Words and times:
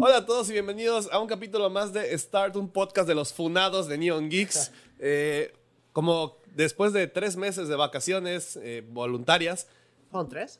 Hola 0.00 0.18
a 0.18 0.26
todos 0.26 0.48
y 0.48 0.52
bienvenidos 0.52 1.08
a 1.10 1.18
un 1.18 1.26
capítulo 1.26 1.68
más 1.70 1.92
de 1.92 2.16
Start, 2.16 2.54
un 2.56 2.68
podcast 2.68 3.08
de 3.08 3.14
los 3.14 3.32
funados 3.32 3.88
de 3.88 3.98
Neon 3.98 4.28
Geeks. 4.28 4.72
Eh, 5.00 5.52
como 5.92 6.38
después 6.56 6.92
de 6.92 7.06
tres 7.06 7.36
meses 7.36 7.68
de 7.68 7.76
vacaciones 7.76 8.58
eh, 8.60 8.84
voluntarias, 8.90 9.68
¿Fueron 10.10 10.28
tres? 10.28 10.58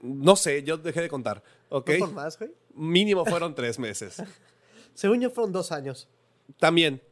no 0.00 0.36
sé, 0.36 0.62
yo 0.62 0.76
dejé 0.76 1.00
de 1.00 1.08
contar, 1.08 1.42
¿ok? 1.70 1.88
¿No 1.88 1.98
fueron 1.98 2.14
más, 2.14 2.38
güey? 2.38 2.52
Mínimo 2.72 3.24
fueron 3.24 3.52
tres 3.56 3.80
meses. 3.80 4.22
Según 4.94 5.20
yo 5.20 5.30
fueron 5.30 5.50
dos 5.50 5.72
años. 5.72 6.06
También, 6.60 7.02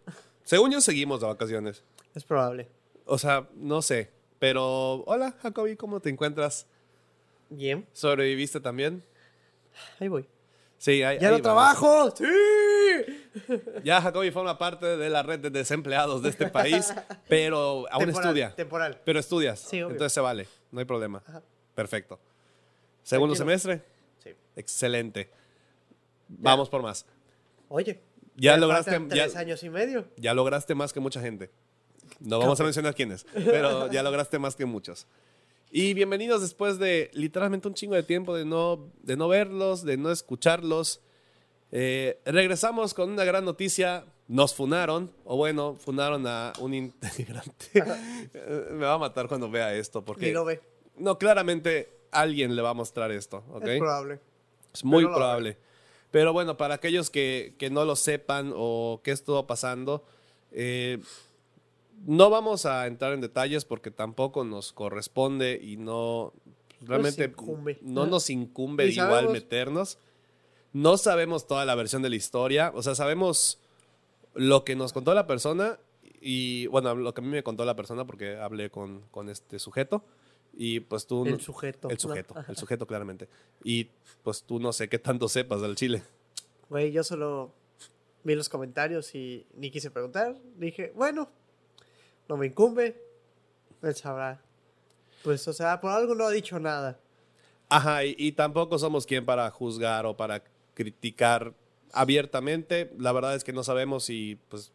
según 0.45 0.71
yo 0.71 0.81
seguimos 0.81 1.21
de 1.21 1.27
vacaciones. 1.27 1.83
Es 2.15 2.23
probable. 2.23 2.69
O 3.07 3.19
sea, 3.19 3.49
no 3.57 3.83
sé. 3.83 4.13
Pero, 4.39 5.03
hola 5.07 5.33
Jacobi, 5.43 5.75
¿cómo 5.75 5.99
te 5.99 6.11
encuentras? 6.11 6.69
Bien. 7.51 7.89
¿Sobreviviste 7.93 8.61
también? 8.61 9.03
Ahí 9.99 10.07
voy. 10.07 10.29
Sí, 10.83 11.01
ahí, 11.05 11.17
¡Ya 11.21 11.29
ahí 11.29 11.35
no 11.37 11.43
trabajo! 11.43 12.11
¡Sí! 12.11 12.25
Ya 13.85 14.03
Jacobi 14.03 14.33
forma 14.33 14.59
parte 14.59 14.97
de 14.97 15.09
la 15.09 15.23
red 15.23 15.39
de 15.39 15.51
desempleados 15.51 16.23
de 16.25 16.29
este 16.31 16.49
país, 16.49 16.93
pero 17.29 17.87
aún 17.89 18.05
Temporal, 18.07 18.27
estudia. 18.29 18.55
Temporal. 18.57 19.01
Pero 19.05 19.21
estudias. 19.21 19.61
Sí. 19.61 19.79
Entonces 19.79 20.13
se 20.13 20.21
vale, 20.21 20.49
no 20.73 20.81
hay 20.81 20.85
problema. 20.85 21.23
Ajá. 21.25 21.41
Perfecto. 21.77 22.19
Segundo 23.05 23.35
Tranquilo. 23.37 23.59
semestre, 23.61 23.87
Sí. 24.25 24.31
excelente. 24.57 25.31
Vamos 26.29 26.69
por 26.69 26.83
más. 26.83 27.07
Oye. 27.69 28.01
Ya 28.35 28.57
lograste- 28.57 28.99
ya- 29.15 29.25
tres 29.27 29.37
años 29.37 29.63
y 29.63 29.71
medio. 29.71 30.09
Ya 30.17 30.35
lograste 30.35 30.75
más 30.75 30.93
que 30.93 30.99
mucha 30.99 31.21
gente. 31.21 31.51
No 32.19 32.41
vamos 32.41 32.61
a 32.61 32.65
mencionar 32.65 32.93
quiénes, 32.97 33.25
pero 33.33 33.89
ya 33.93 34.03
lograste 34.03 34.39
más 34.41 34.57
que 34.57 34.67
muchos. 34.67 35.07
Y 35.75 35.95
bienvenidos 35.95 36.43
después 36.43 36.79
de 36.79 37.11
literalmente 37.15 37.67
un 37.67 37.73
chingo 37.73 37.95
de 37.95 38.03
tiempo 38.03 38.37
de 38.37 38.45
no, 38.45 38.93
de 39.03 39.17
no 39.17 39.27
verlos, 39.27 39.83
de 39.83 39.97
no 39.97 40.11
escucharlos. 40.11 41.01
Eh, 41.71 42.21
regresamos 42.27 42.93
con 42.93 43.11
una 43.11 43.25
gran 43.25 43.47
noticia. 43.47 44.05
Nos 44.29 44.55
funaron, 44.55 45.11
o 45.25 45.39
bueno, 45.39 45.77
funaron 45.77 46.27
a 46.27 46.53
un 46.61 46.75
integrante. 46.75 47.71
Me 48.71 48.85
va 48.85 48.93
a 48.93 48.99
matar 48.99 49.29
cuando 49.29 49.51
vea 49.51 49.75
esto, 49.75 50.05
porque... 50.05 50.27
Ni 50.27 50.33
lo 50.33 50.45
ve. 50.45 50.61
No, 50.99 51.17
claramente 51.17 51.89
alguien 52.11 52.55
le 52.55 52.61
va 52.61 52.71
a 52.71 52.75
mostrar 52.75 53.11
esto, 53.11 53.43
¿ok? 53.51 53.67
Es 53.67 53.79
probable. 53.79 54.21
Es 54.75 54.85
muy 54.85 55.05
Pero 55.05 55.15
probable. 55.15 55.57
Pero 56.11 56.35
bueno, 56.35 56.59
para 56.59 56.75
aquellos 56.75 57.09
que, 57.09 57.55
que 57.59 57.71
no 57.71 57.87
lo 57.87 57.97
sepan 57.97 58.53
o 58.55 59.01
qué 59.03 59.11
estuvo 59.11 59.47
pasando, 59.47 60.05
eh, 60.51 60.99
no 62.07 62.31
vamos 62.31 62.67
a 62.67 62.87
entrar 62.87 63.13
en 63.13 63.21
detalles 63.21 63.65
porque 63.65 63.91
tampoco 63.91 64.45
nos 64.45 64.73
corresponde 64.73 65.61
y 65.63 65.77
no 65.77 66.33
realmente 66.81 67.25
incumbe. 67.25 67.79
no 67.83 68.07
nos 68.07 68.31
incumbe 68.31 68.87
igual 68.87 69.09
sabemos. 69.09 69.33
meternos. 69.33 69.99
No 70.73 70.97
sabemos 70.97 71.47
toda 71.47 71.65
la 71.65 71.75
versión 71.75 72.03
de 72.03 72.09
la 72.09 72.17
historia, 72.17 72.73
o 72.75 72.83
sea, 72.83 72.95
sabemos 72.95 73.61
lo 74.35 74.65
que 74.65 74.75
nos 74.75 74.93
contó 74.93 75.13
la 75.13 75.27
persona 75.27 75.79
y 76.21 76.67
bueno, 76.69 76.95
lo 76.95 77.13
que 77.13 77.21
a 77.21 77.25
mí 77.25 77.31
me 77.31 77.43
contó 77.43 77.65
la 77.65 77.77
persona 77.77 78.07
porque 78.07 78.37
hablé 78.37 78.71
con, 78.71 79.03
con 79.11 79.29
este 79.29 79.59
sujeto 79.59 80.03
y 80.55 80.81
pues 80.81 81.07
tú... 81.07 81.27
El 81.27 81.41
sujeto. 81.41 81.91
el 81.91 81.99
sujeto, 81.99 82.35
el 82.49 82.57
sujeto 82.57 82.87
claramente. 82.87 83.29
Y 83.65 83.89
pues 84.23 84.43
tú 84.45 84.59
no 84.61 84.73
sé 84.73 84.89
qué 84.89 84.99
tanto 84.99 85.29
sepas 85.29 85.61
del 85.61 85.77
chile. 85.77 86.03
Güey, 86.69 86.93
yo 86.93 87.05
solo 87.05 87.53
vi 88.25 88.35
los 88.35 88.49
comentarios 88.49 89.15
y 89.15 89.47
ni 89.57 89.71
quise 89.71 89.91
preguntar. 89.91 90.37
Dije, 90.57 90.93
bueno, 90.95 91.29
no 92.29 92.37
me 92.37 92.47
incumbe. 92.47 93.01
Él 93.83 93.95
sabrá. 93.95 94.41
Pues, 95.23 95.47
o 95.49 95.53
sea, 95.53 95.81
por 95.81 95.91
algo 95.91 96.15
no 96.15 96.25
ha 96.27 96.31
dicho 96.31 96.59
nada. 96.59 96.99
Ajá, 97.69 98.05
y, 98.05 98.15
y 98.19 98.33
tampoco 98.33 98.79
somos 98.79 99.07
quien 99.07 99.25
para 99.25 99.51
juzgar 99.51 100.07
o 100.07 100.17
para 100.17 100.43
criticar 100.75 101.55
abiertamente. 101.93 102.93
La 102.99 103.13
verdad 103.13 103.35
es 103.35 103.45
que 103.45 103.53
no 103.53 103.63
sabemos 103.65 104.05
si, 104.05 104.39
pues, 104.49 104.73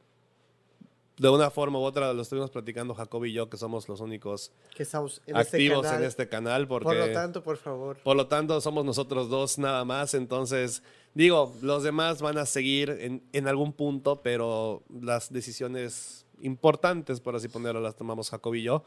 de 1.17 1.29
una 1.29 1.49
forma 1.49 1.79
u 1.79 1.81
otra 1.81 2.13
lo 2.13 2.21
estuvimos 2.21 2.51
platicando 2.51 2.93
Jacob 2.93 3.25
y 3.25 3.33
yo, 3.33 3.49
que 3.49 3.57
somos 3.57 3.89
los 3.89 4.01
únicos 4.01 4.51
Que 4.75 4.83
estamos 4.83 5.21
en 5.25 5.35
activos 5.35 5.79
este 5.79 5.89
canal. 5.89 6.01
en 6.01 6.07
este 6.07 6.29
canal, 6.29 6.67
porque... 6.67 6.83
Por 6.85 6.95
lo 6.95 7.11
tanto, 7.11 7.43
por 7.43 7.57
favor. 7.57 7.97
Por 8.03 8.15
lo 8.15 8.27
tanto, 8.27 8.61
somos 8.61 8.85
nosotros 8.85 9.27
dos 9.27 9.57
nada 9.57 9.83
más. 9.83 10.13
Entonces, 10.13 10.83
digo, 11.15 11.55
los 11.61 11.81
demás 11.81 12.21
van 12.21 12.37
a 12.37 12.45
seguir 12.45 12.91
en, 12.91 13.23
en 13.33 13.47
algún 13.47 13.73
punto, 13.73 14.21
pero 14.21 14.83
las 14.89 15.33
decisiones 15.33 16.26
importantes, 16.41 17.19
por 17.19 17.35
así 17.35 17.47
ponerlo, 17.47 17.81
las 17.81 17.95
tomamos 17.95 18.29
Jacob 18.29 18.53
y 18.55 18.63
yo. 18.63 18.83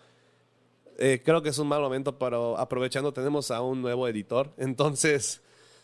Eh, 0.99 1.23
creo 1.25 1.43
que 1.43 1.49
es 1.49 1.59
un 1.59 1.69
mal 1.69 1.81
momento, 1.81 2.19
pero 2.19 2.59
aprovechando, 2.59 3.13
tenemos 3.13 3.51
a 3.51 3.63
un 3.63 3.81
nuevo 3.83 4.07
editor. 4.09 4.53
Entonces, 4.59 5.41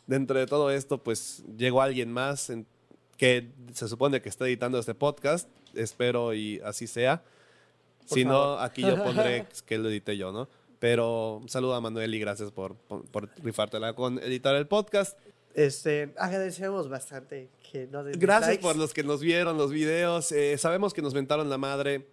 dentro 0.06 0.38
de 0.38 0.47
todo 0.47 0.71
esto, 0.71 0.99
pues 1.03 1.43
llegó 1.56 1.81
alguien 1.82 2.12
más 2.12 2.50
en- 2.50 2.66
que 3.16 3.50
se 3.72 3.88
supone 3.88 4.21
que 4.21 4.28
está 4.28 4.47
editando 4.47 4.78
este 4.78 4.94
podcast. 4.94 5.49
Espero 5.75 6.34
y 6.34 6.60
así 6.65 6.87
sea. 6.87 7.22
Por 8.09 8.19
si 8.19 8.25
no, 8.25 8.59
aquí 8.59 8.82
yo 8.82 8.94
pondré 9.05 9.47
que 9.65 9.78
lo 9.78 9.88
edité 9.88 10.16
yo, 10.16 10.32
¿no? 10.32 10.49
Pero 10.78 11.37
un 11.37 11.49
saludo 11.49 11.75
a 11.75 11.81
Manuel 11.81 12.15
y 12.15 12.19
gracias 12.21 12.50
por, 12.53 12.75
por, 12.75 13.05
por 13.06 13.31
rifártela 13.43 13.94
con 13.94 14.19
editar 14.19 14.55
el 14.55 14.66
podcast. 14.66 15.19
Este, 15.56 16.12
agradecemos 16.19 16.89
bastante 16.91 17.49
que 17.72 17.87
no 17.87 18.05
den 18.05 18.19
Gracias 18.19 18.50
dislikes. 18.50 18.62
por 18.62 18.77
los 18.77 18.93
que 18.93 19.03
nos 19.03 19.21
vieron 19.22 19.56
los 19.56 19.71
videos. 19.72 20.31
Eh, 20.33 20.59
sabemos 20.59 20.93
que 20.93 21.00
nos 21.00 21.15
mentaron 21.15 21.49
la 21.49 21.56
madre. 21.56 22.06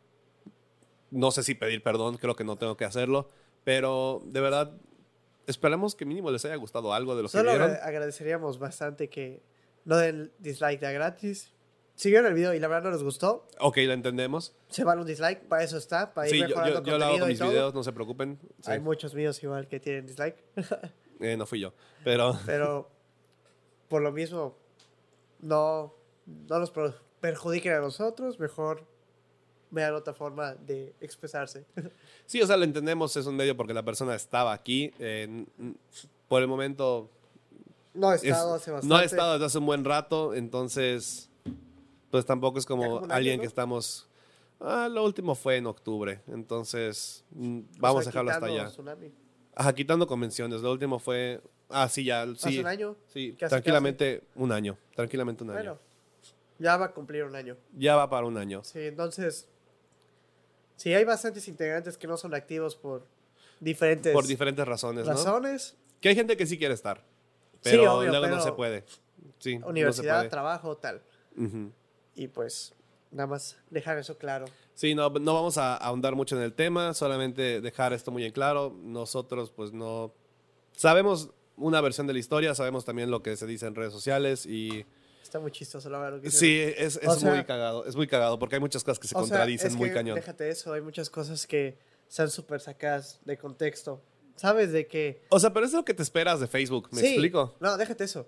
No 1.12 1.30
sé 1.30 1.44
si 1.44 1.54
pedir 1.54 1.84
perdón, 1.84 2.18
creo 2.18 2.36
que 2.38 2.46
no 2.46 2.56
tengo 2.56 2.78
que 2.78 2.86
hacerlo. 2.86 3.28
Pero 3.66 4.22
de 4.26 4.40
verdad, 4.40 4.72
esperamos 5.46 5.94
que 5.94 6.06
mínimo 6.06 6.32
les 6.32 6.44
haya 6.46 6.56
gustado 6.56 6.94
algo 6.94 7.16
de 7.18 7.24
lo 7.24 7.28
que 7.28 7.34
Solo 7.34 7.50
vieron. 7.52 7.72
agra- 7.72 7.86
agradeceríamos 7.86 8.60
bastante 8.60 9.10
que 9.10 9.42
no 9.84 9.98
den 9.98 10.32
dislike 10.40 10.80
de 10.80 10.94
gratis. 10.94 11.52
Si 11.96 12.10
vieron 12.10 12.28
el 12.28 12.34
video 12.34 12.54
y 12.54 12.60
la 12.60 12.68
verdad 12.70 12.84
no 12.90 12.92
les 12.92 13.04
gustó, 13.04 13.46
Ok, 13.60 13.78
lo 13.86 13.92
entendemos. 13.94 14.56
se 14.70 14.84
van 14.86 15.00
un 15.00 15.06
dislike, 15.06 15.42
para 15.50 15.64
eso 15.64 15.78
está, 15.78 16.14
para 16.14 16.28
ir 16.30 16.34
Sí, 16.34 16.40
yo, 16.42 16.48
mejorando 16.48 16.80
yo- 16.80 16.86
yo 16.92 16.98
lo 16.98 17.06
hago 17.06 17.20
con 17.20 17.28
mis 17.28 17.38
todo. 17.40 17.50
videos, 17.50 17.74
no 17.74 17.84
se 17.84 17.92
preocupen. 17.92 18.40
Sí. 18.62 18.72
Hay 18.72 18.80
muchos 18.80 19.14
videos 19.14 19.44
igual 19.44 19.68
que 19.68 19.80
tienen 19.82 20.06
dislike, 20.08 20.38
Eh, 21.20 21.38
no 21.38 21.46
fui 21.46 21.60
yo. 21.60 21.74
Pero 22.04 22.38
pero 22.48 22.90
por 23.94 24.02
lo 24.02 24.12
mismo 24.12 24.56
no, 25.40 25.94
no 26.26 26.58
nos 26.58 26.74
perjudiquen 27.20 27.74
a 27.74 27.80
nosotros, 27.80 28.40
mejor 28.40 28.88
vean 29.70 29.94
otra 29.94 30.16
forma 30.16 30.56
de 30.56 30.96
expresarse. 31.00 31.68
sí, 32.26 32.42
o 32.42 32.48
sea, 32.48 32.58
lo 32.58 32.64
entendemos, 32.64 33.16
es 33.18 33.28
un 33.28 33.36
medio 33.36 33.56
porque 33.56 33.72
la 33.72 33.84
persona 33.86 34.16
estaba 34.16 34.52
aquí. 34.52 34.92
eh, 34.98 35.46
por 36.28 36.42
el 36.42 36.48
momento 36.48 37.08
No 37.94 38.12
es- 38.12 38.24
estado 38.24 38.56
hace 38.56 38.72
bastante. 38.72 38.88
no 38.92 39.00
ha 39.00 39.04
estado 39.04 39.34
desde 39.34 39.46
hace 39.46 39.60
un 39.60 39.68
buen 39.68 39.86
rato, 39.86 40.34
entonces, 40.34 41.30
pues 42.10 42.26
tampoco 42.26 42.58
es 42.58 42.66
como 42.66 42.96
un 42.98 43.04
año, 43.04 43.14
alguien 43.14 43.38
¿no? 43.38 43.42
que 43.42 43.48
estamos. 43.48 44.10
Ah, 44.60 44.90
lo 44.90 45.06
último 45.06 45.36
fue 45.36 45.58
en 45.58 45.68
octubre, 45.68 46.20
entonces 46.26 47.24
mm, 47.30 47.60
O 47.60 47.64
vamos 47.78 48.06
sea, 48.06 48.10
a 48.10 48.12
dejarlo 48.12 48.32
hasta 48.32 48.46
allá. 48.48 48.68
Tsunami. 48.70 49.12
Ajá, 49.54 49.72
quitando 49.76 50.08
convenciones. 50.08 50.62
Lo 50.62 50.72
último 50.72 50.98
fue. 50.98 51.42
Ah, 51.74 51.90
sí, 51.90 52.04
ya. 52.06 52.26
Sí, 52.36 52.48
Hace 52.50 52.60
un 52.60 52.68
año. 52.68 52.96
Sí, 53.08 53.36
tranquilamente 53.38 54.24
un 54.36 54.52
año. 54.52 54.78
Tranquilamente 54.96 55.44
un 55.44 55.50
año. 55.50 55.60
Bueno, 55.60 55.80
ya 56.60 56.78
va 56.78 56.86
a 56.86 56.92
cumplir 56.92 57.24
un 57.24 57.36
año. 57.36 57.58
Ya 57.76 57.96
va 57.96 58.10
para 58.10 58.26
un 58.28 58.38
año. 58.38 58.64
Sí, 58.64 58.80
entonces, 58.82 59.48
sí, 60.76 60.94
hay 60.94 61.04
bastantes 61.04 61.48
integrantes 61.48 61.98
que 61.98 62.08
no 62.08 62.16
son 62.18 62.34
activos 62.34 62.76
por 62.76 63.06
diferentes 63.60 64.14
Por 64.14 64.28
diferentes 64.28 64.66
razones, 64.68 65.06
¿no? 65.06 65.12
razones. 65.14 65.76
Que 66.00 66.10
hay 66.10 66.16
gente 66.16 66.38
que 66.38 66.46
sí 66.46 66.58
quiere 66.58 66.74
estar. 66.74 67.04
Pero 67.64 67.98
obvio, 67.98 68.10
luego 68.10 68.28
no 68.28 68.42
se 68.42 68.52
puede. 68.52 68.84
Sí, 69.40 69.58
no 69.58 69.68
Universidad, 69.68 70.20
puede. 70.20 70.30
trabajo, 70.30 70.78
tal. 70.78 71.02
Y 72.16 72.28
pues, 72.28 72.74
nada 73.12 73.28
más 73.28 73.58
dejar 73.70 73.98
eso 73.98 74.18
claro. 74.18 74.46
Sí, 74.76 74.94
no, 74.96 75.10
no 75.10 75.34
vamos 75.34 75.58
a 75.58 75.76
ahondar 75.78 76.16
mucho 76.16 76.36
en 76.36 76.44
el 76.44 76.54
tema, 76.54 76.94
solamente 76.94 77.62
dejar 77.62 77.94
esto 77.94 78.12
muy 78.12 78.26
en 78.26 78.32
claro. 78.32 78.76
Nosotros, 78.84 79.52
pues 79.52 79.72
no. 79.72 80.14
Sabemos 80.76 81.30
una 81.58 81.82
versión 81.82 82.08
de 82.08 82.14
la 82.14 82.20
historia, 82.20 82.56
sabemos 82.56 82.86
también 82.86 83.12
lo 83.12 83.22
que 83.24 83.36
se 83.38 83.46
dice 83.46 83.66
en 83.68 83.76
redes 83.76 83.94
sociales 83.94 84.46
y. 84.46 84.86
Está 85.22 85.40
muy 85.40 85.52
chistoso 85.52 85.90
la 85.90 85.98
verdad. 86.00 86.22
que 86.22 86.30
Sí, 86.30 86.60
es, 86.60 86.98
es 87.02 87.08
O 87.08 87.16
sea- 87.16 87.34
muy 87.34 87.44
cagado. 87.46 87.86
Es 87.86 87.96
muy 87.96 88.08
cagado 88.08 88.38
porque 88.38 88.56
hay 88.56 88.62
muchas 88.62 88.84
cosas 88.84 89.00
que 89.00 89.08
se 89.08 89.16
O 89.16 89.20
sea, 89.20 89.22
contradicen 89.30 89.68
es 89.72 89.76
muy 89.76 89.90
que 89.90 89.96
cañón. 89.96 90.16
Déjate 90.16 90.50
eso, 90.50 90.74
hay 90.74 90.82
muchas 90.82 91.10
cosas 91.10 91.48
que 91.48 91.78
están 92.08 92.30
súper 92.30 92.60
sacadas 92.60 93.20
de 93.26 93.38
contexto. 93.38 94.02
¿Sabes 94.36 94.72
de 94.72 94.88
que 94.88 95.24
O 95.30 95.40
sea, 95.40 95.52
pero 95.54 95.66
es 95.66 95.74
lo 95.74 95.86
que 95.86 95.94
te 95.94 96.04
esperas 96.04 96.40
de 96.40 96.48
Facebook, 96.48 96.90
¿me 96.92 97.02
Sí. 97.02 97.08
explico? 97.08 97.56
No, 97.60 97.78
déjate 97.78 98.04
eso. 98.04 98.28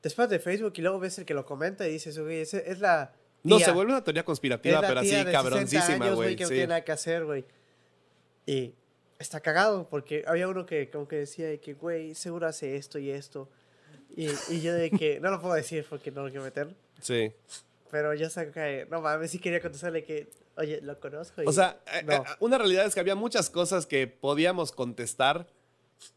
Te 0.00 0.08
esperas 0.08 0.30
de 0.30 0.38
Facebook 0.38 0.72
y 0.76 0.82
luego 0.82 0.98
ves 1.00 1.18
el 1.18 1.24
que 1.24 1.34
lo 1.34 1.44
comenta 1.46 1.88
y 1.88 1.92
dices, 1.92 2.18
güey, 2.18 2.40
ese 2.40 2.70
es 2.70 2.78
la. 2.80 3.14
No, 3.42 3.56
tía. 3.56 3.66
se 3.66 3.72
vuelve 3.72 3.92
una 3.92 4.04
teoría 4.04 4.20
Es 4.20 4.26
conspirativa, 4.26 4.80
la 4.80 4.88
pero 4.88 5.00
así 5.00 5.08
tía 5.10 5.18
de 5.18 5.24
60 5.24 5.38
cabroncísima, 5.42 6.10
güey. 6.10 6.36
que 6.36 6.42
no 6.44 6.48
Sí. 6.48 6.54
tiene 6.54 6.66
nada 6.68 6.84
que 6.84 6.92
hacer, 6.92 7.24
güey. 7.24 7.44
Y 8.46 8.74
está 9.18 9.40
cagado 9.40 9.88
porque 9.88 10.24
había 10.26 10.48
uno 10.48 10.66
que 10.66 10.90
como 10.90 11.06
que 11.08 11.16
decía 11.16 11.46
de 11.46 11.60
que, 11.60 11.74
güey, 11.74 12.14
seguro 12.14 12.46
hace 12.46 12.76
esto 12.76 12.98
y 12.98 13.10
esto. 13.10 13.48
Y, 14.16 14.28
y 14.48 14.60
yo 14.60 14.72
de 14.74 14.90
que, 14.90 15.18
no 15.20 15.30
lo 15.30 15.40
puedo 15.40 15.54
decir 15.54 15.86
porque 15.88 16.10
no 16.10 16.22
lo 16.22 16.28
quiero 16.28 16.44
meter. 16.44 16.74
Sí. 17.00 17.32
Pero 17.90 18.14
yo 18.14 18.28
sé 18.30 18.50
que, 18.50 18.86
no 18.90 19.00
mames, 19.00 19.30
sí 19.30 19.38
quería 19.38 19.60
contestarle 19.60 20.04
que, 20.04 20.28
oye, 20.56 20.80
lo 20.82 20.98
conozco. 21.00 21.42
y- 21.42 21.46
O 21.46 21.52
sea, 21.52 21.80
eh, 21.92 22.02
no. 22.04 22.12
eh, 22.14 22.22
una 22.40 22.58
realidad 22.58 22.86
es 22.86 22.94
que 22.94 23.00
había 23.00 23.14
muchas 23.14 23.50
cosas 23.50 23.86
que 23.86 24.06
podíamos 24.06 24.72
contestar 24.72 25.46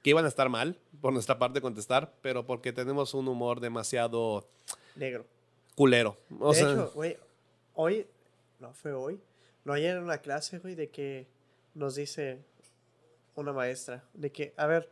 que 0.02 0.10
iban 0.10 0.26
a 0.26 0.28
estar 0.28 0.50
mal, 0.50 0.78
por 1.02 1.14
nuestra 1.14 1.38
parte 1.40 1.62
contestar, 1.62 2.12
pero 2.22 2.46
porque 2.46 2.74
tenemos 2.74 3.14
un 3.14 3.28
humor 3.28 3.60
demasiado 3.60 4.48
negro. 4.96 5.26
culero. 5.76 6.18
O 6.40 6.52
de 6.52 6.60
sea, 6.60 6.72
hecho, 6.72 6.92
güey, 6.96 7.16
hoy, 7.76 8.06
no 8.60 8.74
fue 8.74 8.92
hoy, 8.94 9.20
no 9.64 9.74
ayer 9.74 9.96
en 9.98 10.04
una 10.04 10.18
clase, 10.18 10.58
güey, 10.60 10.74
de 10.76 10.90
que 10.90 11.28
nos 11.76 11.96
dice 11.96 12.40
una 13.42 13.54
maestra, 13.54 14.04
de 14.13 14.31
que, 14.31 14.54
a 14.57 14.68
ver, 14.68 14.89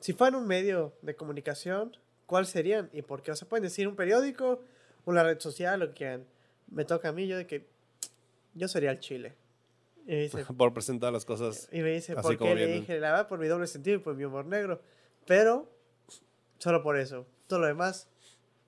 si 0.00 0.12
fueran 0.12 0.40
un 0.40 0.46
medio 0.46 0.94
de 1.02 1.16
comunicación, 1.16 1.96
¿cuál 2.26 2.46
serían 2.46 2.90
y 2.92 3.02
por 3.02 3.22
qué? 3.22 3.32
O 3.32 3.36
sea, 3.36 3.48
pueden 3.48 3.64
decir 3.64 3.88
un 3.88 3.96
periódico, 3.96 4.62
una 5.04 5.22
red 5.22 5.40
social, 5.40 5.80
lo 5.80 5.88
que 5.88 5.94
quieran. 5.94 6.24
Me 6.70 6.84
toca 6.84 7.08
a 7.08 7.12
mí, 7.12 7.26
yo 7.26 7.36
de 7.36 7.46
que 7.46 7.66
yo 8.54 8.68
sería 8.68 8.90
el 8.90 9.00
Chile. 9.00 9.34
Y 10.06 10.12
me 10.12 10.20
dice, 10.22 10.44
por 10.56 10.72
presentar 10.72 11.12
las 11.12 11.24
cosas. 11.24 11.68
y 11.72 11.80
me 11.80 11.90
dice 11.90 12.14
¿por 12.14 12.36
qué? 12.38 12.54
Le 12.54 12.66
dije, 12.66 13.00
la 13.00 13.10
verdad, 13.10 13.28
por 13.28 13.38
mi 13.38 13.46
doble 13.46 13.66
sentido 13.66 13.96
y 13.96 14.00
por 14.00 14.14
mi 14.14 14.24
humor 14.24 14.46
negro. 14.46 14.80
Pero, 15.26 15.68
solo 16.58 16.82
por 16.82 16.98
eso. 16.98 17.26
Todo 17.46 17.60
lo 17.60 17.66
demás, 17.66 18.08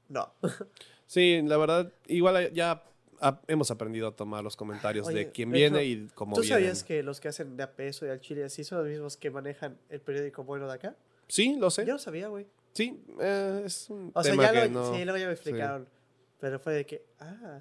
no. 0.08 0.32
Sí, 1.08 1.40
la 1.44 1.56
verdad, 1.56 1.92
igual 2.08 2.52
ya 2.52 2.82
a- 3.20 3.40
hemos 3.48 3.70
aprendido 3.70 4.08
a 4.08 4.16
tomar 4.16 4.42
los 4.44 4.56
comentarios 4.56 5.06
Oye, 5.06 5.18
de 5.18 5.30
quién 5.32 5.50
viene 5.50 5.82
hecho, 5.82 6.04
y 6.04 6.08
cómo 6.14 6.34
¿Tú 6.36 6.42
vienen. 6.42 6.58
sabías 6.60 6.84
que 6.84 7.02
los 7.02 7.20
que 7.20 7.28
hacen 7.28 7.56
de 7.56 7.62
a 7.62 7.72
peso 7.74 8.06
y 8.06 8.10
al 8.10 8.20
chile 8.20 8.44
así 8.44 8.64
son 8.64 8.78
los 8.78 8.86
mismos 8.88 9.16
que 9.16 9.30
manejan 9.30 9.78
el 9.88 10.00
periódico 10.00 10.44
bueno 10.44 10.66
de 10.66 10.74
acá? 10.74 10.96
Sí, 11.28 11.56
lo 11.58 11.70
sé. 11.70 11.84
Yo 11.86 11.94
no 11.94 11.98
sabía, 11.98 12.28
güey. 12.28 12.46
Sí, 12.72 13.02
eh, 13.20 13.62
es 13.64 13.88
un 13.90 14.10
O 14.14 14.22
sea, 14.22 14.32
tema 14.32 14.44
ya 14.44 14.52
que 14.52 14.68
lo, 14.68 14.82
no... 14.82 14.94
sí, 14.94 15.04
luego 15.04 15.18
ya 15.18 15.26
me 15.26 15.32
explicaron. 15.32 15.88
Pero 16.40 16.58
fue 16.60 16.74
de 16.74 16.84
que, 16.86 17.04
ah, 17.20 17.60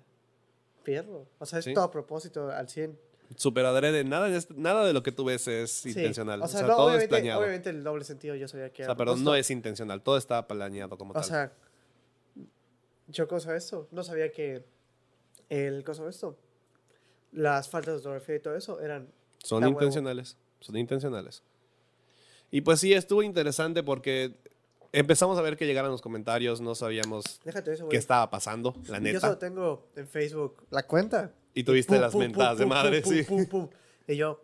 perro. 0.84 1.28
O 1.40 1.46
sea, 1.46 1.60
es 1.60 1.66
Sí. 1.66 1.74
todo 1.74 1.86
a 1.86 1.92
propósito, 1.92 2.50
al 2.52 2.68
100. 2.70 3.00
Super 3.38 3.66
adrede, 3.66 4.04
nada, 4.04 4.30
nada 4.56 4.86
de 4.86 4.94
lo 4.94 5.02
que 5.02 5.12
tú 5.12 5.24
ves 5.26 5.48
es 5.48 5.72
Sí. 5.72 5.90
intencional. 5.90 6.42
O 6.44 6.48
sea, 6.48 6.62
no, 6.62 6.76
todo 6.76 6.94
es 6.96 7.08
planeado. 7.08 7.40
obviamente 7.40 7.70
el 7.72 7.84
doble 7.84 8.04
sentido 8.04 8.36
yo 8.36 8.48
sabía 8.48 8.70
que 8.72 8.84
O 8.84 8.86
era 8.86 8.92
sea, 8.94 8.96
perdón, 8.98 9.16
propósito. 9.16 9.32
no 9.32 9.36
es 9.36 9.50
intencional, 9.50 10.02
todo 10.04 10.18
está 10.18 10.46
planeado 10.48 10.96
como 10.98 11.12
O 11.12 11.14
tal. 11.16 11.24
sea, 11.24 11.54
yo 13.08 13.28
cosa 13.28 13.56
esto, 13.56 13.88
no 13.92 14.04
sabía 14.04 14.32
que 14.32 14.64
el 15.50 15.84
cosa 15.84 16.04
de 16.04 16.10
esto, 16.10 16.38
las 17.32 17.70
faltas 17.70 17.94
de 17.94 17.98
ortografía 17.98 18.36
y 18.36 18.40
todo 18.40 18.56
eso 18.56 18.80
eran 18.80 19.10
son 19.44 19.64
está 19.64 19.68
huevo. 19.68 19.82
intencionales, 19.82 20.38
son 20.60 20.78
intencionales. 20.78 21.44
Y 22.52 22.62
pues 22.62 22.80
sí, 22.80 22.94
estuvo 22.94 23.22
interesante 23.24 23.84
porque 23.84 24.36
empezamos 24.92 25.38
a 25.38 25.42
ver 25.42 25.58
que 25.58 25.66
llegaran 25.66 25.92
los 25.92 26.02
comentarios, 26.02 26.62
no 26.62 26.74
sabíamos 26.76 27.42
Déjate 27.44 27.74
eso, 27.74 27.90
qué 27.90 27.98
estaba 27.98 28.30
pasando, 28.30 28.74
la 28.88 29.00
Yo 29.00 29.20
solo 29.20 29.34
neta. 29.34 29.40
tengo 29.40 29.88
en 29.96 30.08
Facebook 30.08 30.66
la 30.70 30.84
cuenta. 30.84 31.34
Y 31.54 31.64
tuviste 31.64 31.94
pum, 31.94 32.02
las 32.02 32.12
pum, 32.12 32.22
mentadas 32.22 32.52
pum, 32.52 32.58
de 32.60 32.66
pum, 32.66 32.70
madre, 32.74 33.02
pum, 33.02 33.14
sí. 33.14 33.24
pum, 33.24 33.46
pum, 33.46 33.68
pum. 33.68 33.70
Y 34.08 34.16
yo, 34.16 34.42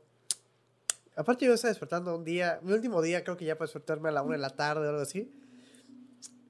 aparte 1.15 1.45
yo 1.45 1.53
estaba 1.53 1.69
despertando 1.69 2.15
un 2.15 2.23
día, 2.23 2.59
mi 2.63 2.73
último 2.73 3.01
día 3.01 3.23
creo 3.23 3.37
que 3.37 3.45
ya 3.45 3.55
para 3.55 3.67
despertarme 3.67 4.09
a 4.09 4.11
la 4.11 4.21
una 4.23 4.33
de 4.33 4.41
la 4.41 4.49
tarde 4.49 4.85
o 4.85 4.89
algo 4.89 5.01
así. 5.01 5.31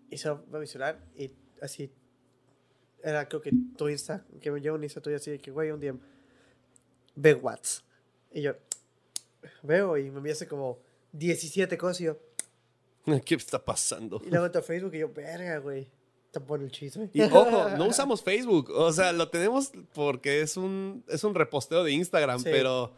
Y 0.09 0.17
solo 0.17 0.43
veo 0.49 0.61
mi 0.61 0.67
celular 0.67 0.99
y 1.15 1.31
así, 1.61 1.91
era 3.03 3.27
creo 3.27 3.41
que 3.41 3.51
tu 3.77 3.89
Insta, 3.89 4.23
que 4.41 4.51
me 4.51 4.59
llevo 4.61 4.75
un 4.77 4.83
Insta 4.83 5.01
tuyo 5.01 5.15
así 5.17 5.31
de 5.31 5.39
que, 5.39 5.51
güey, 5.51 5.71
un 5.71 5.79
día, 5.79 5.95
ve 7.15 7.33
Whats. 7.33 7.83
Y 8.31 8.41
yo, 8.41 8.53
veo 9.63 9.97
y 9.97 10.09
me 10.09 10.17
envía 10.17 10.33
hace 10.33 10.47
como 10.47 10.79
17 11.13 11.77
cosas 11.77 12.01
y 12.01 12.03
yo, 12.05 12.17
¿Qué 13.25 13.35
está 13.35 13.63
pasando? 13.63 14.21
y 14.25 14.29
luego 14.29 14.45
entro 14.45 14.61
a 14.61 14.63
Facebook 14.63 14.93
y 14.95 14.99
yo, 14.99 15.09
verga, 15.11 15.57
güey, 15.57 15.87
te 16.31 16.39
pone 16.39 16.63
el 16.65 16.71
chisme. 16.71 17.09
Y 17.13 17.21
ojo, 17.23 17.69
no 17.77 17.87
usamos 17.87 18.23
Facebook. 18.23 18.69
O 18.71 18.91
sea, 18.93 19.11
lo 19.11 19.29
tenemos 19.29 19.71
porque 19.93 20.41
es 20.41 20.55
un, 20.57 21.03
es 21.07 21.23
un 21.23 21.35
reposteo 21.35 21.83
de 21.83 21.91
Instagram, 21.91 22.39
Sí. 22.39 22.49
pero 22.51 22.93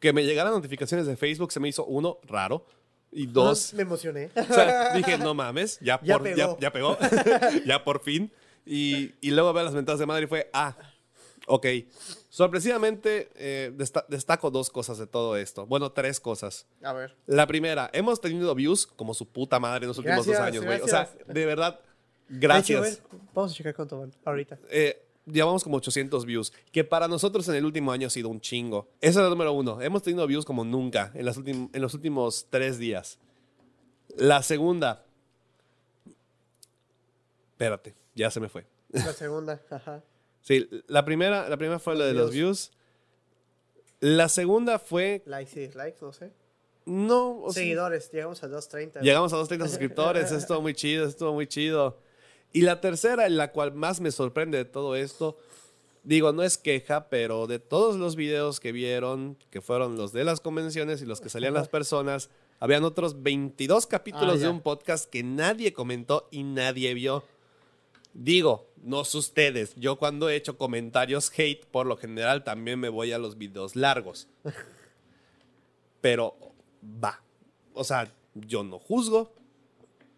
que 0.00 0.12
me 0.12 0.24
llegaran 0.24 0.52
notificaciones 0.52 1.06
de 1.06 1.16
Facebook 1.16 1.52
se 1.52 1.60
me 1.60 1.68
hizo 1.68 1.84
uno 1.86 2.18
raro 2.24 2.66
y 3.12 3.26
dos, 3.26 3.72
Me 3.74 3.82
emocioné. 3.82 4.30
o 4.34 4.52
sea, 4.52 4.94
dije, 4.94 5.16
no 5.16 5.32
mames, 5.32 5.78
ya, 5.80 6.00
Ya 6.02 6.18
por, 6.18 6.28
ya, 6.34 6.34
pegó. 6.34 6.58
ya 6.58 6.72
pegó, 6.72 6.98
ya 7.64 7.84
por 7.84 8.00
fin. 8.02 8.32
Y, 8.66 9.14
y 9.20 9.30
luego 9.30 9.52
ver 9.52 9.64
las 9.64 9.74
ventanas 9.74 9.98
de 10.00 10.06
madre 10.06 10.24
y 10.24 10.26
fue, 10.26 10.50
ah, 10.52 10.76
ok. 11.46 11.66
Sorpresivamente, 12.28 13.30
eh, 13.36 13.72
desta- 13.76 14.04
destaco 14.08 14.50
dos 14.50 14.68
cosas 14.70 14.98
de 14.98 15.06
todo 15.06 15.36
esto. 15.36 15.66
Bueno, 15.66 15.92
tres 15.92 16.20
cosas. 16.20 16.66
A 16.82 16.92
ver. 16.92 17.16
La 17.26 17.46
primera, 17.46 17.88
hemos 17.92 18.20
tenido 18.20 18.54
views 18.54 18.86
como 18.86 19.14
su 19.14 19.26
puta 19.28 19.58
madre 19.60 19.84
en 19.84 19.88
los 19.88 19.98
últimos 19.98 20.26
dos 20.26 20.36
años, 20.36 20.64
güey. 20.64 20.80
O 20.80 20.88
sea, 20.88 21.10
de 21.26 21.46
verdad, 21.46 21.80
De 22.28 22.38
gracias. 22.40 22.94
hecho, 22.94 23.08
güey, 23.08 23.22
vamos 23.34 23.52
a 23.52 23.54
checar 23.54 23.74
cuánto 23.74 23.98
van 24.00 24.12
ahorita. 24.24 24.58
eh, 24.68 25.02
llevamos 25.24 25.64
como 25.64 25.76
800 25.78 26.24
views, 26.26 26.52
que 26.72 26.84
para 26.84 27.08
nosotros 27.08 27.48
en 27.48 27.54
el 27.56 27.64
último 27.64 27.90
año 27.92 28.06
ha 28.08 28.10
sido 28.10 28.28
un 28.28 28.40
chingo. 28.40 28.88
Esa 29.00 29.20
es 29.20 29.24
la 29.24 29.30
número 29.30 29.52
uno. 29.52 29.80
Hemos 29.80 30.02
tenido 30.02 30.26
views 30.26 30.44
como 30.44 30.64
nunca 30.64 31.10
en, 31.14 31.24
las 31.24 31.36
en 31.38 31.70
los 31.74 31.94
últimos 31.94 32.46
tres 32.50 32.78
días. 32.78 33.18
La 34.16 34.42
segunda. 34.42 35.04
Espérate, 37.52 37.94
ya 38.16 38.30
se 38.32 38.40
me 38.40 38.48
fue. 38.48 38.66
La 38.90 39.12
segunda, 39.12 39.62
ajá. 39.70 40.02
Sí, 40.40 40.68
la 40.88 41.04
primera, 41.04 41.48
la 41.48 41.56
primera 41.56 41.78
fue 41.78 41.94
la 41.96 42.04
de 42.06 42.14
los 42.14 42.32
views. 42.32 42.72
La 44.00 44.28
segunda 44.28 44.78
fue. 44.78 45.22
Likes 45.26 45.58
y 45.60 45.66
dislikes, 45.66 45.98
no 46.00 46.12
sé. 46.12 46.32
No. 46.84 47.40
o 47.42 47.52
sea, 47.52 47.62
Seguidores, 47.62 48.10
llegamos 48.12 48.42
a 48.42 48.48
230. 48.48 49.00
Llegamos 49.00 49.32
a 49.32 49.36
230 49.36 49.68
suscriptores, 49.68 50.32
estuvo 50.32 50.60
muy 50.60 50.74
chido, 50.74 51.06
estuvo 51.06 51.32
muy 51.32 51.46
chido. 51.46 51.98
Y 52.52 52.62
la 52.62 52.80
tercera, 52.80 53.26
en 53.26 53.36
la 53.36 53.52
cual 53.52 53.72
más 53.74 54.00
me 54.00 54.10
sorprende 54.12 54.58
de 54.58 54.64
todo 54.64 54.94
esto, 54.96 55.36
digo, 56.04 56.32
no 56.32 56.42
es 56.42 56.56
queja, 56.58 57.08
pero 57.08 57.46
de 57.46 57.58
todos 57.58 57.96
los 57.96 58.14
videos 58.14 58.60
que 58.60 58.70
vieron, 58.72 59.36
que 59.50 59.60
fueron 59.60 59.96
los 59.96 60.12
de 60.12 60.24
las 60.24 60.40
convenciones 60.40 61.02
y 61.02 61.06
los 61.06 61.20
que 61.20 61.28
salían 61.28 61.54
las 61.54 61.68
personas, 61.68 62.30
habían 62.60 62.84
otros 62.84 63.22
22 63.22 63.86
capítulos 63.86 64.36
Ah, 64.36 64.38
de 64.38 64.48
un 64.48 64.60
podcast 64.60 65.10
que 65.10 65.22
nadie 65.24 65.72
comentó 65.72 66.28
y 66.30 66.44
nadie 66.44 66.94
vio. 66.94 67.24
Digo, 68.18 68.72
no 68.82 69.02
ustedes, 69.02 69.74
yo 69.76 69.98
cuando 69.98 70.30
he 70.30 70.36
hecho 70.36 70.56
comentarios 70.56 71.30
hate, 71.36 71.66
por 71.66 71.86
lo 71.86 71.98
general 71.98 72.44
también 72.44 72.80
me 72.80 72.88
voy 72.88 73.12
a 73.12 73.18
los 73.18 73.36
videos 73.36 73.76
largos. 73.76 74.26
Pero 76.00 76.34
va. 76.82 77.20
O 77.74 77.84
sea, 77.84 78.10
yo 78.34 78.64
no 78.64 78.78
juzgo, 78.78 79.34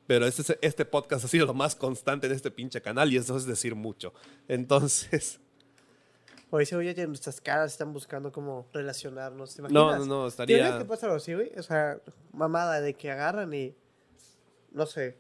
pero 0.06 0.27
este, 0.27 0.59
este 0.62 0.85
podcast 0.85 1.25
ha 1.25 1.29
sido 1.29 1.47
lo 1.47 1.55
más 1.55 1.75
constante 1.75 2.29
en 2.29 2.35
este 2.35 2.53
pinche 2.53 2.81
canal 2.81 3.12
y 3.12 3.17
eso 3.17 3.37
es 3.37 3.47
decir 3.47 3.75
mucho. 3.75 4.15
Entonces, 4.47 5.41
Hoy 6.50 6.67
se 6.67 6.77
oye 6.77 6.95
que 6.95 7.05
nuestras 7.09 7.41
caras 7.41 7.73
están 7.73 7.93
buscando 7.93 8.31
cómo 8.31 8.69
relacionarnos. 8.73 9.56
¿Te 9.56 9.62
no, 9.62 9.69
imaginas? 9.69 10.06
no, 10.06 10.06
no, 10.06 10.23
¿Te 10.23 10.29
estaría... 10.29 10.59
imaginas 10.59 10.83
que 10.83 10.89
pasa 10.89 11.12
así, 11.12 11.35
güey? 11.35 11.50
O 11.59 11.65
sea, 11.65 12.00
mamada 12.33 12.81
de 12.81 12.95
que 12.95 13.11
agarran 13.11 13.53
y. 13.53 13.75
No 14.71 14.87
sé. 14.87 15.17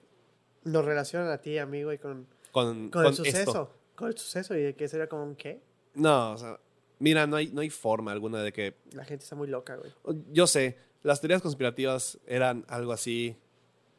Nos 0.62 0.84
relacionan 0.84 1.28
a 1.30 1.38
ti, 1.38 1.58
amigo, 1.58 1.92
y 1.92 1.98
con, 1.98 2.26
Con, 2.64 2.90
con, 2.90 3.02
con 3.02 3.06
el 3.06 3.14
suceso. 3.14 3.38
esto. 3.38 3.74
Con 3.94 4.08
el 4.08 4.16
suceso 4.18 4.56
y 4.56 4.62
de 4.62 4.74
que 4.74 4.88
sería 4.88 5.08
como 5.08 5.24
un 5.24 5.34
qué. 5.36 5.60
No, 5.94 6.32
o 6.32 6.38
sea, 6.38 6.58
mira, 6.98 7.26
no 7.26 7.36
hay, 7.36 7.48
no 7.48 7.60
hay 7.60 7.70
forma 7.70 8.12
alguna 8.12 8.42
de 8.42 8.52
que... 8.52 8.74
La 8.92 9.04
gente 9.04 9.24
está 9.24 9.34
muy 9.36 9.48
loca, 9.48 9.76
güey. 9.76 9.92
Yo 10.32 10.46
sé, 10.46 10.78
las 11.02 11.20
teorías 11.20 11.42
conspirativas 11.42 12.18
eran 12.26 12.64
algo 12.68 12.92
así 12.92 13.36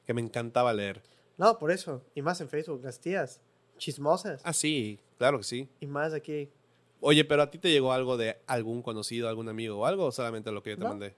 que 0.05 0.13
me 0.13 0.21
encantaba 0.21 0.73
leer. 0.73 1.01
No, 1.37 1.57
por 1.59 1.71
eso. 1.71 2.01
Y 2.15 2.21
más 2.21 2.39
en 2.41 2.49
Facebook, 2.49 2.81
las 2.83 2.99
tías. 2.99 3.41
Chismosas. 3.77 4.41
Ah, 4.43 4.53
sí, 4.53 4.99
claro 5.17 5.37
que 5.37 5.43
sí. 5.43 5.69
Y 5.79 5.87
más 5.87 6.13
aquí. 6.13 6.49
Oye, 7.01 7.23
pero 7.23 7.41
a 7.43 7.49
ti 7.51 7.57
te 7.57 7.71
llegó 7.71 7.93
algo 7.93 8.17
de 8.17 8.37
algún 8.45 8.81
conocido, 8.81 9.29
algún 9.29 9.47
amigo 9.47 9.77
o 9.79 9.85
algo, 9.85 10.05
o 10.05 10.11
solamente 10.11 10.51
lo 10.51 10.61
que 10.63 10.71
yo 10.71 10.77
te 10.77 10.83
No. 10.83 10.89
mandé. 10.89 11.15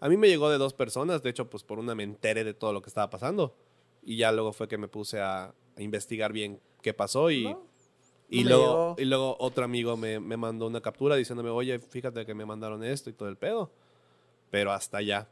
A 0.00 0.08
mí 0.08 0.16
me 0.16 0.28
llegó 0.28 0.48
de 0.48 0.58
dos 0.58 0.72
personas, 0.74 1.22
de 1.22 1.30
hecho, 1.30 1.50
pues 1.50 1.64
por 1.64 1.78
una 1.78 1.94
me 1.94 2.04
enteré 2.04 2.44
de 2.44 2.54
todo 2.54 2.72
lo 2.72 2.80
que 2.82 2.88
estaba 2.88 3.10
pasando. 3.10 3.54
Y 4.02 4.16
ya 4.16 4.32
luego 4.32 4.52
fue 4.52 4.68
que 4.68 4.78
me 4.78 4.88
puse 4.88 5.20
a, 5.20 5.52
a 5.76 5.82
investigar 5.82 6.32
bien 6.32 6.60
qué 6.82 6.94
pasó 6.94 7.30
y, 7.30 7.44
No, 7.44 7.66
y, 8.28 8.44
no 8.44 8.48
luego, 8.50 8.96
y 8.98 9.04
luego 9.04 9.36
otro 9.40 9.64
amigo 9.64 9.96
me, 9.96 10.20
me 10.20 10.36
mandó 10.36 10.66
una 10.66 10.80
captura 10.80 11.16
diciéndome, 11.16 11.50
oye, 11.50 11.78
fíjate 11.78 12.26
que 12.26 12.34
me 12.34 12.44
mandaron 12.44 12.84
esto 12.84 13.10
y 13.10 13.12
todo 13.12 13.28
el 13.28 13.36
pedo. 13.36 13.70
Pero 14.50 14.72
hasta 14.72 14.98
allá. 14.98 15.28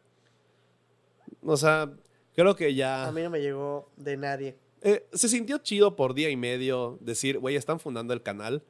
O 1.43 1.57
sea, 1.57 1.91
creo 2.35 2.55
que 2.57 2.75
ya... 2.75 3.07
A 3.07 3.13
mí 3.13 3.23
no 3.23 3.31
me 3.31 3.41
llegó 3.41 3.89
de 3.97 4.17
nadie. 4.17 4.57
Eh, 4.83 5.07
se 5.13 5.29
sintió 5.29 5.59
chido 5.59 5.97
por 5.97 6.15
día 6.15 6.31
y 6.31 6.37
medio 6.37 6.99
decir, 7.01 7.39
güey, 7.39 7.57
están 7.57 7.81
fundando 7.81 8.13
el 8.15 8.23
canal. 8.23 8.63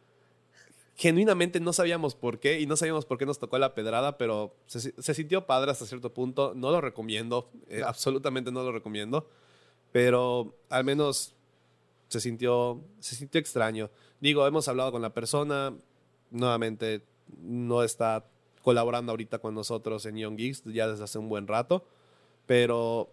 Genuinamente 0.94 1.60
no 1.60 1.72
sabíamos 1.72 2.14
por 2.14 2.38
qué 2.38 2.60
y 2.60 2.66
no 2.66 2.76
sabíamos 2.76 3.04
por 3.04 3.18
qué 3.18 3.26
nos 3.26 3.38
tocó 3.38 3.58
la 3.58 3.74
pedrada, 3.74 4.16
pero 4.16 4.54
se, 4.66 4.80
se 4.80 5.14
sintió 5.14 5.46
padre 5.46 5.70
hasta 5.72 5.84
cierto 5.84 6.14
punto. 6.14 6.54
No 6.54 6.70
lo 6.70 6.80
recomiendo, 6.80 7.50
eh, 7.68 7.80
No. 7.80 7.88
absolutamente 7.88 8.50
no 8.50 8.62
lo 8.62 8.72
recomiendo, 8.72 9.28
pero 9.92 10.54
al 10.70 10.84
menos 10.84 11.34
se 12.08 12.20
sintió, 12.20 12.80
se 13.00 13.16
sintió 13.16 13.40
extraño. 13.40 13.90
Digo, 14.20 14.46
hemos 14.46 14.68
hablado 14.68 14.92
con 14.92 15.02
la 15.02 15.10
persona, 15.12 15.74
nuevamente 16.30 17.02
no 17.42 17.82
está 17.82 18.24
colaborando 18.62 19.12
ahorita 19.12 19.38
con 19.38 19.54
nosotros 19.54 20.06
en 20.06 20.16
Young 20.16 20.36
Geeks 20.36 20.62
ya 20.66 20.88
desde 20.88 21.04
hace 21.04 21.18
un 21.18 21.28
buen 21.28 21.46
rato, 21.46 21.84
pero 22.46 23.10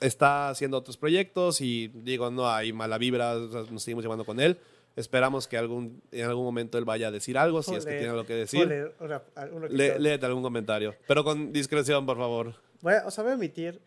está 0.00 0.48
haciendo 0.48 0.78
otros 0.78 0.96
proyectos 0.96 1.60
y 1.60 1.88
digo, 1.88 2.30
no 2.30 2.48
hay 2.48 2.72
mala 2.72 2.98
vibra, 2.98 3.34
nos 3.34 3.82
seguimos 3.82 4.02
llevando 4.04 4.24
con 4.24 4.40
él. 4.40 4.58
Esperamos 4.96 5.46
que 5.46 5.56
algún, 5.56 6.02
en 6.10 6.26
algún 6.26 6.44
momento 6.44 6.76
él 6.76 6.84
vaya 6.84 7.08
a 7.08 7.10
decir 7.10 7.38
algo, 7.38 7.62
si 7.62 7.74
es 7.74 7.84
que 7.84 7.92
tiene 7.92 8.08
algo 8.08 8.24
que 8.26 8.34
decir. 8.34 8.66
leer 8.66 8.94
una- 9.00 9.22
uno 9.52 9.68
que 9.68 9.74
Le- 9.74 9.98
léete 9.98 10.26
algún 10.26 10.42
comentario, 10.42 10.94
pero 11.06 11.22
con 11.22 11.52
discreción, 11.52 12.04
por 12.06 12.16
favor. 12.16 12.54
Voy 12.82 12.94
a- 12.94 13.04
voy 13.04 13.30
a 13.30 13.34
emitir 13.34 13.80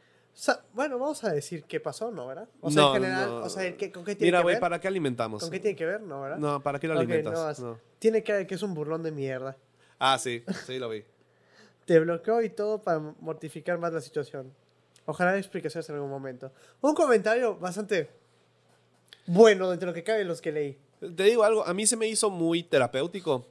Bueno, 0.73 0.97
vamos 0.99 1.23
a 1.23 1.31
decir 1.31 1.63
qué 1.65 1.79
pasó, 1.79 2.11
¿no, 2.11 2.27
verdad? 2.27 2.49
O 2.61 2.71
sea, 2.71 2.81
No, 2.81 2.95
en 2.95 3.01
general, 3.03 3.29
no. 3.29 3.37
o 3.43 3.49
sea, 3.49 3.77
¿qué- 3.77 3.91
¿con 3.91 4.03
qué 4.03 4.15
tiene 4.15 4.27
Mira, 4.29 4.39
que 4.39 4.43
güey, 4.43 4.55
ver? 4.55 4.59
¿para 4.61 4.79
qué 4.79 4.87
alimentamos? 4.87 5.41
¿Con 5.43 5.51
qué 5.51 5.59
tiene 5.59 5.75
que 5.75 5.85
ver, 5.85 6.01
no, 6.01 6.21
verdad? 6.21 6.37
No, 6.37 6.61
¿para 6.61 6.79
qué 6.79 6.87
lo 6.87 6.97
alimentas? 6.97 7.59
no. 7.59 7.79
Tiene 7.99 8.23
que 8.23 8.33
ver 8.33 8.47
que 8.47 8.55
es 8.55 8.63
un 8.63 8.73
burlón 8.73 9.03
de 9.03 9.11
mierda. 9.11 9.55
Ah, 9.99 10.17
sí, 10.19 10.43
sí 10.65 10.79
lo 10.79 10.89
vi. 10.89 11.03
Te 11.85 11.99
bloqueó 11.99 12.41
y 12.41 12.49
todo 12.49 12.81
para 12.81 12.99
mortificar 12.99 13.77
más 13.77 13.93
la 13.93 14.01
situación. 14.01 14.51
Ojalá 15.05 15.37
explicaciones 15.37 15.87
en 15.89 15.95
algún 15.95 16.09
momento. 16.09 16.51
Un 16.81 16.95
comentario 16.95 17.55
bastante 17.57 18.09
bueno 19.27 19.69
dentro 19.69 19.87
de 19.87 19.91
lo 19.91 19.93
que 19.93 20.03
cabe 20.03 20.23
los 20.23 20.41
que 20.41 20.51
leí. 20.51 20.77
Te 20.99 21.23
digo 21.23 21.43
algo, 21.43 21.65
a 21.65 21.73
mí 21.73 21.85
se 21.85 21.97
me 21.97 22.07
hizo 22.07 22.29
muy 22.29 22.63
terapéutico 22.63 23.45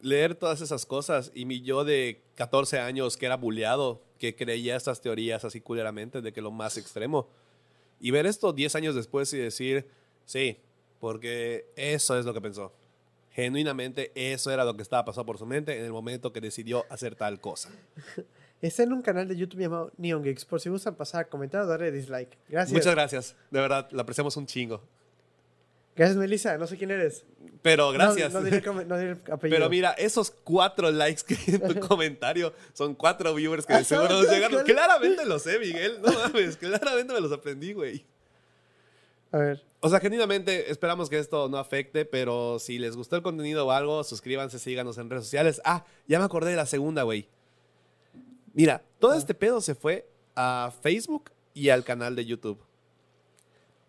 leer 0.00 0.34
todas 0.34 0.60
esas 0.60 0.84
cosas 0.86 1.30
y 1.34 1.44
mi 1.44 1.62
yo 1.62 1.84
de 1.84 2.22
14 2.34 2.78
años 2.78 3.16
que 3.16 3.26
era 3.26 3.36
bulleado, 3.36 4.02
que 4.24 4.34
creía 4.34 4.74
estas 4.74 5.02
teorías 5.02 5.44
así 5.44 5.60
culeramente 5.60 6.22
de 6.22 6.32
que 6.32 6.40
lo 6.40 6.50
más 6.50 6.78
extremo. 6.78 7.28
Y 8.00 8.10
ver 8.10 8.24
esto 8.24 8.54
10 8.54 8.74
años 8.76 8.94
después 8.94 9.30
y 9.34 9.38
decir, 9.38 9.86
sí, 10.24 10.58
porque 10.98 11.66
eso 11.76 12.18
es 12.18 12.24
lo 12.24 12.32
que 12.32 12.40
pensó. 12.40 12.72
Genuinamente 13.32 14.12
eso 14.14 14.50
era 14.50 14.64
lo 14.64 14.76
que 14.76 14.82
estaba 14.82 15.04
pasando 15.04 15.26
por 15.26 15.36
su 15.36 15.44
mente 15.44 15.78
en 15.78 15.84
el 15.84 15.92
momento 15.92 16.32
que 16.32 16.40
decidió 16.40 16.86
hacer 16.88 17.16
tal 17.16 17.38
cosa. 17.38 17.70
Está 18.62 18.84
en 18.84 18.94
un 18.94 19.02
canal 19.02 19.28
de 19.28 19.36
YouTube 19.36 19.60
llamado 19.60 19.92
Neon 19.98 20.22
Geeks. 20.22 20.46
Por 20.46 20.58
si 20.58 20.70
gustan 20.70 20.94
pasar 20.94 21.26
a 21.26 21.28
comentar 21.28 21.60
o 21.60 21.66
darle 21.66 21.92
dislike. 21.92 22.38
Gracias. 22.48 22.72
Muchas 22.72 22.94
gracias, 22.94 23.36
de 23.50 23.60
verdad, 23.60 23.88
la 23.90 24.02
apreciamos 24.02 24.34
un 24.38 24.46
chingo. 24.46 24.80
Gracias, 25.96 26.16
Melissa. 26.16 26.58
No 26.58 26.66
sé 26.66 26.76
quién 26.76 26.90
eres. 26.90 27.24
Pero 27.62 27.86
No- 27.86 27.92
gracias. 27.92 28.32
No, 28.32 28.42
diré, 28.42 28.60
no 28.86 28.98
diré 28.98 29.12
apellido. 29.32 29.56
Pero 29.58 29.70
mira, 29.70 29.92
esos 29.92 30.30
cuatro 30.30 30.90
likes 30.90 31.22
que 31.24 31.52
en 31.56 31.60
tu 31.68 31.80
comentario 31.88 32.52
son 32.72 32.94
cuatro 32.94 33.34
viewers 33.34 33.64
que 33.64 33.72
de 33.74 33.78
Ah, 33.80 33.84
seguro 33.84 34.08
nos 34.22 34.28
llegaron. 34.30 34.64
Claramente 34.64 35.24
lo 35.24 35.38
sé, 35.38 35.58
Miguel. 35.58 36.00
No 36.02 36.12
mames, 36.12 36.56
claramente 36.56 37.12
me 37.12 37.20
los 37.20 37.32
aprendí, 37.32 37.72
güey. 37.72 38.04
A 39.32 39.38
ver. 39.38 39.62
O 39.80 39.88
sea, 39.88 40.00
genuinamente 40.00 40.70
esperamos 40.70 41.08
que 41.10 41.18
esto 41.18 41.48
no 41.48 41.58
afecte, 41.58 42.04
pero 42.04 42.58
si 42.58 42.78
les 42.78 42.96
gustó 42.96 43.16
el 43.16 43.22
contenido 43.22 43.66
o 43.66 43.70
algo, 43.70 44.02
suscríbanse, 44.04 44.58
síganos 44.58 44.96
en 44.98 45.10
redes 45.10 45.24
sociales. 45.24 45.60
Ah, 45.64 45.84
ya 46.08 46.18
me 46.18 46.24
acordé 46.24 46.50
de 46.50 46.56
la 46.56 46.66
segunda, 46.66 47.02
güey. 47.02 47.28
Mira, 48.52 48.82
todo 48.98 49.14
este 49.14 49.34
pedo 49.34 49.60
se 49.60 49.74
fue 49.74 50.08
a 50.36 50.72
Facebook 50.82 51.30
y 51.52 51.68
al 51.70 51.84
canal 51.84 52.14
de 52.16 52.24
YouTube. 52.24 52.58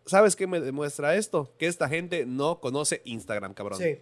¿Sabes 0.05 0.35
qué 0.35 0.45
me 0.47 0.59
demuestra 0.59 1.15
esto? 1.15 1.53
Que 1.57 1.67
esta 1.67 1.89
gente 1.89 2.25
no 2.25 2.59
conoce 2.59 3.01
Instagram, 3.05 3.53
cabrón. 3.53 3.79
Sí. 3.79 3.99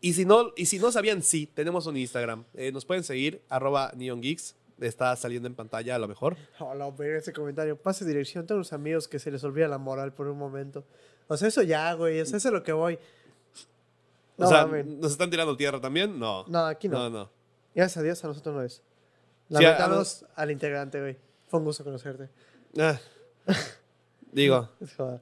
Y 0.00 0.14
si 0.14 0.24
no, 0.24 0.52
y 0.56 0.66
si 0.66 0.78
no 0.78 0.90
sabían, 0.92 1.22
sí, 1.22 1.46
tenemos 1.46 1.86
un 1.86 1.96
Instagram. 1.96 2.44
Eh, 2.54 2.72
nos 2.72 2.84
pueden 2.84 3.04
seguir, 3.04 3.42
arroba 3.48 3.92
neongeeks. 3.96 4.56
Está 4.80 5.14
saliendo 5.14 5.46
en 5.46 5.54
pantalla 5.54 5.94
a 5.94 5.98
lo 5.98 6.08
mejor. 6.08 6.36
Hola, 6.58 6.90
ver 6.90 7.16
ese 7.16 7.32
comentario. 7.32 7.76
Pase 7.76 8.04
dirección. 8.04 8.46
Tengo 8.46 8.58
unos 8.58 8.72
amigos 8.72 9.06
que 9.06 9.20
se 9.20 9.30
les 9.30 9.44
olvida 9.44 9.68
la 9.68 9.78
moral 9.78 10.12
por 10.12 10.26
un 10.26 10.36
momento. 10.36 10.84
O 11.28 11.36
sea, 11.36 11.46
eso 11.46 11.62
ya, 11.62 11.92
güey. 11.92 12.20
O 12.20 12.26
sea, 12.26 12.38
eso 12.38 12.48
es 12.48 12.54
lo 12.54 12.64
que 12.64 12.72
voy. 12.72 12.98
No, 14.38 14.46
o 14.46 14.48
sea. 14.48 14.66
¿nos 14.66 15.12
están 15.12 15.30
tirando 15.30 15.56
tierra 15.56 15.80
también? 15.80 16.18
No. 16.18 16.44
No, 16.48 16.66
aquí 16.66 16.88
no. 16.88 16.98
No, 16.98 17.10
no. 17.10 17.30
Gracias 17.74 17.98
a 17.98 18.02
Dios, 18.02 18.24
a 18.24 18.28
nosotros 18.28 18.54
no 18.54 18.62
es. 18.62 18.74
Sí, 18.74 18.82
Lamentamos 19.50 20.26
al 20.34 20.50
integrante, 20.50 21.00
güey. 21.00 21.16
Fue 21.46 21.60
un 21.60 21.66
gusto 21.66 21.84
conocerte. 21.84 22.28
Ah. 22.76 22.98
Digo, 24.32 24.68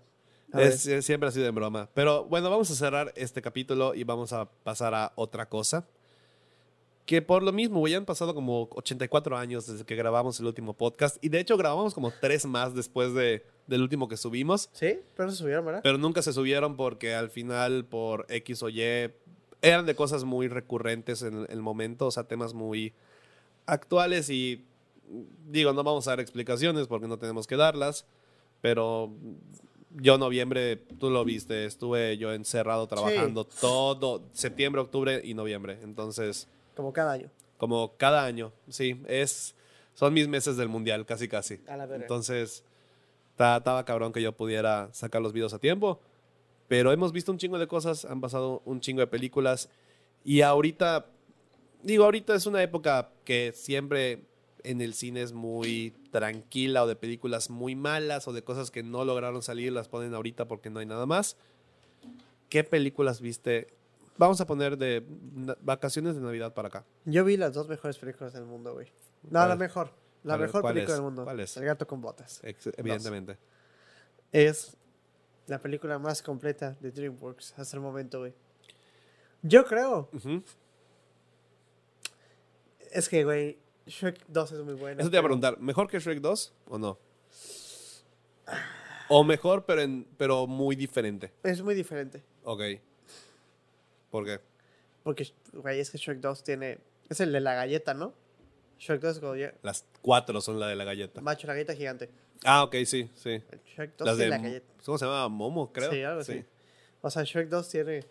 Es 0.53 0.87
eh, 0.87 1.01
siempre 1.03 1.29
ha 1.29 1.33
sido 1.33 1.47
en 1.47 1.55
broma. 1.55 1.89
Pero 1.95 2.25
bueno, 2.25 2.51
vamos 2.51 2.71
a 2.71 2.75
cerrar 2.75 3.13
este 3.15 3.41
capítulo 3.41 3.95
y 3.95 4.03
vamos 4.03 4.33
a 4.33 4.47
pasar 4.47 4.95
a 4.95 5.13
otra 5.15 5.49
cosa. 5.49 5.87
Que 7.07 7.23
por 7.23 7.43
lo 7.43 7.53
mismo, 7.53 7.79
güey, 7.79 7.95
han 7.95 8.05
pasado 8.05 8.35
como 8.35 8.69
84 8.73 9.37
años 9.37 9.67
desde 9.67 9.85
que 9.85 9.95
grabamos 9.95 10.41
el 10.41 10.47
último 10.47 10.75
podcast. 10.75 11.25
Y 11.25 11.29
de 11.29 11.41
hecho 11.41 11.57
grabamos 11.57 11.95
como 11.95 12.11
tres 12.11 12.47
más 12.47 12.75
después 12.75 13.15
de, 13.15 13.45
del 13.67 13.83
último 13.83 14.09
que 14.09 14.17
subimos. 14.17 14.71
¿Sí? 14.73 14.99
Pero 15.15 15.27
no 15.27 15.31
se 15.31 15.39
subieron, 15.39 15.65
¿verdad? 15.65 15.81
Pero 15.83 15.99
nunca 15.99 16.23
se 16.23 16.33
subieron 16.33 16.77
porque 16.77 17.15
al 17.15 17.31
final, 17.31 17.85
por 17.85 18.27
X 18.29 18.63
o 18.65 18.69
Y, 18.69 18.83
eran 19.63 19.87
de 19.87 19.95
cosas 19.95 20.25
muy 20.25 20.49
recurrentes 20.49 21.23
en 21.23 21.47
el 21.49 21.63
momento, 21.63 22.07
o 22.07 22.11
sea, 22.11 22.25
temas 22.25 22.55
muy 22.55 22.93
actuales 23.67 24.31
y 24.31 24.65
digo, 25.49 25.73
no 25.73 25.83
vamos 25.83 26.07
a 26.07 26.13
dar 26.13 26.21
explicaciones 26.21 26.87
porque 26.87 27.09
no 27.09 27.19
tenemos 27.19 27.47
que 27.47 27.57
darlas, 27.57 28.07
pero 28.61 29.13
yo 30.01 30.19
noviembre, 30.19 30.77
tú 30.77 31.11
lo 31.11 31.25
viste, 31.25 31.65
estuve 31.67 32.17
yo 32.19 32.33
encerrado 32.33 32.87
trabajando 32.87 33.45
todo 33.45 34.23
septiembre, 34.33 34.81
octubre 34.81 35.21
y 35.25 35.35
noviembre, 35.35 35.79
entonces, 35.83 36.49
Como 36.77 36.93
cada 36.93 37.13
año. 37.13 37.31
como 37.59 37.97
cada 37.97 38.25
año, 38.25 38.53
sí, 38.69 39.03
es, 39.09 39.55
son 39.95 40.13
mis 40.15 40.29
meses 40.29 40.57
del 40.57 40.69
mundial, 40.69 41.05
casi 41.07 41.27
casi. 41.29 41.61
A 41.69 41.77
la. 41.77 41.85
Entonces, 41.97 42.65
ta- 43.37 43.57
estaba 43.59 43.85
cabrón 43.85 44.13
que 44.13 44.23
yo 44.23 44.33
pudiera 44.33 44.89
sacar 44.93 45.21
los 45.23 45.33
videos 45.33 45.53
a 45.55 45.59
tiempo. 45.59 46.01
Pero 46.69 46.93
hemos 46.93 47.11
visto 47.13 47.33
un 47.33 47.39
chingo 47.39 47.59
de 47.59 47.67
cosas, 47.67 48.05
han 48.05 48.21
pasado 48.21 48.63
un 48.65 48.81
chingo 48.81 49.01
de 49.01 49.09
películas. 49.09 49.69
Y 50.25 50.43
ahorita, 50.43 51.07
digo, 51.83 52.05
ahorita 52.05 52.35
es 52.37 52.47
una 52.47 52.63
época 52.63 53.11
que 53.25 53.51
siempre 53.53 54.23
en 54.65 54.81
el 54.81 54.95
cine 54.95 55.23
es 55.23 55.33
muy 55.33 55.93
tranquila 56.11 56.85
o 56.85 56.87
de 56.87 56.97
películas 56.97 57.51
muy 57.51 57.75
malas 57.75 58.27
o 58.29 58.33
de 58.33 58.43
cosas 58.43 58.71
que 58.71 58.83
no 58.83 59.05
lograron 59.05 59.43
salir, 59.43 59.73
las 59.73 59.89
ponen 59.89 60.15
ahorita 60.15 60.47
porque 60.49 60.71
no 60.71 60.81
hay 60.81 60.87
nada 60.87 61.07
más. 61.07 61.37
¿Qué 62.49 62.65
películas 62.65 63.21
viste? 63.21 63.69
Vamos 64.19 64.41
a 64.41 64.47
poner 64.47 64.77
de 64.77 65.05
vacaciones 65.63 66.15
de 66.17 66.21
Navidad 66.21 66.53
para 66.53 66.69
acá. 66.69 66.85
Yo 67.05 67.25
vi 67.25 67.37
las 67.37 67.55
dos 67.55 67.69
mejores 67.69 67.97
películas 67.99 68.33
del 68.33 68.45
mundo, 68.45 68.75
güey. 68.75 68.89
No, 69.31 69.47
la 69.47 69.57
mejor. 69.57 69.93
La 70.25 70.35
¿Cuál- 70.35 70.41
mejor 70.47 70.63
película 70.63 70.85
es? 70.85 70.93
del 70.93 71.03
mundo. 71.03 71.25
¿Cuál 71.25 71.41
es? 71.41 71.57
El 71.57 71.65
gato 71.65 71.87
con 71.87 72.01
botas. 72.03 72.41
Ex- 72.43 72.71
Evidentemente. 72.77 73.39
Es 74.33 74.77
la 75.47 75.59
película 75.59 75.99
más 75.99 76.23
completa 76.23 76.77
de 76.81 76.91
DreamWorks 76.91 77.59
hasta 77.59 77.77
el 77.77 77.83
momento, 77.83 78.19
güey. 78.21 78.35
Yo 79.43 79.65
creo. 79.65 80.11
Es 82.93 83.09
que, 83.09 83.25
güey, 83.25 83.59
Shrek 83.91 84.25
2 84.29 84.53
es 84.53 84.61
muy 84.61 84.75
buena. 84.75 85.01
Eso 85.01 85.11
te 85.11 85.17
iba 85.17 85.21
a 85.21 85.25
preguntar, 85.25 85.59
¿mejor 85.59 85.89
que 85.89 85.99
Shrek 85.99 86.21
2 86.21 86.53
o 86.69 86.79
no? 86.79 86.99
O 89.09 89.25
mejor, 89.25 89.65
pero, 89.67 89.83
en, 89.83 90.07
pero 90.17 90.47
muy 90.47 90.77
diferente. 90.77 91.33
Es 91.43 91.61
muy 91.63 91.75
diferente. 91.75 92.23
Ok. 92.45 92.63
¿Por 94.11 94.25
qué? 94.25 94.41
Porque, 95.03 95.33
güey, 95.53 95.81
es 95.81 95.91
que 95.91 95.99
Shrek 95.99 96.21
2 96.21 96.45
tiene. 96.45 96.79
Es 97.09 97.21
el 97.21 97.33
de 97.33 97.41
la 97.41 97.55
galleta, 97.55 97.93
¿no? 97.93 98.15
Shrek 98.79 99.01
2 99.01 99.15
es 99.17 99.21
como 99.21 99.35
ya- 99.35 99.53
Las 99.63 99.85
cuatro 100.01 100.41
son 100.41 100.61
la 100.61 100.69
de 100.69 100.77
la 100.77 100.85
galleta. 100.85 101.21
Macho, 101.21 101.47
la 101.47 101.55
galleta 101.55 101.75
gigante. 101.75 102.09
Ah, 102.45 102.63
ok, 102.63 102.77
sí, 102.87 103.11
sí. 103.15 103.43
Shrek 103.75 103.97
2 103.97 104.07
Las 104.07 104.17
tiene 104.17 104.25
de, 104.25 104.29
la 104.31 104.39
galleta. 104.39 104.67
¿Cómo 104.85 104.97
se 104.99 105.05
llama? 105.05 105.29
Momo, 105.29 105.73
creo. 105.73 105.91
Sí, 105.91 106.03
algo 106.03 106.21
así. 106.21 106.45
O 107.03 107.11
sea, 107.11 107.25
Shrek 107.25 107.49
2 107.49 107.69
tiene 107.69 108.05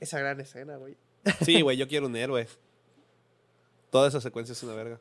esa 0.00 0.18
gran 0.18 0.40
escena, 0.40 0.76
güey. 0.76 0.96
Sí, 1.44 1.60
güey, 1.62 1.76
yo 1.76 1.86
quiero 1.86 2.06
un 2.06 2.16
héroe. 2.16 2.48
Toda 3.90 4.08
esa 4.08 4.20
secuencia 4.20 4.52
es 4.52 4.62
una 4.62 4.74
verga. 4.74 4.98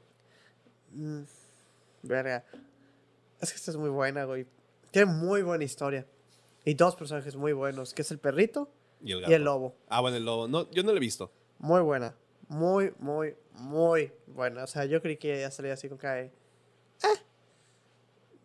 Mm, 0.91 1.23
verga. 2.03 2.45
Es 3.41 3.51
que 3.51 3.55
esta 3.57 3.71
es 3.71 3.77
muy 3.77 3.89
buena, 3.89 4.25
güey. 4.25 4.45
Tiene 4.91 5.11
muy 5.11 5.41
buena 5.41 5.63
historia. 5.63 6.05
Y 6.63 6.73
dos 6.73 6.95
personajes 6.95 7.35
muy 7.35 7.53
buenos, 7.53 7.93
que 7.93 8.01
es 8.01 8.11
el 8.11 8.17
perrito 8.17 8.69
Y 9.01 9.11
el 9.11 9.17
y 9.19 9.21
gato. 9.21 9.33
el 9.35 9.43
lobo. 9.43 9.75
Ah, 9.89 10.01
bueno, 10.01 10.17
el 10.17 10.25
lobo. 10.25 10.47
No, 10.47 10.69
yo 10.71 10.83
no 10.83 10.91
lo 10.91 10.97
he 10.97 11.01
visto. 11.01 11.31
Muy 11.59 11.81
buena. 11.81 12.15
Muy, 12.47 12.93
muy, 12.99 13.35
muy 13.53 14.11
buena. 14.27 14.63
O 14.63 14.67
sea, 14.67 14.85
yo 14.85 15.01
creí 15.01 15.17
que 15.17 15.39
ya 15.41 15.51
salía 15.51 15.73
así 15.73 15.89
con 15.89 15.97
cara 15.97 16.15
de, 16.15 16.31
"Ah". 17.03 17.19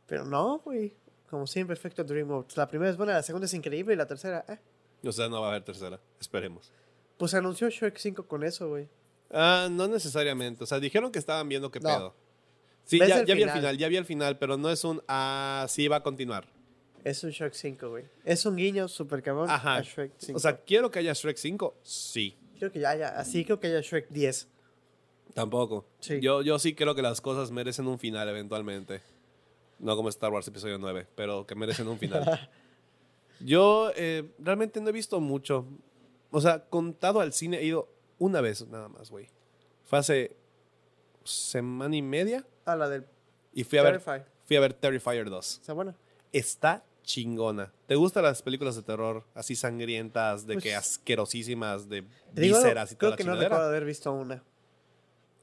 Pero 0.06 0.24
no, 0.24 0.58
güey. 0.58 0.96
Como 1.28 1.46
siempre, 1.46 1.74
efecto 1.74 2.02
DreamWorks. 2.02 2.56
La 2.56 2.66
primera 2.66 2.90
es 2.90 2.96
buena, 2.96 3.12
la 3.12 3.22
segunda 3.22 3.46
es 3.46 3.54
increíble 3.54 3.94
y 3.94 3.96
la 3.96 4.06
tercera, 4.06 4.44
eh. 4.48 4.58
O 5.06 5.12
sea, 5.12 5.28
no 5.28 5.40
va 5.40 5.46
a 5.46 5.50
haber 5.50 5.64
tercera. 5.64 6.00
Esperemos. 6.20 6.72
Pues 7.16 7.32
anunció 7.34 7.68
Shrek 7.70 7.96
5 7.98 8.26
con 8.26 8.42
eso, 8.42 8.68
güey. 8.68 8.88
Ah, 9.30 9.68
no 9.70 9.86
necesariamente. 9.86 10.64
O 10.64 10.66
sea, 10.66 10.80
dijeron 10.80 11.12
que 11.12 11.18
estaban 11.20 11.48
viendo 11.48 11.70
qué 11.70 11.78
No. 11.80 11.88
pedo. 11.88 12.14
Sí, 12.84 12.98
¿Ves 12.98 13.08
ya, 13.08 13.24
ya 13.24 13.34
vi 13.34 13.42
el 13.42 13.48
final? 13.48 13.60
final, 13.60 13.78
ya 13.78 13.88
vi 13.88 13.96
el 13.96 14.04
final, 14.04 14.38
pero 14.38 14.56
no 14.56 14.70
es 14.70 14.84
un, 14.84 15.02
ah, 15.06 15.66
sí 15.68 15.86
va 15.88 15.96
a 15.96 16.02
continuar. 16.02 16.46
Es 17.04 17.24
un 17.24 17.30
Shrek 17.30 17.54
5, 17.54 17.88
güey. 17.88 18.04
Es 18.24 18.44
un 18.44 18.56
guiño 18.56 18.86
super 18.88 19.22
cabrón 19.22 19.48
Ajá. 19.48 19.76
a 19.76 19.82
Shrek 19.82 20.12
5. 20.18 20.36
O 20.36 20.40
sea, 20.40 20.58
¿quiero 20.58 20.90
que 20.90 20.98
haya 20.98 21.12
Shrek 21.12 21.36
5? 21.36 21.76
Sí. 21.82 22.36
creo 22.58 22.70
que 22.70 22.80
ya 22.80 22.90
haya, 22.90 23.08
así 23.18 23.44
creo 23.44 23.58
que 23.58 23.68
haya 23.68 23.80
Shrek 23.80 24.08
10. 24.10 24.48
Tampoco. 25.32 25.86
Sí. 26.00 26.20
Yo, 26.20 26.42
yo 26.42 26.58
sí 26.58 26.74
creo 26.74 26.94
que 26.94 27.02
las 27.02 27.20
cosas 27.20 27.50
merecen 27.50 27.86
un 27.86 27.98
final 27.98 28.28
eventualmente. 28.28 29.00
No 29.78 29.96
como 29.96 30.10
Star 30.10 30.30
Wars 30.30 30.46
Episodio 30.48 30.78
9, 30.78 31.06
pero 31.14 31.46
que 31.46 31.54
merecen 31.54 31.88
un 31.88 31.98
final. 31.98 32.50
yo 33.40 33.92
eh, 33.96 34.30
realmente 34.38 34.80
no 34.80 34.90
he 34.90 34.92
visto 34.92 35.20
mucho. 35.20 35.66
O 36.30 36.40
sea, 36.40 36.64
contado 36.68 37.20
al 37.20 37.32
cine 37.32 37.58
he 37.60 37.64
ido 37.64 37.88
una 38.18 38.42
vez 38.42 38.66
nada 38.68 38.88
más, 38.88 39.10
güey. 39.10 39.28
Fue 39.84 39.98
hace 39.98 40.36
semana 41.24 41.96
y 41.96 42.02
media 42.02 42.46
Ah, 42.64 42.76
la 42.76 42.88
del 42.88 43.04
y 43.52 43.64
fui 43.64 43.78
a 43.78 43.82
ver, 43.82 44.00
fui 44.44 44.56
a 44.56 44.60
ver 44.60 44.74
Terrifier 44.74 45.28
2. 45.28 45.58
Está 45.60 45.72
buena. 45.72 45.94
Está 46.32 46.84
chingona. 47.02 47.72
¿Te 47.86 47.96
gustan 47.96 48.22
las 48.22 48.42
películas 48.42 48.76
de 48.76 48.82
terror 48.82 49.24
así 49.34 49.56
sangrientas, 49.56 50.46
de 50.46 50.54
Pues- 50.54 50.64
que 50.64 50.74
asquerosísimas, 50.74 51.88
de 51.88 52.04
vísceras 52.32 52.92
y 52.92 52.94
toda 52.94 52.98
creo 52.98 53.10
la 53.10 53.16
que 53.16 53.24
no 53.24 53.30
chingadera? 53.32 53.48
recuerdo 53.48 53.68
haber 53.68 53.84
visto 53.84 54.12
una. 54.12 54.42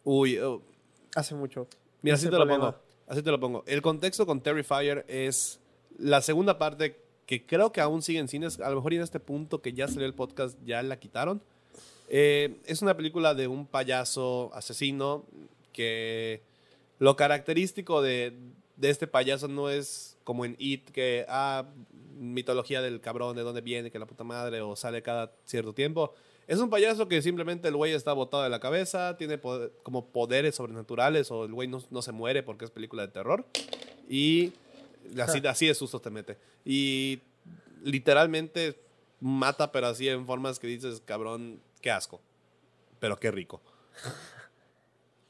Uy, 0.03 0.37
oh, 0.39 0.61
Hace 1.15 1.35
mucho. 1.35 1.67
Mira, 2.01 2.15
así 2.15 2.25
te 2.25 2.31
lo 2.31 2.37
problema. 2.37 2.71
pongo. 2.71 2.83
así 3.07 3.21
te 3.23 3.31
lo 3.31 3.39
pongo. 3.39 3.63
El 3.67 3.81
contexto 3.81 4.25
con 4.25 4.39
Terrifier 4.41 5.03
es 5.07 5.59
la 5.97 6.21
segunda 6.21 6.57
parte 6.57 7.01
que 7.25 7.45
creo 7.45 7.71
que 7.73 7.81
aún 7.81 8.01
sigue 8.01 8.19
en 8.19 8.27
cines. 8.27 8.59
A 8.61 8.69
lo 8.69 8.75
mejor 8.77 8.93
en 8.93 9.01
este 9.01 9.19
punto 9.19 9.61
que 9.61 9.73
ya 9.73 9.87
salió 9.87 10.05
el 10.05 10.13
podcast 10.13 10.57
ya 10.63 10.81
la 10.83 10.99
quitaron. 10.99 11.41
Eh, 12.07 12.61
es 12.65 12.81
una 12.81 12.95
película 12.95 13.33
de 13.33 13.47
un 13.47 13.65
payaso 13.65 14.51
asesino 14.53 15.25
que 15.73 16.41
lo 16.99 17.15
característico 17.15 18.01
de, 18.01 18.33
de 18.75 18.89
este 18.89 19.07
payaso 19.07 19.47
no 19.47 19.69
es 19.69 20.17
como 20.23 20.45
en 20.45 20.55
It, 20.59 20.89
que, 20.91 21.25
ah, 21.29 21.65
mitología 22.17 22.81
del 22.81 22.99
cabrón, 22.99 23.35
de 23.35 23.43
dónde 23.43 23.61
viene, 23.61 23.91
que 23.91 23.99
la 23.99 24.05
puta 24.07 24.23
madre, 24.23 24.61
o 24.61 24.75
sale 24.75 25.01
cada 25.01 25.31
cierto 25.45 25.73
tiempo. 25.73 26.13
Es 26.47 26.59
un 26.59 26.69
payaso 26.69 27.07
que 27.07 27.21
simplemente 27.21 27.67
el 27.67 27.75
güey 27.75 27.93
está 27.93 28.13
botado 28.13 28.43
de 28.43 28.49
la 28.49 28.59
cabeza, 28.59 29.17
tiene 29.17 29.37
poder- 29.37 29.71
como 29.83 30.07
poderes 30.07 30.55
sobrenaturales, 30.55 31.29
o 31.29 31.45
el 31.45 31.53
güey 31.53 31.67
no, 31.67 31.81
no 31.91 32.01
se 32.01 32.11
muere 32.11 32.41
porque 32.41 32.65
es 32.65 32.71
película 32.71 33.03
de 33.05 33.09
terror. 33.09 33.45
Y 34.09 34.53
así, 35.21 35.45
así 35.45 35.67
de 35.67 35.75
susto 35.75 35.99
te 35.99 36.09
mete. 36.09 36.37
Y 36.65 37.19
literalmente 37.83 38.79
mata, 39.19 39.71
pero 39.71 39.87
así 39.87 40.07
en 40.09 40.25
formas 40.25 40.57
que 40.59 40.67
dices, 40.67 41.01
cabrón, 41.05 41.59
qué 41.81 41.91
asco. 41.91 42.21
Pero 42.99 43.19
qué 43.19 43.29
rico. 43.29 43.61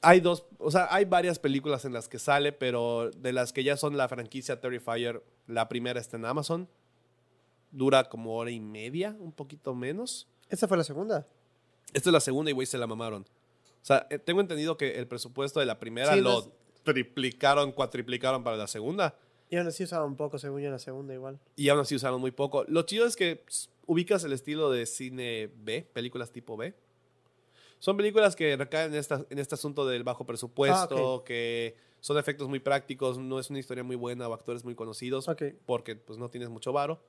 Hay 0.08 0.22
dos, 0.22 0.46
o 0.58 0.72
sea, 0.72 0.88
hay 0.90 1.04
varias 1.06 1.38
películas 1.38 1.84
en 1.84 1.92
las 1.94 2.08
que 2.08 2.18
sale, 2.20 2.54
pero 2.54 3.12
de 3.12 3.34
las 3.34 3.52
que 3.52 3.64
ya 3.64 3.76
son 3.76 3.98
la 3.98 4.08
franquicia 4.08 4.62
Terrifier, 4.62 5.22
la 5.48 5.68
primera 5.68 6.00
está 6.00 6.16
en 6.18 6.26
Amazon. 6.26 6.70
Dura 7.72 8.06
como 8.06 8.36
hora 8.38 8.50
y 8.52 8.60
media, 8.62 9.16
un 9.20 9.34
poquito 9.34 9.76
menos. 9.76 10.28
¿Esta 10.50 10.68
fue 10.68 10.78
la 10.78 10.86
segunda? 10.86 11.28
Esta 11.94 12.10
es 12.10 12.14
la 12.14 12.22
segunda 12.22 12.50
y 12.52 12.54
güey 12.54 12.66
se 12.66 12.78
la 12.78 12.88
mamaron. 12.88 13.24
O 13.24 13.86
sea, 13.88 14.08
eh, 14.10 14.18
tengo 14.18 14.40
entendido 14.42 14.78
que 14.78 14.98
el 14.98 15.08
presupuesto 15.08 15.60
de 15.60 15.66
la 15.66 15.78
primera 15.80 16.14
Sí, 16.14 16.22
lo 16.22 16.36
las- 16.36 16.50
triplicaron, 16.84 17.74
cuatriplicaron 17.74 18.44
para 18.44 18.56
la 18.56 18.68
segunda. 18.68 19.16
Y 19.50 19.58
aún 19.58 19.68
así 19.68 19.84
usaban 19.84 20.08
un 20.08 20.16
poco, 20.16 20.38
según 20.40 20.62
yo, 20.62 20.68
en 20.68 20.74
la 20.74 20.80
segunda 20.80 21.14
igual. 21.14 21.40
Y 21.58 21.68
aún 21.70 21.80
así 21.82 21.96
usaron 21.96 22.20
muy 22.22 22.32
poco. 22.32 22.64
Lo 22.70 22.84
chido 22.84 23.06
es 23.06 23.16
que 23.18 23.44
ubicas 23.86 24.24
el 24.24 24.32
estilo 24.34 24.70
de 24.72 24.86
cine 24.86 25.50
B, 25.58 25.82
películas 25.94 26.32
tipo 26.32 26.56
B. 26.58 26.74
Son 27.80 27.96
películas 27.98 28.36
que 28.36 28.56
recaen 28.58 28.94
en, 28.94 29.00
esta- 29.00 29.26
en 29.30 29.40
este 29.40 29.56
asunto 29.56 29.86
del 29.86 30.04
bajo 30.04 30.26
presupuesto, 30.26 30.98
Ah, 30.98 31.14
ok. 31.16 31.24
que 31.26 31.76
son 32.00 32.18
efectos 32.18 32.48
muy 32.50 32.60
prácticos, 32.60 33.18
no 33.18 33.40
es 33.40 33.50
una 33.50 33.60
historia 33.60 33.84
muy 33.84 33.96
buena 33.96 34.28
o 34.28 34.34
actores 34.34 34.64
muy 34.64 34.76
conocidos, 34.76 35.28
Ok. 35.28 35.44
porque 35.66 35.96
pues 35.96 36.18
no 36.20 36.30
tienes 36.30 36.50
mucho 36.50 36.72
varo. 36.74 37.00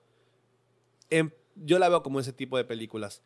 Em, 1.10 1.30
yo 1.56 1.78
la 1.78 1.88
veo 1.88 2.02
como 2.02 2.20
ese 2.20 2.32
tipo 2.32 2.56
de 2.56 2.64
películas. 2.64 3.22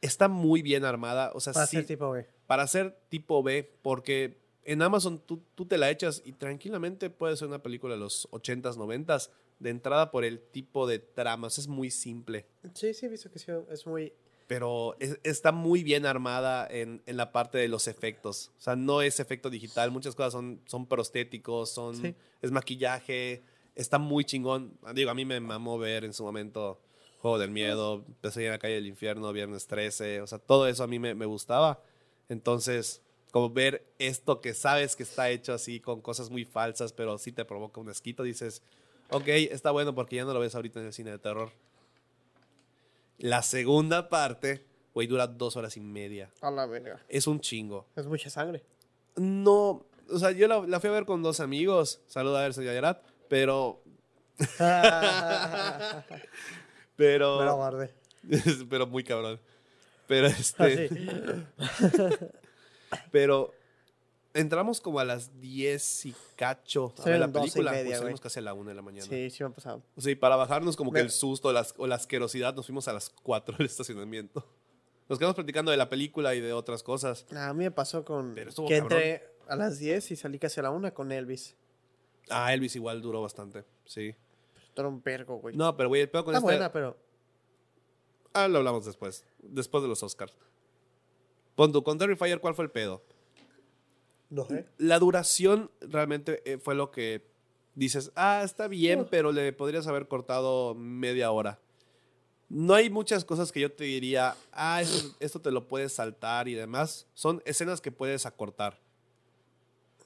Está 0.00 0.28
muy 0.28 0.62
bien 0.62 0.84
armada, 0.84 1.30
o 1.34 1.40
sea, 1.40 1.52
Para 1.52 1.66
sí- 1.66 1.76
ser 1.76 1.86
tipo 1.86 2.10
B. 2.10 2.26
para 2.46 2.66
ser 2.66 2.98
tipo 3.08 3.42
B, 3.42 3.70
porque 3.82 4.38
en 4.64 4.82
Amazon 4.82 5.18
tú, 5.18 5.42
tú 5.54 5.66
te 5.66 5.78
la 5.78 5.90
echas 5.90 6.22
y 6.24 6.32
tranquilamente 6.32 7.08
puede 7.10 7.36
ser 7.36 7.48
una 7.48 7.62
película 7.62 7.94
de 7.94 8.00
los 8.00 8.28
80s, 8.32 8.76
90s, 8.76 9.30
de 9.60 9.70
entrada 9.70 10.10
por 10.10 10.24
el 10.24 10.40
tipo 10.40 10.86
de 10.86 10.98
tramas. 10.98 11.58
Es 11.58 11.68
muy 11.68 11.90
simple, 11.90 12.46
Sí, 12.74 12.92
sí, 12.92 13.06
he 13.06 13.08
visto 13.08 13.30
que 13.30 13.38
sí, 13.38 13.52
es 13.70 13.86
muy... 13.86 14.12
pero 14.46 14.96
es- 15.00 15.18
está 15.22 15.52
muy 15.52 15.82
bien 15.82 16.06
armada 16.06 16.66
en, 16.70 17.02
en 17.06 17.16
la 17.16 17.32
parte 17.32 17.58
de 17.58 17.68
los 17.68 17.88
efectos. 17.88 18.50
O 18.58 18.60
sea, 18.60 18.76
no 18.76 19.02
es 19.02 19.20
efecto 19.20 19.50
digital, 19.50 19.90
muchas 19.90 20.14
cosas 20.14 20.32
son, 20.32 20.60
son 20.66 20.86
prostéticos, 20.86 21.70
son, 21.70 21.96
Sí. 21.96 22.14
es 22.42 22.50
maquillaje, 22.50 23.42
está 23.74 23.98
muy 23.98 24.24
chingón. 24.24 24.72
Digo, 24.94 25.10
a 25.10 25.14
mí 25.14 25.24
me 25.24 25.40
mamó 25.40 25.78
ver 25.78 26.04
en 26.04 26.12
su 26.12 26.22
momento 26.24 26.80
Juego 27.20 27.38
del 27.38 27.50
Miedo, 27.50 28.04
Pesadilla 28.20 28.48
en 28.48 28.52
la 28.52 28.58
calle 28.58 28.74
del 28.74 28.86
infierno, 28.86 29.32
Viernes 29.32 29.66
13, 29.66 30.20
o 30.20 30.26
sea, 30.26 30.38
todo 30.38 30.68
eso 30.68 30.84
a 30.84 30.86
mí 30.86 30.98
me, 30.98 31.14
me 31.14 31.24
gustaba. 31.26 31.80
Entonces, 32.28 33.00
como 33.30 33.50
ver 33.50 33.84
esto 33.98 34.40
que 34.40 34.54
sabes 34.54 34.94
que 34.96 35.02
está 35.02 35.30
hecho 35.30 35.52
así 35.54 35.80
con 35.80 36.00
cosas 36.00 36.30
muy 36.30 36.44
falsas, 36.44 36.92
pero 36.92 37.16
sí 37.18 37.32
te 37.32 37.44
provoca 37.44 37.80
un 37.80 37.90
esquito, 37.90 38.22
dices, 38.22 38.62
ok, 39.10 39.26
está 39.28 39.70
bueno 39.70 39.94
porque 39.94 40.16
ya 40.16 40.24
no 40.24 40.32
lo 40.34 40.40
ves 40.40 40.54
ahorita 40.54 40.80
en 40.80 40.86
el 40.86 40.92
cine 40.92 41.10
de 41.12 41.18
terror. 41.18 41.50
La 43.18 43.42
segunda 43.42 44.08
parte, 44.08 44.64
güey, 44.92 45.06
dura 45.06 45.26
dos 45.26 45.56
horas 45.56 45.76
y 45.76 45.80
media. 45.80 46.30
A 46.40 46.50
la 46.50 46.66
verga. 46.66 47.00
Es 47.08 47.26
un 47.26 47.40
chingo. 47.40 47.86
Es 47.96 48.06
mucha 48.06 48.30
sangre. 48.30 48.64
No, 49.16 49.86
o 50.10 50.18
sea, 50.18 50.32
yo 50.32 50.48
la, 50.48 50.66
la 50.66 50.80
fui 50.80 50.90
a 50.90 50.92
ver 50.92 51.04
con 51.04 51.22
dos 51.22 51.40
amigos. 51.40 52.00
Saluda 52.06 52.40
a 52.40 52.46
Erso 52.46 52.62
y 52.62 52.68
a 52.68 52.74
Yarat, 52.74 53.02
pero. 53.28 53.82
Me 54.50 54.56
Pero. 56.96 57.56
guardé. 57.56 57.94
pero 58.70 58.86
muy 58.86 59.04
cabrón. 59.04 59.40
Pero 60.06 60.26
este. 60.26 60.86
Así. 60.86 62.16
Pero. 63.10 63.52
Entramos 64.34 64.80
como 64.80 64.98
a 64.98 65.04
las 65.04 65.40
10 65.40 66.06
y 66.06 66.14
cacho 66.34 66.92
a 66.98 67.04
ver 67.04 67.20
la 67.20 67.28
12 67.28 67.38
y 67.38 67.50
película. 67.50 67.70
media, 67.70 67.84
pues 67.84 67.98
salimos 67.98 68.20
güey. 68.20 68.22
casi 68.24 68.38
a 68.40 68.42
la 68.42 68.52
1 68.54 68.68
de 68.68 68.74
la 68.74 68.82
mañana. 68.82 69.06
Sí, 69.06 69.30
sí 69.30 69.42
me 69.44 69.50
ha 69.50 69.52
pasado. 69.52 69.82
O 69.96 70.00
sea, 70.00 70.10
y 70.10 70.16
para 70.16 70.34
bajarnos 70.34 70.74
como 70.76 70.90
que 70.90 70.98
Me- 70.98 71.04
el 71.04 71.10
susto 71.10 71.52
las- 71.52 71.72
o 71.78 71.86
la 71.86 71.94
asquerosidad, 71.94 72.52
nos 72.54 72.66
fuimos 72.66 72.88
a 72.88 72.92
las 72.92 73.10
4 73.10 73.56
del 73.56 73.66
estacionamiento. 73.66 74.44
Nos 75.08 75.18
quedamos 75.18 75.34
platicando 75.34 75.70
de 75.70 75.76
la 75.76 75.90
película 75.90 76.34
y 76.34 76.40
de 76.40 76.54
otras 76.54 76.82
cosas. 76.82 77.26
A 77.36 77.52
mí 77.52 77.64
me 77.64 77.70
pasó 77.70 78.06
con... 78.06 78.34
Pero 78.34 78.50
que 78.66 78.76
entré 78.78 79.22
a 79.48 79.54
las 79.54 79.78
10 79.78 80.10
y 80.12 80.16
salí 80.16 80.38
casi 80.38 80.60
a 80.60 80.62
la 80.62 80.70
1 80.70 80.94
con 80.94 81.12
Elvis. 81.12 81.54
Ah, 82.30 82.54
Elvis 82.54 82.74
igual 82.74 83.02
duró 83.02 83.20
bastante. 83.20 83.64
Sí. 83.84 84.14
Era 84.74 84.88
un 84.88 85.02
pergo, 85.02 85.36
güey. 85.36 85.54
No, 85.54 85.76
pero 85.76 85.90
güey, 85.90 86.00
el 86.00 86.08
peor 86.08 86.24
con 86.24 86.34
Está 86.34 86.38
esta. 86.46 86.56
buena, 86.56 86.72
pero... 86.72 86.96
Ah, 88.32 88.48
lo 88.48 88.58
hablamos 88.58 88.86
después. 88.86 89.26
Después 89.42 89.82
de 89.82 89.88
los 89.90 90.02
Oscars. 90.02 90.34
Pon 91.54 91.70
tú, 91.70 91.84
con 91.84 91.98
Terrifier, 91.98 92.40
¿cuál 92.40 92.54
fue 92.54 92.64
el 92.64 92.70
pedo? 92.70 93.02
No 94.30 94.46
sé. 94.46 94.66
La 94.78 94.98
duración 94.98 95.70
realmente 95.80 96.42
eh, 96.44 96.58
fue 96.58 96.74
lo 96.74 96.90
que 96.90 97.26
dices, 97.74 98.12
ah, 98.14 98.42
está 98.44 98.68
bien, 98.68 99.06
pero 99.10 99.32
le 99.32 99.52
podrías 99.52 99.86
haber 99.86 100.08
cortado 100.08 100.74
media 100.74 101.30
hora. 101.30 101.60
No 102.48 102.74
hay 102.74 102.90
muchas 102.90 103.24
cosas 103.24 103.52
que 103.52 103.60
yo 103.60 103.72
te 103.72 103.84
diría, 103.84 104.36
ah, 104.52 104.82
esto 105.20 105.40
te 105.40 105.50
lo 105.50 105.66
puedes 105.66 105.92
saltar 105.92 106.48
y 106.48 106.54
demás. 106.54 107.06
Son 107.14 107.42
escenas 107.44 107.80
que 107.80 107.90
puedes 107.90 108.26
acortar. 108.26 108.80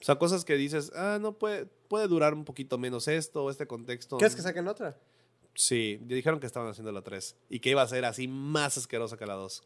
O 0.00 0.04
sea, 0.04 0.16
cosas 0.16 0.44
que 0.44 0.56
dices, 0.56 0.92
ah, 0.94 1.18
no 1.20 1.32
puede, 1.32 1.66
puede 1.66 2.06
durar 2.06 2.34
un 2.34 2.44
poquito 2.44 2.78
menos 2.78 3.08
esto 3.08 3.44
o 3.44 3.50
este 3.50 3.66
contexto. 3.66 4.16
¿Quieres 4.16 4.36
que 4.36 4.42
saquen 4.42 4.68
otra? 4.68 4.96
Sí, 5.54 5.98
dijeron 6.02 6.38
que 6.38 6.46
estaban 6.46 6.70
haciendo 6.70 6.92
la 6.92 7.02
3 7.02 7.36
y 7.50 7.58
que 7.58 7.70
iba 7.70 7.82
a 7.82 7.88
ser 7.88 8.04
así 8.04 8.28
más 8.28 8.78
asquerosa 8.78 9.16
que 9.16 9.26
la 9.26 9.34
2. 9.34 9.64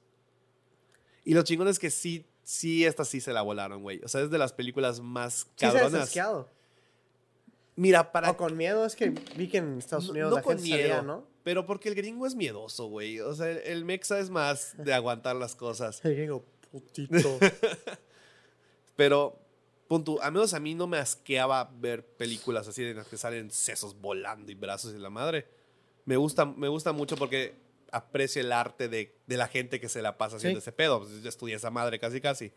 Y 1.25 1.35
lo 1.35 1.43
chingón 1.43 1.69
es 1.69 1.79
que 1.79 1.91
sí, 1.91 2.25
sí, 2.53 2.85
esta 2.85 3.07
sí 3.07 3.23
se 3.23 3.33
la 3.33 3.41
volaron, 3.41 3.83
güey. 3.83 4.03
O 4.05 4.09
sea, 4.09 4.21
es 4.21 4.31
de 4.31 4.37
las 4.37 4.53
películas 4.53 5.01
más 5.01 5.47
Sí 5.57 5.67
se 5.67 5.73
cabronas. 5.73 6.15
Mira, 7.77 8.13
para... 8.13 8.31
O 8.31 8.37
con 8.37 8.55
miedo, 8.55 8.85
es 8.85 8.95
que 8.95 9.09
vi 9.09 9.49
que 9.49 9.57
en 9.57 9.79
Estados 9.79 10.11
Unidos 10.11 10.31
no 10.31 10.37
la 10.37 10.43
con 10.43 10.59
gente 10.59 10.71
salía, 10.71 10.87
miedo. 10.87 11.03
¿no? 11.03 11.27
Pero 11.43 11.65
porque 11.65 11.89
el 11.89 11.95
gringo 11.95 12.27
es 12.27 12.35
miedoso, 12.35 12.89
güey. 12.89 13.21
O 13.21 13.35
sea, 13.35 13.51
el, 13.51 13.59
el 13.59 13.85
mexa 13.87 14.19
es 14.19 14.29
más 14.29 14.75
de 14.77 14.93
aguantar 14.93 15.35
las 15.37 15.57
cosas. 15.57 16.05
El 16.05 16.15
gringo, 16.15 16.45
putito. 16.71 17.39
Pero, 18.97 19.39
punto, 19.89 20.23
a 20.23 20.31
menos 20.31 20.53
a 20.53 20.61
mí 20.61 20.75
no 20.75 20.87
me 20.87 20.99
asqueaba 20.99 21.71
ver 21.81 22.05
películas 22.05 22.69
así 22.69 22.85
en 22.85 22.99
las 22.99 23.09
que 23.09 23.17
salen 23.17 23.51
sesos 23.51 23.99
volando 23.99 24.53
y 24.53 24.55
brazos 24.55 24.93
y 24.95 24.99
la 24.99 25.09
madre. 25.09 25.47
Me 26.05 26.19
gusta, 26.19 26.45
me 26.45 26.69
gusta 26.69 26.93
mucho 26.93 27.17
porque 27.17 27.55
aprecio 27.93 28.41
el 28.43 28.51
arte 28.53 28.89
de, 28.89 29.15
de 29.27 29.37
la 29.37 29.47
gente 29.47 29.79
que 29.81 29.89
se 29.89 30.03
la 30.03 30.19
pasa 30.19 30.37
haciendo 30.37 30.59
Sí. 30.61 30.65
ese 30.65 30.73
pedo. 30.73 31.01
Pues, 31.01 31.23
yo 31.23 31.29
estudié 31.29 31.55
esa 31.55 31.71
madre 31.71 31.99
casi, 32.01 32.21
casi. 32.21 32.53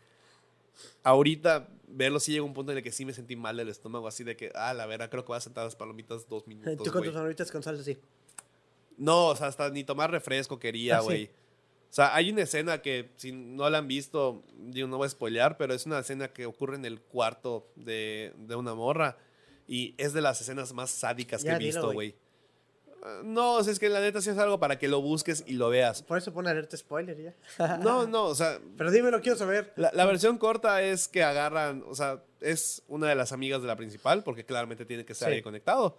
Ahorita, 1.02 1.68
verlo 1.88 2.20
sí 2.20 2.32
llega 2.32 2.44
un 2.44 2.52
punto 2.52 2.72
en 2.72 2.78
el 2.78 2.84
que 2.84 2.92
sí 2.92 3.04
me 3.04 3.12
sentí 3.12 3.36
mal 3.36 3.56
del 3.56 3.68
estómago, 3.68 4.08
así 4.08 4.24
de 4.24 4.36
que, 4.36 4.50
ah, 4.54 4.74
la 4.74 4.86
verdad, 4.86 5.08
creo 5.08 5.24
que 5.24 5.28
voy 5.28 5.36
a 5.38 5.40
sentar 5.40 5.64
las 5.64 5.76
palomitas 5.76 6.28
dos 6.28 6.46
minutos. 6.46 6.76
Tú 6.78 6.84
con 6.84 6.92
güey. 7.00 7.04
tus 7.04 7.14
favoritas 7.14 7.50
con 7.50 7.62
salsa, 7.62 7.82
sí. 7.84 7.96
No, 8.98 9.28
o 9.28 9.36
sea, 9.36 9.46
hasta 9.46 9.70
ni 9.70 9.84
tomar 9.84 10.10
refresco 10.10 10.58
quería, 10.58 10.98
Ah, 10.98 11.00
sí. 11.00 11.04
güey. 11.06 11.24
O 11.88 11.94
sea, 11.96 12.14
hay 12.14 12.30
una 12.30 12.42
escena 12.42 12.82
que, 12.82 13.10
si 13.16 13.32
no 13.32 13.70
la 13.70 13.78
han 13.78 13.88
visto, 13.88 14.42
digo, 14.58 14.88
no 14.88 14.98
voy 14.98 15.06
a 15.06 15.10
spoilear, 15.10 15.56
pero 15.56 15.72
es 15.72 15.86
una 15.86 16.00
escena 16.00 16.28
que 16.28 16.44
ocurre 16.44 16.76
en 16.76 16.84
el 16.84 17.00
cuarto 17.00 17.70
de, 17.76 18.34
de 18.36 18.54
una 18.56 18.74
morra. 18.74 19.16
Y 19.68 19.94
es 19.96 20.12
de 20.12 20.20
las 20.20 20.40
escenas 20.40 20.72
más 20.74 20.90
sádicas 20.90 21.42
Ya, 21.42 21.56
que 21.58 21.64
he 21.64 21.66
visto, 21.66 21.92
güey. 21.92 22.14
No, 23.24 23.54
o 23.54 23.62
sea, 23.64 23.72
es 23.72 23.78
que 23.78 23.88
la 23.88 24.00
neta 24.00 24.20
sí 24.20 24.30
es 24.30 24.38
algo 24.38 24.58
para 24.58 24.78
que 24.78 24.88
lo 24.88 25.00
busques 25.00 25.44
y 25.46 25.52
lo 25.54 25.68
veas. 25.68 26.02
Por 26.02 26.18
eso 26.18 26.32
pone 26.32 26.50
alerta 26.50 26.76
spoiler 26.76 27.16
ya. 27.58 27.78
No, 27.82 28.06
no, 28.06 28.24
o 28.24 28.34
sea, 28.34 28.58
Pero 28.76 28.90
dímelo, 28.90 29.20
quiero 29.20 29.38
saber. 29.38 29.72
la, 29.76 29.90
la 29.94 30.04
versión 30.06 30.38
corta 30.38 30.82
es 30.82 31.06
que 31.08 31.22
agarran, 31.22 31.84
o 31.88 31.94
sea, 31.94 32.22
es 32.40 32.82
una 32.88 33.08
de 33.08 33.14
las 33.14 33.32
amigas 33.32 33.62
de 33.62 33.68
la 33.68 33.76
principal, 33.76 34.22
porque 34.24 34.44
claramente 34.44 34.84
tiene 34.84 35.04
que 35.04 35.12
estar 35.12 35.28
Sí. 35.28 35.36
ahí 35.36 35.42
conectado. 35.42 35.98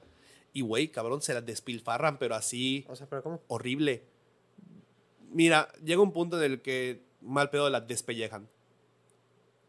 Y, 0.54 0.62
güey, 0.62 0.90
cabrón, 0.90 1.22
se 1.22 1.34
la 1.34 1.42
despilfarran, 1.42 2.18
pero 2.18 2.36
así 2.36 2.86
O 2.90 2.96
sea, 2.96 3.08
pero 3.08 3.22
¿cómo? 3.24 3.42
horrible. 3.48 4.04
Mira, 5.30 5.70
llega 5.84 6.02
un 6.02 6.14
punto 6.14 6.42
en 6.42 6.52
el 6.52 6.62
que 6.62 7.04
mal 7.22 7.50
pedo 7.50 7.70
la 7.70 7.82
despellejan. 7.82 8.48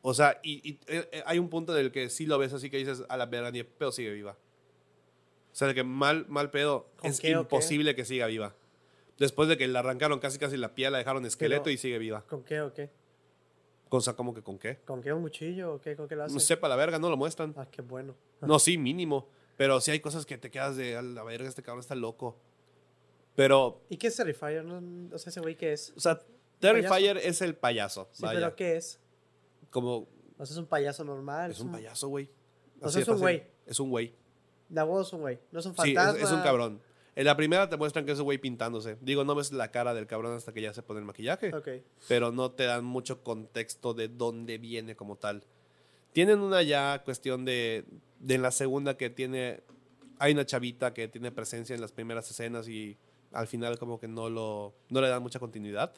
O 0.03 0.15
sea, 0.15 0.39
y, 0.43 0.67
y, 0.69 0.73
eh, 0.87 1.09
eh, 1.13 1.23
hay 1.27 1.39
un 1.39 1.49
punto 1.51 1.77
en 1.77 1.85
el 1.87 1.93
que 1.93 2.09
sí 2.09 2.25
lo 2.27 2.39
ves 2.39 2.53
así 2.53 2.71
que 2.71 2.77
dices, 2.79 3.03
a 3.09 3.17
la 3.17 3.27
verga, 3.27 3.51
ni 3.51 3.63
pedo 3.65 3.91
sigue 3.93 4.11
viva. 4.13 4.37
O 5.59 5.63
sea, 5.67 5.67
de 5.67 5.75
que 5.75 5.83
mal, 5.83 6.25
mal 6.29 6.53
pedo 6.53 6.89
¿Con 6.99 7.11
es 7.11 7.19
qué 7.19 7.31
imposible 7.31 7.97
que 7.97 8.05
siga 8.05 8.29
viva. 8.29 8.55
Después 9.19 9.49
de 9.49 9.57
que 9.57 9.67
le 9.67 9.77
arrancaron 9.77 10.21
casi 10.21 10.39
casi 10.39 10.57
la 10.57 10.77
piel, 10.77 10.93
la 10.93 10.99
dejaron 10.99 11.27
esqueleto 11.27 11.65
Pero- 11.65 11.75
y 11.75 11.79
sigue 11.79 11.99
viva. 11.99 12.25
¿Con 12.29 12.45
qué 12.45 12.61
o 12.61 12.73
qué? 12.73 12.93
Cosa 13.89 14.15
como 14.15 14.33
que 14.33 14.41
con 14.41 14.57
qué. 14.57 14.77
¿Con 14.85 15.03
qué? 15.03 15.13
¿Un 15.13 15.23
cuchillo 15.23 15.75
o 15.75 15.81
qué? 15.81 15.97
¿Con 15.97 16.07
qué 16.07 16.15
lo 16.15 16.23
hace? 16.23 16.35
No 16.35 16.39
sepa 16.39 16.69
la 16.69 16.77
verga, 16.77 17.01
no 17.01 17.11
lo 17.11 17.17
muestran. 17.17 17.55
Ah, 17.57 17.67
qué 17.69 17.83
bueno. 17.83 18.15
No, 18.41 18.61
sí, 18.61 18.79
mínimo. 18.79 19.29
Pero 19.57 19.81
sí 19.81 19.91
hay 19.91 19.99
cosas 19.99 20.25
que 20.27 20.39
te 20.39 20.49
quedas 20.49 20.77
de, 20.77 20.97
a 20.97 21.03
la 21.03 21.25
verga, 21.25 21.49
este 21.49 21.65
cabrón 21.65 21.81
está 21.81 21.97
loco. 21.97 22.39
Pero, 23.35 23.83
¿Y 23.89 23.97
qué 23.97 24.07
es 24.07 24.15
Terrifier? 24.17 24.65
No, 24.65 24.81
no 24.81 25.19
sé 25.19 25.31
ese 25.31 25.41
güey 25.41 25.57
qué 25.57 25.73
es. 25.73 25.93
o 25.97 25.99
sea, 25.99 26.21
Terrifier 26.61 27.17
es 27.17 27.43
el 27.43 27.57
payaso. 27.57 28.09
Sí, 28.13 28.23
vaya. 28.23 28.39
pero 28.39 28.55
¿qué 28.55 28.77
es? 28.77 29.01
Como, 29.71 30.07
O 30.39 30.47
sea, 30.47 30.55
es 30.55 30.57
un 30.57 30.67
payaso 30.67 31.03
normal. 31.03 31.51
es 31.51 31.59
un 31.59 31.73
payaso, 31.73 32.07
güey. 32.07 32.31
O 32.81 32.89
sea, 32.91 33.03
es 33.03 33.09
un 33.09 33.19
güey. 33.19 33.43
Es 33.67 33.81
un 33.81 33.91
güey. 33.91 34.15
La 34.71 34.85
voz 34.85 35.07
es 35.09 35.13
un 35.13 35.21
güey. 35.21 35.39
No 35.53 35.61
es 35.61 35.67
un 35.67 35.75
Sí, 35.77 35.95
es, 35.97 36.23
es 36.23 36.31
un 36.33 36.41
cabrón. 36.43 36.81
En 37.17 37.25
la 37.25 37.37
primera 37.37 37.69
te 37.69 37.77
muestran 37.77 38.05
que 38.07 38.13
es 38.13 38.19
un 38.19 38.25
güey 38.27 38.39
pintándose. 38.39 38.97
Digo, 39.01 39.25
no 39.25 39.35
ves 39.35 39.51
la 39.53 39.71
cara 39.73 39.93
del 39.95 40.07
cabrón 40.07 40.37
hasta 40.37 40.53
que 40.53 40.61
ya 40.63 40.73
se 40.73 40.83
pone 40.83 41.01
el 41.01 41.07
maquillaje. 41.07 41.53
Ok. 41.55 41.69
pero 42.07 42.31
no 42.31 42.53
te 42.53 42.65
dan 42.65 42.85
mucho 42.85 43.23
contexto 43.25 43.93
de 43.95 44.09
dónde 44.09 44.59
viene 44.59 44.95
como 44.95 45.17
tal. 45.17 45.43
Tienen 46.13 46.39
una 46.41 46.63
ya 46.63 47.03
cuestión 47.05 47.45
de, 47.45 47.85
de 48.21 48.35
en 48.37 48.43
la 48.43 48.51
segunda 48.51 48.97
que 48.97 49.11
tiene, 49.11 49.63
hay 50.19 50.33
una 50.33 50.47
chavita 50.47 50.95
que 50.95 51.09
tiene 51.09 51.33
presencia 51.33 51.75
en 51.75 51.81
las 51.81 51.93
primeras 51.93 52.31
escenas 52.31 52.69
y 52.69 52.97
al 53.33 53.47
final 53.47 53.79
como 53.79 53.99
que 53.99 54.07
no, 54.09 54.31
lo, 54.31 54.75
no 54.89 55.01
le 55.01 55.09
dan 55.09 55.23
mucha 55.23 55.39
continuidad. 55.41 55.93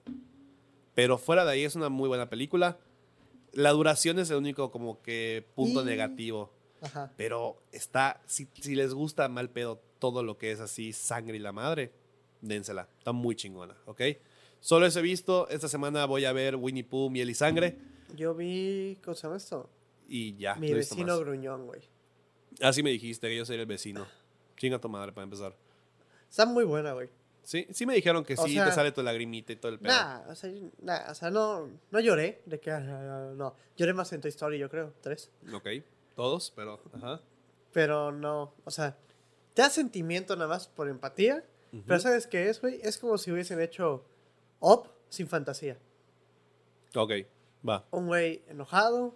Pero 0.95 1.19
fuera 1.19 1.45
de 1.45 1.53
ahí 1.53 1.65
es 1.65 1.75
una 1.77 1.89
muy 1.89 2.09
buena 2.09 2.29
película. 2.31 2.79
La 3.53 3.71
duración 3.71 4.19
es 4.19 4.31
el 4.31 4.37
único 4.39 4.71
como 4.71 5.03
que 5.03 5.47
punto 5.55 5.83
Y- 5.83 5.85
negativo. 5.85 6.53
Ajá. 6.83 7.13
Pero 7.17 7.63
está, 7.73 8.21
si, 8.27 8.49
si 8.61 8.75
les 8.75 8.95
gusta 8.95 9.29
mal 9.29 9.51
pedo 9.51 9.81
todo 9.99 10.23
lo 10.23 10.39
que 10.39 10.53
es 10.53 10.61
así, 10.61 10.93
sangre 10.93 11.37
y 11.37 11.41
la 11.41 11.53
madre, 11.53 11.93
dénsela. 12.41 12.89
Está 12.99 13.13
muy 13.13 13.37
chingona, 13.37 13.77
¿ok? 13.87 14.03
Solo 14.61 14.87
eso 14.87 14.99
he 14.99 15.03
visto. 15.03 15.49
Esta 15.49 15.69
semana 15.69 16.05
voy 16.07 16.25
a 16.25 16.33
ver 16.33 16.57
Winnie 16.57 16.85
Pooh, 16.85 17.11
Miel 17.11 17.31
y 17.31 17.35
Sangre. 17.35 17.79
Yo 18.15 18.35
vi. 18.35 18.99
¿Cómo 19.03 19.15
se 19.15 19.23
llama 19.23 19.37
esto? 19.37 19.71
Y 20.09 20.37
ya. 20.37 20.55
Mi 20.57 20.71
no 20.71 20.77
vecino 20.77 21.19
gruñón, 21.19 21.67
güey. 21.67 21.81
Así 22.61 22.83
me 22.83 22.91
dijiste 22.91 23.29
que 23.29 23.37
yo 23.37 23.45
sería 23.45 23.63
el 23.63 23.69
vecino. 23.69 24.07
Chinga 24.57 24.79
tu 24.79 24.89
madre 24.89 25.13
para 25.13 25.25
empezar. 25.25 25.57
Está 26.29 26.45
muy 26.45 26.65
buena, 26.65 26.93
güey. 26.93 27.09
Sí, 27.43 27.67
sí 27.71 27.87
me 27.87 27.95
dijeron 27.95 28.23
que 28.23 28.35
O 28.35 28.47
sí, 28.47 28.53
sea, 28.53 28.67
te 28.67 28.73
sale 28.73 28.93
tu 28.93 29.03
lagrimita 29.03 29.53
y 29.53 29.57
todo 29.57 29.73
el 29.73 29.79
pedo. 29.79 29.93
Nah, 29.93 30.21
o 30.29 30.35
sea, 30.35 30.53
nah, 30.83 31.11
o 31.11 31.15
sea, 31.15 31.31
no, 31.31 31.69
no 31.91 32.01
lloré. 32.01 32.43
De 32.45 32.61
que, 32.61 32.71
ah, 32.71 33.33
no. 33.35 33.55
Lloré 33.77 33.95
más 33.95 34.13
en 34.13 34.21
Toy 34.21 34.29
Story, 34.29 34.59
yo 34.59 34.69
creo. 34.69 34.93
Tres. 35.01 35.31
Ok, 35.53 35.69
todos, 36.21 36.53
pero. 36.55 36.79
Ajá. 36.93 37.23
Pero 37.73 38.13
no. 38.13 38.53
O 38.67 38.71
sea, 38.71 38.95
te 39.55 39.63
da 39.63 39.71
sentimiento 39.71 40.37
nada 40.37 40.49
más 40.49 40.69
por 40.69 40.87
empatía. 40.89 41.43
Pero 41.87 41.99
¿sabes 41.99 42.27
qué 42.27 42.51
es, 42.51 42.61
güey? 42.61 42.79
Es 42.83 42.99
como 42.99 43.17
si 43.17 43.31
hubiesen 43.33 43.61
hecho 43.61 44.05
Up 44.59 44.91
sin 45.09 45.29
fantasía. 45.29 45.79
Ok, 46.95 47.13
va. 47.67 47.87
Un 47.93 48.09
güey 48.09 48.43
enojado 48.49 49.15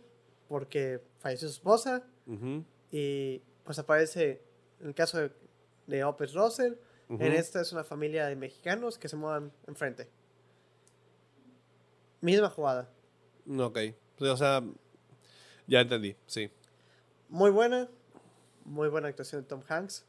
porque 0.48 1.02
falleció 1.18 1.48
su 1.48 1.54
esposa. 1.54 2.06
Ujú, 2.26 2.64
Y 2.90 3.42
pues 3.64 3.78
aparece, 3.78 4.42
en 4.80 4.86
el 4.86 4.94
caso 4.94 5.18
de, 5.18 5.32
de 5.88 6.04
Opus 6.04 6.32
Russell, 6.32 6.74
en 7.10 7.32
esta 7.32 7.60
es 7.60 7.72
una 7.72 7.84
familia 7.84 8.26
de 8.28 8.36
mexicanos 8.36 8.96
que 8.98 9.08
se 9.08 9.16
muevan 9.16 9.52
enfrente. 9.66 10.08
Misma 12.22 12.48
jugada. 12.48 12.88
Ok, 13.58 13.78
o 14.20 14.36
sea, 14.36 14.62
ya 15.66 15.80
entendí, 15.80 16.16
sí. 16.26 16.50
Muy 17.34 17.50
buena. 17.50 17.88
Muy 18.64 18.88
buena 18.88 19.08
actuación 19.08 19.42
de 19.42 19.48
Tom 19.48 19.60
Hanks. 19.68 20.04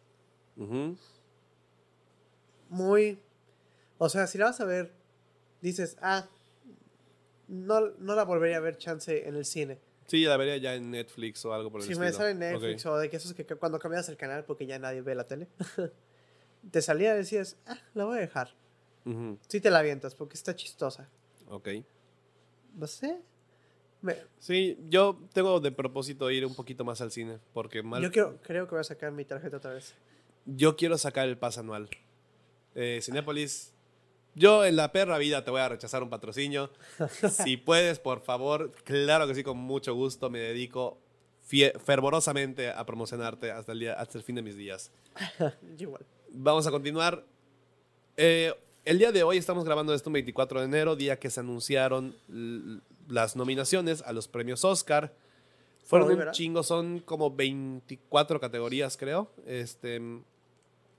Muy... 2.70 3.20
O 3.98 4.10
sea, 4.10 4.28
si 4.28 4.38
la 4.38 4.46
vas 4.46 4.62
a 4.62 4.66
ver, 4.66 4.94
dices, 5.60 5.98
ah, 6.02 6.28
no, 7.48 7.82
no 7.98 8.14
la 8.14 8.26
volvería 8.26 8.58
a 8.58 8.60
ver 8.60 8.78
chance 8.78 9.28
en 9.28 9.36
el 9.36 9.46
cine. 9.46 9.80
Sí, 10.06 10.24
la 10.26 10.38
vería 10.38 10.58
ya 10.58 10.76
en 10.76 10.92
Netflix 10.92 11.44
o 11.46 11.54
algo 11.54 11.72
por 11.72 11.82
el 11.82 11.88
Si 11.88 11.96
me 11.96 12.06
estilo. 12.10 12.18
sale 12.18 12.30
en 12.32 12.40
Netflix 12.40 12.86
o 12.86 12.96
de 12.96 13.10
que 13.10 13.18
esos 13.18 13.34
que 13.34 13.44
que 13.44 13.56
cuando 13.56 13.80
cambias 13.80 14.08
el 14.10 14.18
canal 14.18 14.46
porque 14.46 14.68
ya 14.68 14.78
nadie 14.78 15.02
ve 15.02 15.16
la 15.16 15.26
tele, 15.26 15.48
te 16.72 16.80
salía 16.84 17.16
y 17.16 17.18
decías, 17.18 17.58
ah, 17.66 17.80
la 17.96 18.06
voy 18.06 18.18
a 18.20 18.22
dejar. 18.22 18.54
Ujú, 19.04 19.40
Sí 19.48 19.60
te 19.62 19.72
la 19.72 19.80
avientas 19.80 20.14
porque 20.14 20.36
está 20.36 20.56
chistosa. 20.56 21.10
Ok. 21.48 21.70
No 22.76 22.86
sé. 22.86 23.20
Sí, 24.40 24.78
yo 24.90 25.20
tengo 25.34 25.60
de 25.60 25.72
propósito 25.72 26.30
ir 26.32 26.46
un 26.46 26.56
poquito 26.56 26.84
más 26.84 27.02
al 27.02 27.12
cine, 27.12 27.40
porque 27.54 27.84
mal... 27.84 28.02
yo 28.02 28.12
quiero, 28.12 28.38
creo 28.42 28.66
que 28.68 28.72
voy 28.72 28.82
a 28.82 28.84
sacar 28.84 29.12
mi 29.12 29.26
tarjeta 29.26 29.58
otra 29.58 29.74
vez. 29.74 29.96
Yo 30.46 30.76
quiero 30.76 30.98
sacar 30.98 31.28
el 31.28 31.38
pas 31.38 31.58
anual. 31.58 31.90
Eh, 32.76 33.00
Cinépolis, 33.02 33.74
yo 34.36 34.66
en 34.66 34.76
la 34.76 34.92
perra 34.92 35.18
vida 35.18 35.44
te 35.44 35.52
voy 35.52 35.62
a 35.62 35.70
rechazar 35.70 36.04
un 36.04 36.10
patrocinio. 36.10 36.70
si 37.32 37.58
puedes, 37.58 38.00
por 38.00 38.22
favor, 38.22 38.72
claro 38.84 39.28
que 39.28 39.36
sí, 39.36 39.44
con 39.44 39.58
mucho 39.58 39.96
gusto 39.96 40.30
me 40.30 40.40
dedico 40.40 41.00
fervorosamente 41.84 42.70
a 42.70 42.86
promocionarte 42.86 43.52
hasta 43.52 43.72
el, 43.72 43.80
día, 43.80 43.94
hasta 43.94 44.18
el 44.18 44.24
fin 44.24 44.36
de 44.36 44.42
mis 44.42 44.58
días. 44.58 44.92
Igual. 45.78 46.06
Vamos 46.30 46.68
a 46.68 46.72
continuar. 46.72 47.24
Eh, 48.18 48.54
el 48.86 49.00
día 49.00 49.12
de 49.12 49.24
hoy 49.24 49.38
estamos 49.38 49.66
grabando 49.66 49.94
esto 49.94 50.10
un 50.10 50.14
24 50.14 50.60
de 50.60 50.66
enero, 50.66 50.96
día 50.96 51.20
que 51.20 51.30
se 51.30 51.40
anunciaron 51.40 52.16
las 53.08 53.36
nominaciones 53.36 54.02
a 54.04 54.14
los 54.14 54.28
premios 54.28 54.64
Oscar. 54.64 55.14
Fueron 55.84 56.20
un 56.20 56.32
chingo, 56.32 56.64
son 56.64 57.00
como 57.00 57.36
24 57.36 58.40
categorías, 58.40 58.96
creo. 58.98 59.30
Este, 59.46 60.00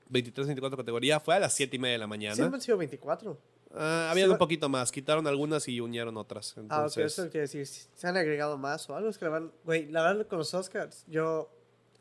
23, 0.09 0.47
24 0.47 0.77
categorías. 0.77 1.23
Fue 1.23 1.35
a 1.35 1.41
las 1.41 1.55
7 1.55 1.75
y 1.75 1.79
media 1.79 1.93
de 1.95 1.99
la 1.99 2.07
mañana. 2.07 2.35
Siempre 2.35 2.57
han 2.57 2.61
sido 2.61 2.77
24. 2.77 3.39
Ah, 3.75 4.09
había 4.11 4.31
un 4.31 4.39
poquito 4.39 4.69
más. 4.69 4.93
Quitaron 4.93 5.27
algunas 5.27 5.67
y 5.69 5.81
unieron 5.81 6.17
otras. 6.17 6.55
Ah, 6.57 6.61
ok, 6.61 6.63
Entonces, 6.63 7.19
eso 7.19 7.23
quiere 7.31 7.41
decir, 7.43 7.67
se 7.67 8.07
han 8.07 8.17
agregado 8.17 8.57
más 8.59 8.89
o 8.89 8.97
algo. 8.97 9.09
Es 9.09 9.19
que 9.19 9.25
la 9.25 9.31
verdad, 9.33 9.51
güey, 9.65 9.87
la 9.91 10.03
verdad 10.03 10.27
con 10.27 10.39
los 10.39 10.55
Oscars, 10.55 11.05
yo... 11.09 11.51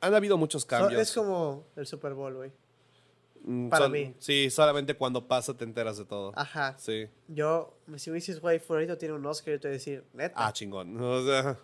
han 0.01 0.13
habido 0.13 0.37
muchos 0.37 0.61
so- 0.63 0.67
cambios. 0.67 1.01
es 1.01 1.11
como 1.11 1.65
el 1.75 1.87
Super 1.87 2.13
Bowl, 2.13 2.35
güey. 2.35 2.51
Mm, 3.47 3.69
para 3.69 3.85
sol- 3.85 3.91
mí. 3.91 4.13
Sí, 4.19 4.49
solamente 4.49 4.95
cuando 4.95 5.27
pasa 5.27 5.55
te 5.55 5.63
enteras 5.63 5.97
de 5.97 6.05
todo. 6.05 6.31
Ajá. 6.35 6.75
Sí. 6.79 7.07
Yo, 7.27 7.77
si 7.97 8.09
me 8.09 8.15
dices, 8.15 8.39
güey, 8.41 8.59
Florito 8.59 8.97
tiene 8.97 9.13
un 9.13 9.25
Oscar, 9.25 9.53
yo 9.53 9.59
te 9.59 9.67
voy 9.67 9.73
a 9.75 9.77
decir, 9.77 10.03
neta. 10.13 10.33
Ah, 10.37 10.51
chingón. 10.51 10.97
O 11.01 11.23
sea, 11.25 11.59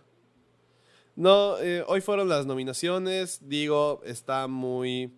no, 1.15 1.57
eh, 1.59 1.83
hoy 1.87 2.01
fueron 2.01 2.29
las 2.29 2.45
nominaciones. 2.45 3.39
Digo, 3.47 4.01
está 4.05 4.47
muy. 4.47 5.13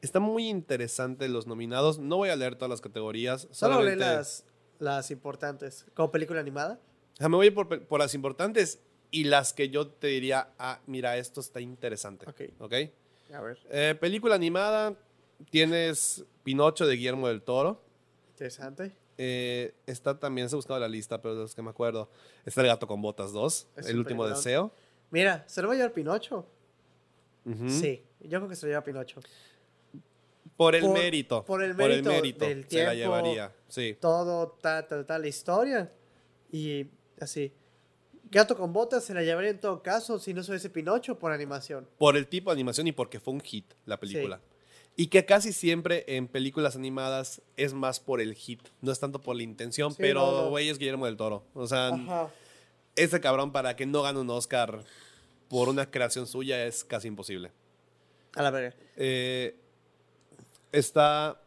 Está 0.00 0.20
muy 0.20 0.48
interesante 0.48 1.28
los 1.28 1.46
nominados. 1.46 1.98
No 1.98 2.16
voy 2.18 2.28
a 2.30 2.36
leer 2.36 2.54
todas 2.54 2.70
las 2.70 2.80
categorías. 2.80 3.48
Solo 3.50 3.82
leí 3.82 3.96
las, 3.96 4.44
las 4.78 5.10
importantes. 5.10 5.86
Como 5.94 6.10
película 6.10 6.40
animada. 6.40 6.80
Me 7.20 7.28
voy 7.28 7.50
por, 7.50 7.86
por 7.86 8.00
las 8.00 8.14
importantes 8.14 8.80
y 9.10 9.24
las 9.24 9.52
que 9.52 9.68
yo 9.68 9.88
te 9.88 10.06
diría, 10.08 10.50
ah, 10.58 10.80
mira, 10.86 11.16
esto 11.16 11.40
está 11.40 11.60
interesante. 11.60 12.26
Ok. 12.28 12.42
¿Ok? 12.60 12.74
A 13.34 13.40
ver, 13.40 13.58
Eh, 13.70 13.96
película 13.98 14.34
animada, 14.34 14.94
tienes 15.50 16.24
Pinocho 16.42 16.86
de 16.86 16.96
Guillermo 16.96 17.28
del 17.28 17.42
Toro. 17.42 17.82
interesante. 18.30 18.92
Eh, 19.18 19.74
está 19.86 20.18
también, 20.18 20.48
se 20.50 20.54
ha 20.54 20.58
buscado 20.58 20.78
la 20.78 20.88
lista, 20.88 21.22
pero 21.22 21.34
de 21.34 21.40
los 21.42 21.54
que 21.54 21.62
me 21.62 21.70
acuerdo. 21.70 22.10
Está 22.44 22.60
El 22.60 22.66
Gato 22.66 22.86
con 22.86 23.00
Botas 23.00 23.32
2, 23.32 23.68
Es 23.76 23.86
El 23.86 23.98
último 23.98 24.26
deseo. 24.28 24.72
Mira, 25.10 25.44
¿se 25.46 25.62
lo 25.62 25.68
va 25.68 25.74
a 25.74 25.76
llevar 25.78 25.92
Pinocho? 25.92 26.46
Sí, 27.68 28.02
yo 28.20 28.38
creo 28.40 28.48
que 28.48 28.56
se 28.56 28.66
lo 28.66 28.70
lleva 28.72 28.82
Pinocho. 28.84 29.20
Por 30.56 30.74
el 30.74 30.82
Por- 30.82 30.92
mérito. 30.94 31.44
por 31.44 31.62
el 31.62 31.74
mérito 31.74 32.10
del 32.10 32.34
se 32.34 32.54
la 32.54 32.66
tiempo. 32.66 32.92
llevaría. 32.94 33.52
Sí. 33.68 33.96
Todo, 34.00 34.48
ta, 34.60 34.86
ta, 34.86 35.04
ta, 35.06 35.18
la 35.18 35.28
historia. 35.28 35.92
Y 36.50 36.86
así. 37.20 37.52
Gato 38.30 38.56
con 38.56 38.72
botas 38.72 39.04
se 39.04 39.14
la 39.14 39.22
llevaría 39.22 39.50
en 39.50 39.60
todo 39.60 39.82
caso 39.82 40.18
si 40.18 40.34
no 40.34 40.42
se 40.42 40.50
hubiese 40.50 40.68
Pinocho 40.70 41.18
por 41.18 41.30
animación. 41.30 41.86
Por 41.98 42.16
el 42.16 42.26
tipo 42.26 42.50
de 42.50 42.54
animación 42.54 42.86
y 42.88 42.92
porque 42.92 43.20
fue 43.20 43.32
un 43.34 43.40
hit 43.40 43.72
la 43.84 43.98
película. 44.00 44.40
Y 44.98 45.08
que 45.08 45.26
casi 45.26 45.52
siempre 45.52 46.04
en 46.08 46.26
películas 46.26 46.74
animadas 46.74 47.42
es 47.56 47.74
más 47.74 48.00
por 48.00 48.20
el 48.22 48.34
hit. 48.34 48.60
No 48.80 48.90
es 48.92 48.98
tanto 48.98 49.20
por 49.20 49.36
la 49.36 49.42
intención, 49.42 49.90
Sí, 49.92 49.98
pero 50.00 50.20
no, 50.24 50.42
no. 50.44 50.48
güey 50.50 50.70
es 50.70 50.78
Guillermo 50.78 51.04
del 51.04 51.16
Toro. 51.18 51.44
O 51.52 51.66
sea, 51.66 51.88
Ajá. 51.88 52.30
ese 52.94 53.20
cabrón 53.20 53.52
para 53.52 53.76
que 53.76 53.84
no 53.84 54.00
gane 54.02 54.18
un 54.18 54.30
Oscar 54.30 54.82
por 55.48 55.68
una 55.68 55.90
creación 55.90 56.26
suya 56.26 56.64
es 56.64 56.82
casi 56.82 57.08
imposible. 57.08 57.52
A 58.34 58.42
la 58.42 58.50
verga. 58.50 58.74
Eh, 58.96 59.54
está. 60.72 61.40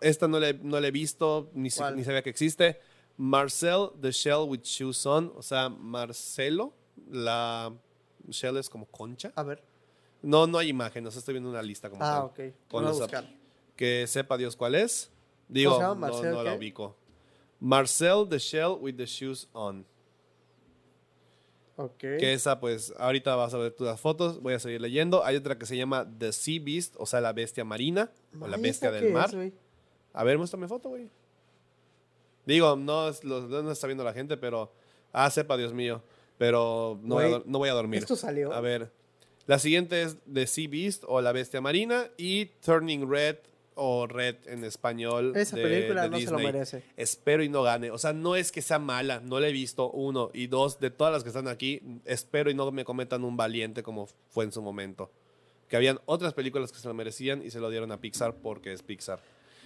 Esta 0.00 0.26
no 0.26 0.40
le, 0.40 0.54
no 0.54 0.80
la 0.80 0.88
he 0.88 0.90
visto, 0.90 1.50
ni, 1.54 1.64
ni 1.64 1.70
sabía 1.70 2.22
que 2.22 2.30
existe. 2.30 2.80
Marcel, 3.16 3.90
The 4.00 4.10
Shell 4.10 4.48
with 4.48 4.62
Shoes 4.62 5.04
On. 5.06 5.32
O 5.36 5.42
sea, 5.42 5.68
Marcelo, 5.68 6.72
la 7.10 7.72
shell 8.28 8.56
es 8.56 8.68
como 8.68 8.86
concha. 8.86 9.32
A 9.36 9.42
ver. 9.44 9.62
No, 10.22 10.46
no 10.46 10.58
hay 10.58 10.68
imagen, 10.68 11.06
o 11.06 11.10
sea, 11.10 11.18
estoy 11.18 11.34
viendo 11.34 11.50
una 11.50 11.62
lista 11.62 11.90
como 11.90 12.02
Ah, 12.02 12.30
tal. 12.34 12.46
ok. 12.48 12.54
Con 12.70 12.84
los 12.84 12.98
buscar. 12.98 13.28
Que 13.76 14.06
sepa 14.06 14.36
Dios 14.36 14.54
cuál 14.56 14.74
es. 14.76 15.10
Digo, 15.48 15.80
no, 15.80 15.94
Marcel 15.96 16.30
no 16.32 16.42
la 16.42 16.54
ubico. 16.54 16.96
Marcel, 17.60 18.26
The 18.28 18.38
Shell 18.38 18.76
with 18.80 18.96
the 18.96 19.06
Shoes 19.06 19.48
On. 19.52 19.84
Ok. 21.76 21.96
Que 21.98 22.32
esa, 22.34 22.60
pues, 22.60 22.92
ahorita 22.98 23.34
vas 23.34 23.54
a 23.54 23.58
ver 23.58 23.72
todas 23.72 23.94
las 23.94 24.00
fotos, 24.00 24.40
voy 24.40 24.54
a 24.54 24.58
seguir 24.58 24.80
leyendo. 24.80 25.24
Hay 25.24 25.36
otra 25.36 25.58
que 25.58 25.66
se 25.66 25.76
llama 25.76 26.06
The 26.18 26.32
Sea 26.32 26.60
Beast, 26.62 26.94
o 26.98 27.06
sea, 27.06 27.20
la 27.20 27.32
bestia 27.32 27.64
marina, 27.64 28.10
o 28.40 28.46
la 28.46 28.56
bestia 28.58 28.88
¿esta 28.90 29.00
del 29.00 29.12
mar. 29.12 29.34
es? 29.34 29.52
A 30.12 30.24
ver, 30.24 30.36
muéstrame 30.38 30.68
foto, 30.68 30.90
güey. 30.90 31.08
Digo, 32.44 32.76
no, 32.76 33.10
lo- 33.22 33.62
no 33.62 33.70
está 33.70 33.86
viendo 33.86 34.04
la 34.04 34.12
gente, 34.12 34.36
pero 34.36 34.72
Ah, 35.14 35.30
sepa, 35.30 35.56
Dios 35.58 35.74
mío. 35.74 36.02
Pero 36.38 36.98
no, 37.02 37.16
voy 37.16 37.24
a, 37.34 37.42
no 37.44 37.58
voy 37.58 37.68
a 37.68 37.72
dormir. 37.74 38.00
¿esto 38.00 38.16
salió? 38.16 38.50
A 38.52 38.60
ver. 38.62 38.90
La 39.46 39.58
siguiente 39.58 40.02
es 40.02 40.16
The 40.32 40.46
Sea 40.46 40.68
Beast 40.68 41.04
o 41.06 41.20
La 41.20 41.32
Bestia 41.32 41.60
Marina 41.60 42.06
y 42.16 42.46
Turning 42.64 43.10
Red 43.10 43.36
o 43.74 44.06
Red 44.06 44.36
en 44.46 44.64
español. 44.64 45.32
Esa 45.34 45.56
de- 45.56 45.62
película 45.62 46.02
de 46.02 46.10
no 46.10 46.18
se 46.20 46.30
lo 46.30 46.38
merece. 46.38 46.82
Espero 46.96 47.42
y 47.42 47.48
no 47.48 47.62
gane. 47.62 47.90
O 47.90 47.98
sea, 47.98 48.12
no 48.12 48.36
es 48.36 48.52
que 48.52 48.62
sea 48.62 48.78
mala, 48.78 49.20
no 49.20 49.40
la 49.40 49.48
he 49.48 49.52
visto, 49.52 49.90
uno. 49.90 50.30
Y 50.34 50.46
dos, 50.46 50.78
de 50.78 50.90
todas 50.90 51.12
las 51.12 51.22
que 51.22 51.30
están 51.30 51.48
aquí, 51.48 51.80
espero 52.04 52.50
y 52.50 52.54
no 52.54 52.70
me 52.70 52.84
cometan 52.84 53.24
un 53.24 53.36
valiente 53.36 53.82
como 53.82 54.08
fue 54.28 54.44
en 54.44 54.52
su 54.52 54.62
momento. 54.62 55.10
Que 55.68 55.76
habían 55.76 56.00
otras 56.04 56.34
películas 56.34 56.70
que 56.70 56.78
se 56.78 56.86
lo 56.86 56.92
merecían 56.94 57.42
y 57.42 57.50
se 57.50 57.58
lo 57.60 57.70
dieron 57.70 57.90
a 57.92 58.00
Pixar 58.00 58.34
porque 58.34 58.72
es 58.74 58.82
Pixar. 58.82 59.20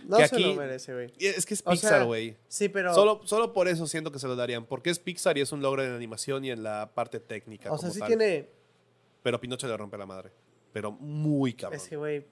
No 0.07 0.19
que 0.19 0.29
se 0.29 0.35
aquí- 0.37 0.45
lo 0.45 0.55
merece, 0.55 0.93
güey. 0.95 1.13
Es 1.19 1.45
que 1.45 1.55
es 1.55 1.63
O 1.67 1.71
Pixar, 1.73 1.91
sea, 1.91 2.03
güey. 2.05 2.37
Sí, 2.49 2.69
pero. 2.69 2.95
Solo, 2.95 3.23
solo 3.25 3.53
por 3.53 3.67
eso 3.67 3.89
siento 3.89 4.13
que 4.13 4.21
se 4.21 4.29
lo 4.29 4.37
darían. 4.37 4.65
Porque 4.67 4.91
es 4.91 5.01
Pixar 5.01 5.37
y 5.37 5.41
es 5.41 5.51
un 5.51 5.63
logro 5.63 5.83
en 5.85 5.91
animación 5.91 6.45
y 6.45 6.51
en 6.53 6.63
la 6.63 6.93
parte 6.95 7.19
técnica. 7.19 7.73
o 7.73 7.77
sea, 7.77 7.89
como 7.89 7.93
sí 7.95 7.99
tal. 7.99 8.09
tiene. 8.09 8.47
Pero 9.27 9.41
Pinocho 9.41 9.67
le 9.67 9.77
rompe 9.77 9.99
la 9.99 10.07
madre. 10.07 10.31
Pero 10.73 10.93
muy 10.93 11.53
cabrón. 11.53 11.81
Es 11.81 11.89
que, 11.89 11.97
güey. 11.97 12.25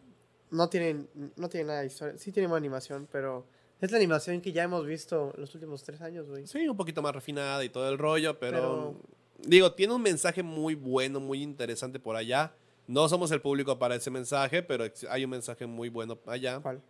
No 0.52 0.68
tiene, 0.68 1.06
no 1.34 1.48
tiene 1.48 1.66
nada 1.66 1.80
de 1.80 1.86
historia. 1.88 2.16
Sí 2.16 2.30
tiene 2.30 2.46
más 2.46 2.56
animación, 2.58 3.08
pero. 3.10 3.48
Es 3.80 3.90
la 3.90 3.96
animación 3.96 4.40
que 4.40 4.52
ya 4.52 4.62
hemos 4.62 4.86
visto 4.86 5.32
los 5.36 5.52
últimos 5.56 5.82
tres 5.82 6.00
años, 6.00 6.28
güey. 6.28 6.46
Sí, 6.46 6.68
un 6.68 6.76
poquito 6.76 7.02
más 7.02 7.12
refinada 7.12 7.64
y 7.64 7.68
todo 7.68 7.88
el 7.90 7.98
rollo, 7.98 8.38
pero, 8.38 8.94
Pero- 9.40 9.48
digo, 9.48 9.72
tiene 9.72 9.92
un 9.92 10.02
mensaje 10.02 10.44
muy 10.44 10.76
bueno, 10.76 11.18
muy 11.18 11.42
interesante 11.42 11.98
por 11.98 12.14
allá. 12.14 12.54
No 12.86 13.08
somos 13.08 13.32
el 13.32 13.40
público 13.40 13.76
para 13.76 13.96
ese 13.96 14.12
mensaje, 14.12 14.62
pero 14.62 14.84
hay 15.10 15.24
un 15.24 15.30
mensaje 15.30 15.66
muy 15.66 15.88
bueno 15.88 16.16
allá. 16.26 16.60
¿Cuál? 16.60 16.80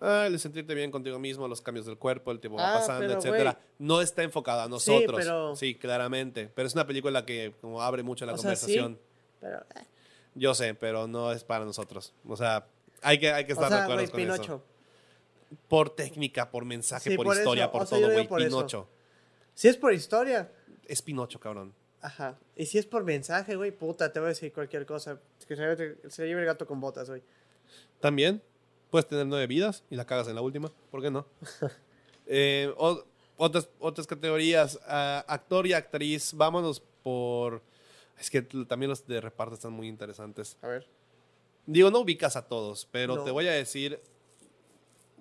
Ah, 0.00 0.26
el 0.26 0.38
sentirte 0.38 0.74
bien 0.74 0.90
contigo 0.90 1.18
mismo, 1.18 1.48
los 1.48 1.60
cambios 1.62 1.86
del 1.86 1.96
cuerpo, 1.96 2.30
el 2.30 2.38
tiempo 2.40 2.58
va 2.58 2.74
Ah, 2.74 2.78
pasando, 2.80 3.06
pero, 3.06 3.18
etcétera. 3.18 3.58
No 3.78 4.00
está 4.02 4.22
enfocada 4.22 4.64
a 4.64 4.68
nosotros. 4.68 5.16
pero- 5.18 5.56
Sí, 5.56 5.74
claramente. 5.74 6.50
Pero 6.54 6.68
es 6.68 6.74
una 6.74 6.86
película 6.86 7.24
que 7.24 7.54
como 7.60 7.80
abre 7.82 8.02
mucho 8.02 8.26
la 8.26 8.34
O 8.34 8.36
sea, 8.36 8.54
sí, 8.56 8.64
conversación. 8.76 8.98
Pero. 9.40 9.58
eh, 9.74 9.84
Yo 10.34 10.54
sé, 10.54 10.74
pero 10.74 11.06
no 11.06 11.32
es 11.32 11.44
para 11.44 11.64
nosotros. 11.64 12.12
O 12.28 12.36
sea, 12.36 12.66
hay 13.00 13.18
que, 13.18 13.32
hay 13.32 13.46
que 13.46 13.52
O 13.52 13.56
estar 13.56 13.70
de 13.70 13.76
sea, 13.76 13.84
acuerdo 13.84 14.10
con 14.10 14.20
eso. 14.20 14.32
Pinocho. 14.34 14.62
Por 15.68 15.90
técnica, 15.90 16.50
por 16.50 16.64
mensaje, 16.64 17.10
Sí, 17.10 17.16
por, 17.16 17.24
por 17.26 17.34
eso. 17.34 17.42
historia, 17.42 17.70
por 17.70 17.82
O 17.82 17.86
sea, 17.86 17.98
todo, 17.98 18.12
güey. 18.12 18.28
por 18.28 18.40
eso. 18.42 18.48
Pinocho. 18.56 18.88
Si 19.54 19.68
es 19.68 19.76
por 19.78 19.92
historia. 19.94 20.50
Es 20.86 21.00
Pinocho, 21.02 21.40
cabrón. 21.40 21.72
Ajá. 22.02 22.38
Y 22.54 22.66
si 22.66 22.76
es 22.78 22.84
por 22.86 23.02
mensaje, 23.04 23.56
güey, 23.56 23.70
puta, 23.70 24.12
te 24.12 24.20
voy 24.20 24.26
a 24.26 24.28
decir 24.28 24.52
cualquier 24.52 24.84
cosa. 24.84 25.18
Que 25.48 25.56
se, 25.56 25.62
lleve- 25.62 25.96
se 26.10 26.26
lleve 26.26 26.40
el 26.40 26.46
gato 26.46 26.66
con 26.66 26.80
botas, 26.80 27.08
güey. 27.08 27.22
También 28.00 28.42
puedes 28.90 29.06
tener 29.08 29.26
nueve 29.26 29.46
vidas 29.46 29.84
y 29.90 29.96
la 29.96 30.04
cagas 30.06 30.28
en 30.28 30.34
la 30.34 30.40
última. 30.42 30.70
¿Por 30.90 31.02
qué 31.02 31.10
no? 31.10 31.26
Eh, 32.28 32.74
o- 32.76 33.04
otras, 33.36 33.68
otras 33.78 34.04
categorías. 34.06 34.80
ah, 34.88 35.24
actor 35.28 35.64
y 35.66 35.72
actriz. 35.74 36.32
Vámonos 36.34 36.82
por. 37.04 37.62
Es 38.18 38.30
que 38.30 38.42
también 38.42 38.90
los 38.90 39.06
de 39.06 39.20
reparto 39.20 39.54
están 39.54 39.72
muy 39.72 39.86
interesantes. 39.86 40.56
A 40.62 40.66
ver. 40.66 40.88
Digo, 41.66 41.90
no 41.92 42.00
ubicas 42.00 42.34
a 42.34 42.48
todos, 42.48 42.88
pero 42.90 43.14
No. 43.16 43.22
te 43.24 43.30
voy 43.30 43.46
a 43.46 43.52
decir. 43.52 44.00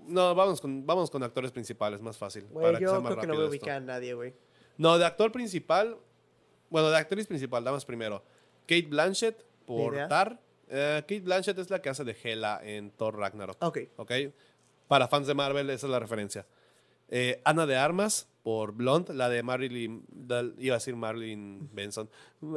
No, 0.07 0.33
vamos 0.35 0.61
con, 0.61 0.85
vamos 0.85 1.09
con 1.11 1.21
actores 1.23 1.51
principales, 1.51 2.01
más 2.01 2.17
fácil. 2.17 2.45
Güey, 2.49 2.65
para 2.65 2.77
que 2.79 2.83
yo 2.85 2.89
sea 2.91 2.99
más 3.01 3.11
creo 3.11 3.21
que 3.21 3.27
no 3.27 3.33
rápido 3.33 3.47
voy 3.47 3.53
a 3.53 3.55
esto. 3.55 3.65
ubicar 3.65 3.75
a 3.77 3.85
nadie, 3.85 4.13
güey. 4.13 4.33
No, 4.77 4.97
de 4.97 5.05
actor 5.05 5.31
principal. 5.31 5.97
Bueno, 6.69 6.89
de 6.89 6.97
actriz 6.97 7.27
principal, 7.27 7.63
damos 7.63 7.85
primero. 7.85 8.23
Kate 8.61 8.87
Blanchett 8.87 9.43
por. 9.65 9.95
Tar. 10.07 10.39
Eh, 10.69 10.97
Kate 11.01 11.19
Blanchett 11.21 11.57
es 11.59 11.69
la 11.69 11.81
que 11.81 11.89
hace 11.89 12.03
de 12.03 12.15
Hela 12.23 12.59
en 12.63 12.91
Thor 12.91 13.17
Ragnarok. 13.17 13.57
Ok. 13.61 13.79
¿ok? 13.97 14.11
Para 14.87 15.07
fans 15.07 15.27
de 15.27 15.33
Marvel, 15.33 15.69
esa 15.69 15.87
es 15.87 15.91
la 15.91 15.99
referencia. 15.99 16.45
Eh, 17.09 17.41
Ana 17.45 17.65
de 17.65 17.75
Armas 17.75 18.27
por 18.43 18.71
Blonde, 18.73 19.13
la 19.13 19.29
de 19.29 19.41
Marilyn, 19.43 20.05
del- 20.09 20.55
iba 20.59 20.75
a 20.75 20.77
decir 20.79 20.95
Marilyn 20.95 21.69
Benson, 21.73 22.09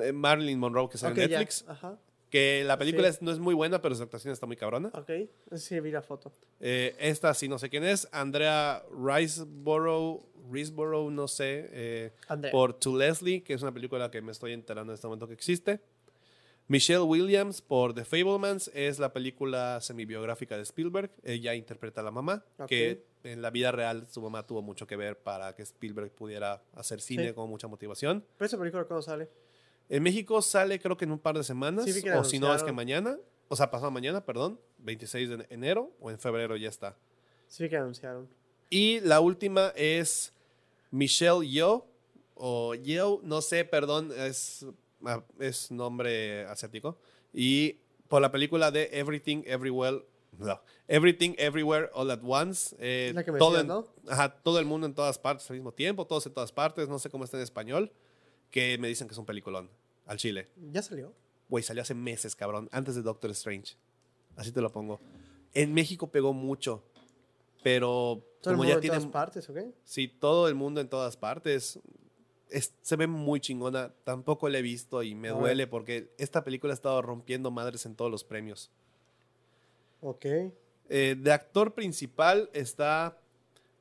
eh, 0.02 0.12
Marilyn 0.12 0.58
Monroe 0.58 0.88
que 0.88 0.98
sale 0.98 1.22
en 1.22 1.30
ya. 1.30 1.38
Netflix, 1.38 1.64
Ajá. 1.68 1.98
que 2.30 2.62
la 2.66 2.76
película 2.78 3.04
Sí. 3.08 3.16
es- 3.16 3.22
no 3.22 3.30
es 3.30 3.38
muy 3.38 3.54
buena, 3.54 3.80
pero 3.80 3.94
su 3.94 4.02
actuación 4.02 4.32
está 4.32 4.46
muy 4.46 4.56
cabrona. 4.56 4.90
Ok. 4.94 5.10
Sí, 5.56 5.80
vi 5.80 5.90
la 5.90 6.02
foto. 6.02 6.32
Eh, 6.60 6.94
esta 6.98 7.32
sí 7.34 7.48
no 7.48 7.58
sé 7.58 7.68
quién 7.70 7.84
es, 7.84 8.08
Andrea 8.12 8.82
Riseborough, 8.90 10.22
Riseborough 10.50 11.10
no 11.10 11.28
sé, 11.28 12.12
Andrea. 12.28 12.52
por 12.52 12.74
To 12.74 12.96
Leslie, 12.96 13.42
que 13.42 13.54
es 13.54 13.62
una 13.62 13.72
película 13.72 14.10
que 14.10 14.20
me 14.22 14.32
estoy 14.32 14.52
enterando 14.52 14.92
en 14.92 14.94
este 14.94 15.06
momento 15.06 15.26
que 15.26 15.34
existe. 15.34 15.80
Michelle 16.70 17.00
Williams 17.00 17.62
por 17.62 17.94
The 17.94 18.04
Fablemans 18.04 18.70
es 18.74 18.98
la 18.98 19.12
película 19.12 19.80
semibiográfica 19.80 20.54
de 20.56 20.62
Spielberg. 20.64 21.10
Ella 21.22 21.54
interpreta 21.54 22.02
a 22.02 22.04
la 22.04 22.10
mamá, 22.10 22.44
Ok. 22.58 22.66
que 22.66 23.06
en 23.24 23.40
la 23.40 23.48
vida 23.50 23.72
real 23.72 24.06
su 24.10 24.20
mamá 24.20 24.46
tuvo 24.46 24.60
mucho 24.60 24.86
que 24.86 24.94
ver 24.96 25.18
para 25.18 25.54
que 25.54 25.62
Spielberg 25.62 26.10
pudiera 26.10 26.62
hacer 26.74 27.00
cine 27.00 27.28
Sí. 27.28 27.32
con 27.34 27.48
mucha 27.48 27.68
motivación. 27.68 28.22
¿Pero 28.36 28.46
esa 28.46 28.58
película 28.58 28.84
cuándo 28.84 29.00
sale? 29.02 29.30
En 29.88 30.02
México 30.02 30.42
sale 30.42 30.78
creo 30.78 30.98
que 30.98 31.06
en 31.06 31.12
un 31.12 31.18
par 31.18 31.38
de 31.38 31.42
semanas, 31.44 31.86
Sí, 31.86 32.06
o 32.10 32.22
si 32.24 32.38
no 32.38 32.54
es 32.54 32.62
que 32.62 32.72
mañana, 32.72 33.16
o 33.48 33.56
sea, 33.56 33.70
pasado 33.70 33.90
mañana, 33.90 34.22
perdón, 34.26 34.60
26 34.78 35.30
de 35.30 35.46
enero 35.48 35.96
o 36.00 36.10
en 36.10 36.18
febrero 36.18 36.54
ya 36.56 36.68
está. 36.68 36.98
Sí, 37.46 37.66
que 37.70 37.78
anunciaron. 37.78 38.28
Y 38.68 39.00
la 39.00 39.20
última 39.20 39.72
es 39.74 40.34
Michelle 40.90 41.48
Yeoh, 41.48 41.86
o 42.34 42.74
Yeoh, 42.74 43.22
no 43.24 43.40
sé, 43.40 43.64
perdón, 43.64 44.12
es, 44.14 44.66
es 45.38 45.70
nombre 45.70 46.44
asiático. 46.46 46.98
Y 47.32 47.74
por 48.08 48.22
la 48.22 48.30
película 48.32 48.70
de 48.70 48.88
Everything 48.92 49.42
Everywhere, 49.46 50.04
no, 50.38 50.60
Everything 50.86 51.34
Everywhere 51.38 51.90
All 51.92 52.10
at 52.10 52.20
Once. 52.22 52.74
eh, 52.78 53.12
la 53.14 53.24
que 53.24 53.32
me 53.32 53.38
todo, 53.38 53.60
en- 53.60 53.66
¿no? 53.66 53.86
ajá, 54.08 54.34
todo 54.42 54.58
el 54.58 54.64
mundo 54.64 54.86
en 54.86 54.94
todas 54.94 55.18
partes 55.18 55.48
al 55.50 55.56
mismo 55.56 55.72
tiempo, 55.72 56.06
todos 56.06 56.26
en 56.26 56.32
todas 56.34 56.52
partes, 56.52 56.88
no 56.88 56.98
sé 56.98 57.10
cómo 57.10 57.24
está 57.24 57.36
en 57.36 57.42
español, 57.42 57.92
que 58.50 58.78
me 58.78 58.88
dicen 58.88 59.06
que 59.08 59.12
es 59.12 59.18
un 59.18 59.26
peliculón, 59.26 59.70
al 60.06 60.16
chile. 60.18 60.48
¿Ya 60.72 60.82
salió? 60.82 61.12
Güey, 61.48 61.62
salió 61.64 61.82
hace 61.82 61.94
meses, 61.94 62.34
cabrón, 62.36 62.68
antes 62.72 62.94
de 62.94 63.02
Doctor 63.02 63.30
Strange. 63.30 63.76
Así 64.36 64.52
te 64.52 64.60
lo 64.60 64.70
pongo. 64.72 65.00
En 65.54 65.72
México 65.74 66.10
pegó 66.10 66.32
mucho, 66.32 66.84
pero 67.62 68.24
¿Todo 68.40 68.52
el 68.52 68.56
como 68.56 68.56
mundo 68.58 68.68
ya 68.68 68.74
en 68.74 68.80
tiene 68.80 68.96
todas 68.98 69.10
partes 69.12 69.48
o 69.50 69.54
qué? 69.54 69.72
Sí, 69.84 70.08
todo 70.08 70.48
el 70.48 70.54
mundo 70.54 70.80
en 70.80 70.88
todas 70.88 71.16
partes. 71.16 71.78
Es- 72.50 72.72
se 72.82 72.96
ve 72.96 73.06
muy 73.06 73.40
chingona. 73.40 73.92
Tampoco 74.04 74.48
la 74.48 74.58
he 74.58 74.62
visto 74.62 75.02
y 75.02 75.14
me 75.14 75.28
duele 75.28 75.66
porque 75.66 76.10
esta 76.18 76.44
película 76.44 76.72
ha 76.72 76.74
estado 76.74 77.02
rompiendo 77.02 77.50
madres 77.50 77.84
en 77.86 77.94
todos 77.94 78.10
los 78.10 78.24
premios. 78.24 78.70
Ok. 80.00 80.24
Eh, 80.90 81.16
de 81.18 81.32
actor 81.32 81.74
principal 81.74 82.48
está 82.52 83.18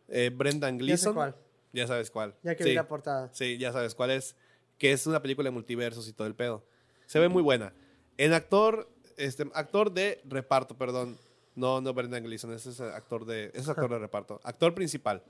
eh, 0.10 0.32
Brendan 0.34 0.76
Ya 0.76 0.80
sé 0.80 0.84
Gleeson. 0.86 1.14
cuál. 1.16 1.36
Ya 1.74 1.88
sabes 1.88 2.12
cuál. 2.12 2.36
Ya 2.44 2.56
que 2.56 2.64
sí, 2.64 2.70
vi 2.70 2.76
la 2.76 2.88
portada. 2.88 3.30
sí, 3.34 3.58
ya 3.58 3.72
sabes 3.72 3.94
cuál 3.96 4.12
es. 4.12 4.36
Que 4.78 4.92
es 4.92 5.08
una 5.08 5.22
película 5.22 5.48
de 5.48 5.52
multiversos 5.52 6.08
y 6.08 6.14
todo 6.14 6.28
el 6.28 6.36
pedo. 6.36 6.64
Se 7.06 7.20
ve 7.20 7.30
muy 7.30 7.42
buena. 7.44 7.74
En 8.18 8.34
actor, 8.34 8.90
este, 9.18 9.50
actor 9.54 9.92
de 9.92 10.22
reparto, 10.26 10.78
perdón. 10.78 11.18
No, 11.56 11.82
no 11.82 11.94
Brendan 11.94 12.24
Gleeson, 12.24 12.54
ese 12.54 12.70
es 12.70 12.80
actor 12.82 13.26
de, 13.26 13.46
ese 13.48 13.60
es 13.62 13.70
actor 13.70 13.90
de 13.92 14.00
reparto. 14.00 14.40
Actor 14.44 14.74
principal. 14.76 15.24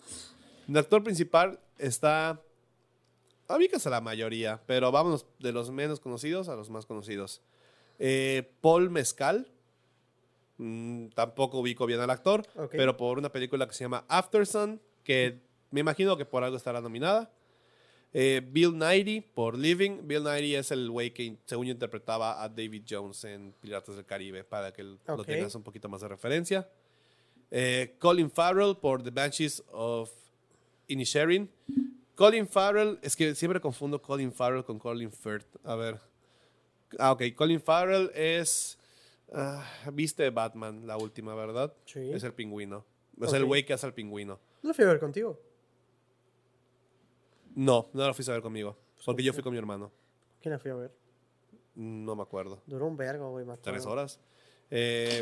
En 0.67 0.75
actor 0.77 1.03
principal 1.03 1.59
está. 1.77 2.41
Ubicas 3.49 3.87
a 3.87 3.89
la 3.89 4.01
mayoría, 4.01 4.61
pero 4.65 4.91
vámonos 4.91 5.25
de 5.39 5.51
los 5.51 5.71
menos 5.71 5.99
conocidos 5.99 6.49
a 6.49 6.55
los 6.55 6.69
más 6.69 6.85
conocidos. 6.85 7.41
Eh, 7.99 8.51
Paul 8.61 8.89
Mezcal. 8.89 9.49
Mm, 10.59 11.09
tampoco 11.09 11.59
ubico 11.59 11.85
bien 11.85 11.99
al 11.99 12.09
actor, 12.09 12.43
Ok. 12.55 12.71
pero 12.71 12.97
por 12.97 13.19
una 13.19 13.31
película 13.31 13.67
que 13.67 13.73
se 13.75 13.83
llama 13.83 14.05
Aftersun, 14.07 14.81
que 15.03 15.39
me 15.69 15.81
imagino 15.81 16.17
que 16.17 16.25
por 16.25 16.43
algo 16.43 16.57
estará 16.57 16.81
nominada. 16.81 17.31
Eh, 18.11 18.41
Bill 18.43 18.75
Nighy 18.77 19.21
por 19.21 19.55
Living. 19.57 20.07
Bill 20.07 20.23
Nighy 20.23 20.55
es 20.55 20.71
el 20.71 20.89
güey 20.89 21.13
que, 21.13 21.37
según 21.45 21.67
yo, 21.67 21.73
interpretaba 21.73 22.41
a 22.41 22.49
David 22.49 22.83
Jones 22.89 23.23
en 23.25 23.53
Piratas 23.61 23.95
del 23.97 24.05
Caribe, 24.05 24.43
para 24.43 24.73
que 24.73 24.81
lo 24.83 24.97
Ok. 25.07 25.25
tengas 25.27 25.53
un 25.53 25.61
poquito 25.61 25.87
más 25.89 26.01
de 26.01 26.07
referencia. 26.07 26.67
Eh, 27.51 27.95
Colin 27.99 28.31
Farrell 28.31 28.75
por 28.77 29.03
The 29.03 29.11
Banshees 29.11 29.63
of 29.71 30.09
Inisherin. 30.87 31.49
Colin 32.17 32.47
Farrell, 32.47 32.97
es 33.03 33.15
que 33.15 33.35
siempre 33.35 33.61
confundo 33.61 34.01
Colin 34.01 34.33
Farrell 34.33 34.65
con 34.65 34.79
Colin 34.79 35.11
Firth. 35.11 35.55
A 35.63 35.75
ver. 35.75 35.99
Ah, 36.97 37.11
ok. 37.11 37.21
Colin 37.35 37.61
Farrell 37.61 38.09
es. 38.15 38.79
ah, 39.31 39.63
Viste 39.93 40.27
Batman, 40.31 40.87
la 40.87 40.97
última, 40.97 41.35
¿verdad? 41.35 41.71
Sí. 41.85 42.11
Es 42.11 42.23
el 42.23 42.33
pingüino. 42.33 42.83
Es 43.21 43.33
el 43.33 43.45
güey 43.45 43.63
que 43.65 43.73
hace 43.73 43.85
el 43.85 43.93
pingüino. 43.93 44.39
No 44.63 44.69
lo 44.69 44.73
fui 44.73 44.83
a 44.83 44.87
ver 44.87 44.99
contigo. 44.99 45.39
No, 47.53 47.89
no 47.93 48.07
lo 48.07 48.13
fuiste 48.15 48.31
a 48.31 48.35
ver 48.35 48.41
conmigo. 48.41 48.75
Porque 49.05 49.21
yo 49.21 49.31
fui 49.31 49.43
con 49.43 49.51
mi 49.51 49.59
hermano. 49.59 49.91
¿Quién 50.41 50.53
la 50.53 50.59
fui 50.59 50.71
a 50.71 50.75
ver? 50.75 50.91
No 51.75 52.15
me 52.15 52.23
acuerdo. 52.23 52.63
Duró 52.65 52.87
un 52.87 52.97
vergo, 52.97 53.29
güey. 53.29 53.43
acuerdo. 53.43 53.61
Tres 53.61 53.85
horas. 53.85 54.19
Eh, 54.71 55.21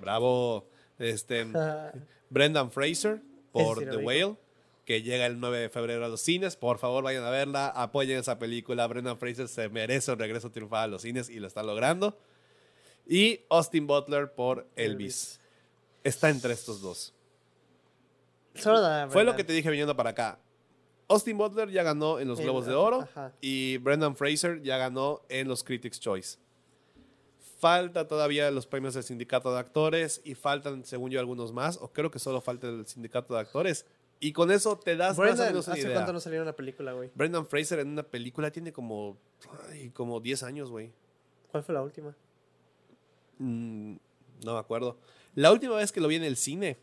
bravo. 0.00 0.68
Este, 0.98 1.46
Brendan 2.30 2.70
Fraser 2.70 3.22
por 3.52 3.78
The. 3.78 3.96
Whale, 3.96 4.36
que 4.84 5.02
llega 5.02 5.26
el 5.26 5.40
9 5.40 5.58
de 5.58 5.68
febrero 5.68 6.04
a 6.04 6.08
los 6.08 6.20
cines. 6.20 6.56
Por 6.56 6.78
favor, 6.78 7.04
vayan 7.04 7.24
a 7.24 7.30
verla. 7.30 7.68
Apoyen 7.68 8.18
esa 8.18 8.38
película. 8.38 8.86
Brendan 8.86 9.18
Fraser 9.18 9.48
se 9.48 9.68
merece 9.68 10.12
un 10.12 10.18
regreso 10.18 10.50
triunfal 10.50 10.84
a 10.84 10.86
los 10.88 11.02
cines 11.02 11.30
y 11.30 11.40
lo 11.40 11.46
está 11.46 11.62
logrando. 11.62 12.18
Y 13.06 13.40
Austin 13.50 13.86
Butler 13.86 14.32
por 14.32 14.66
Elvis. 14.76 14.94
Elvis. 14.94 15.40
Está 16.04 16.28
entre 16.28 16.52
estos 16.52 16.80
dos. 16.80 17.14
Solo 18.54 18.80
da 18.80 19.08
Fue 19.08 19.24
lo 19.24 19.34
que 19.34 19.44
te 19.44 19.52
dije 19.52 19.70
viniendo 19.70 19.96
para 19.96 20.10
acá. 20.10 20.38
Austin 21.08 21.36
Butler 21.36 21.70
ya 21.70 21.82
ganó 21.82 22.18
en 22.18 22.28
los 22.28 22.40
Globos 22.40 22.66
de 22.66 22.74
Oro 22.74 23.02
ajá. 23.02 23.32
y 23.40 23.76
Brendan 23.78 24.16
Fraser 24.16 24.62
ya 24.62 24.78
ganó 24.78 25.22
en 25.28 25.48
los 25.48 25.62
Critics' 25.62 26.00
Choice. 26.00 26.38
Falta 27.58 28.06
todavía 28.08 28.50
los 28.50 28.66
premios 28.66 28.94
del 28.94 29.04
sindicato 29.04 29.52
de 29.52 29.58
actores 29.58 30.20
y 30.24 30.34
faltan, 30.34 30.84
según 30.84 31.10
yo, 31.10 31.20
algunos 31.20 31.52
más, 31.52 31.78
o 31.80 31.92
creo 31.92 32.10
que 32.10 32.18
solo 32.18 32.40
falta 32.40 32.68
el 32.68 32.86
sindicato 32.86 33.34
de 33.34 33.40
actores. 33.40 33.86
Y 34.24 34.32
con 34.32 34.50
eso 34.50 34.78
te 34.78 34.96
das 34.96 35.18
más 35.18 35.38
o 35.38 35.44
menos 35.44 35.66
una 35.66 35.74
¿hace 35.74 35.82
idea. 35.82 35.94
cuánto 35.94 36.12
no 36.14 36.20
salió 36.20 36.40
una 36.40 36.54
película, 36.54 36.92
güey? 36.92 37.10
Brendan 37.14 37.46
Fraser 37.46 37.80
en 37.80 37.88
una 37.88 38.02
película 38.02 38.50
tiene 38.50 38.72
como, 38.72 39.18
ay, 39.70 39.90
como 39.90 40.18
10 40.20 40.42
años, 40.44 40.70
güey. 40.70 40.92
¿Cuál 41.50 41.62
fue 41.62 41.74
la 41.74 41.82
última? 41.82 42.16
Mm, 43.38 43.96
no 44.44 44.54
me 44.54 44.58
acuerdo. 44.58 44.96
La 45.34 45.52
última 45.52 45.76
vez 45.76 45.92
que 45.92 46.00
lo 46.00 46.08
vi 46.08 46.16
en 46.16 46.24
el 46.24 46.36
cine 46.36 46.78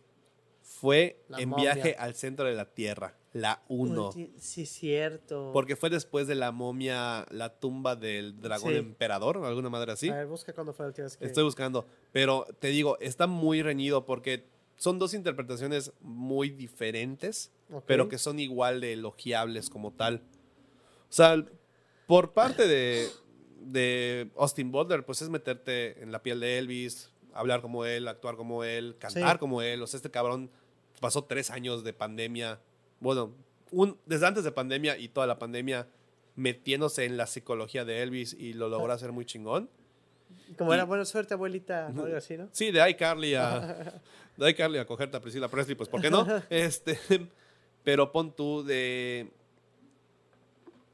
fue 0.61 1.23
La 1.29 1.39
en 1.39 1.49
momia. 1.49 1.73
Viaje 1.73 1.95
al 1.97 2.13
Centro 2.15 2.45
de 2.45 2.53
la 2.53 2.65
Tierra, 2.65 3.15
la 3.33 3.63
1. 3.69 4.11
Ulti- 4.11 4.31
Sí, 4.37 4.65
cierto. 4.65 5.49
Porque 5.53 5.75
fue 5.75 5.89
después 5.89 6.27
de 6.27 6.35
la 6.35 6.51
momia, 6.51 7.25
la 7.31 7.49
tumba 7.59 7.95
del 7.95 8.39
dragón 8.39 8.73
Sí. 8.73 8.77
emperador, 8.77 9.37
o 9.37 9.45
alguna 9.47 9.69
madre 9.69 9.93
así. 9.93 10.09
A 10.09 10.15
ver, 10.17 10.27
busca 10.27 10.53
cuándo 10.53 10.73
fue 10.73 10.83
la 10.85 10.87
última 10.89 11.05
vez 11.05 11.17
que... 11.17 11.25
Estoy 11.25 11.43
buscando. 11.43 11.87
Pero 12.11 12.45
te 12.59 12.67
digo, 12.67 12.97
está 12.99 13.25
muy 13.27 13.61
reñido 13.63 14.05
porque 14.05 14.45
son 14.77 14.99
dos 14.99 15.13
interpretaciones 15.13 15.93
muy 16.01 16.49
diferentes, 16.49 17.51
pero 17.85 18.09
que 18.09 18.17
son 18.17 18.39
igual 18.39 18.81
de 18.81 18.93
elogiables 18.93 19.69
como 19.69 19.91
tal. 19.93 20.23
O 21.09 21.13
sea, 21.13 21.45
por 22.07 22.33
parte 22.33 22.67
de, 22.67 23.07
de 23.59 24.31
Austin 24.37 24.71
Butler, 24.71 25.05
pues 25.05 25.21
es 25.21 25.29
meterte 25.29 26.01
en 26.01 26.11
la 26.11 26.23
piel 26.23 26.39
de 26.39 26.57
Elvis, 26.57 27.11
hablar 27.33 27.61
como 27.61 27.85
él, 27.85 28.07
actuar 28.07 28.35
como 28.35 28.63
él, 28.63 28.95
cantar 28.99 29.33
Sí. 29.35 29.39
como 29.39 29.61
él. 29.61 29.81
O 29.81 29.87
sea, 29.87 29.97
este 29.97 30.11
cabrón 30.11 30.49
pasó 30.99 31.23
tres 31.23 31.49
años 31.51 31.83
de 31.83 31.93
pandemia. 31.93 32.59
Bueno, 32.99 33.33
un, 33.71 33.97
desde 34.05 34.27
antes 34.27 34.43
de 34.43 34.51
pandemia 34.51 34.97
y 34.97 35.07
toda 35.09 35.27
la 35.27 35.39
pandemia 35.39 35.87
metiéndose 36.35 37.05
en 37.05 37.17
la 37.17 37.27
psicología 37.27 37.85
de 37.85 38.01
Elvis 38.01 38.33
y 38.33 38.53
lo 38.53 38.67
logró 38.69 38.91
hacer 38.91 39.11
muy 39.11 39.25
chingón. 39.25 39.69
Como 40.57 40.73
era 40.73 40.83
buena 40.83 41.05
suerte, 41.05 41.33
abuelita, 41.33 41.87
algo 41.87 42.15
así, 42.15 42.37
¿no? 42.37 42.49
Sí, 42.51 42.71
de 42.71 42.89
iCarly 42.91 43.35
a, 43.35 44.01
de 44.37 44.49
iCarly 44.49 44.77
a 44.77 44.85
cogerte 44.85 45.17
a 45.17 45.21
Priscilla 45.21 45.47
Presley, 45.47 45.75
pues 45.75 45.89
¿por 45.89 46.01
qué 46.01 46.09
no? 46.09 46.25
Este, 46.49 46.99
pero 47.83 48.11
pon 48.11 48.35
tú 48.35 48.63
de... 48.63 49.31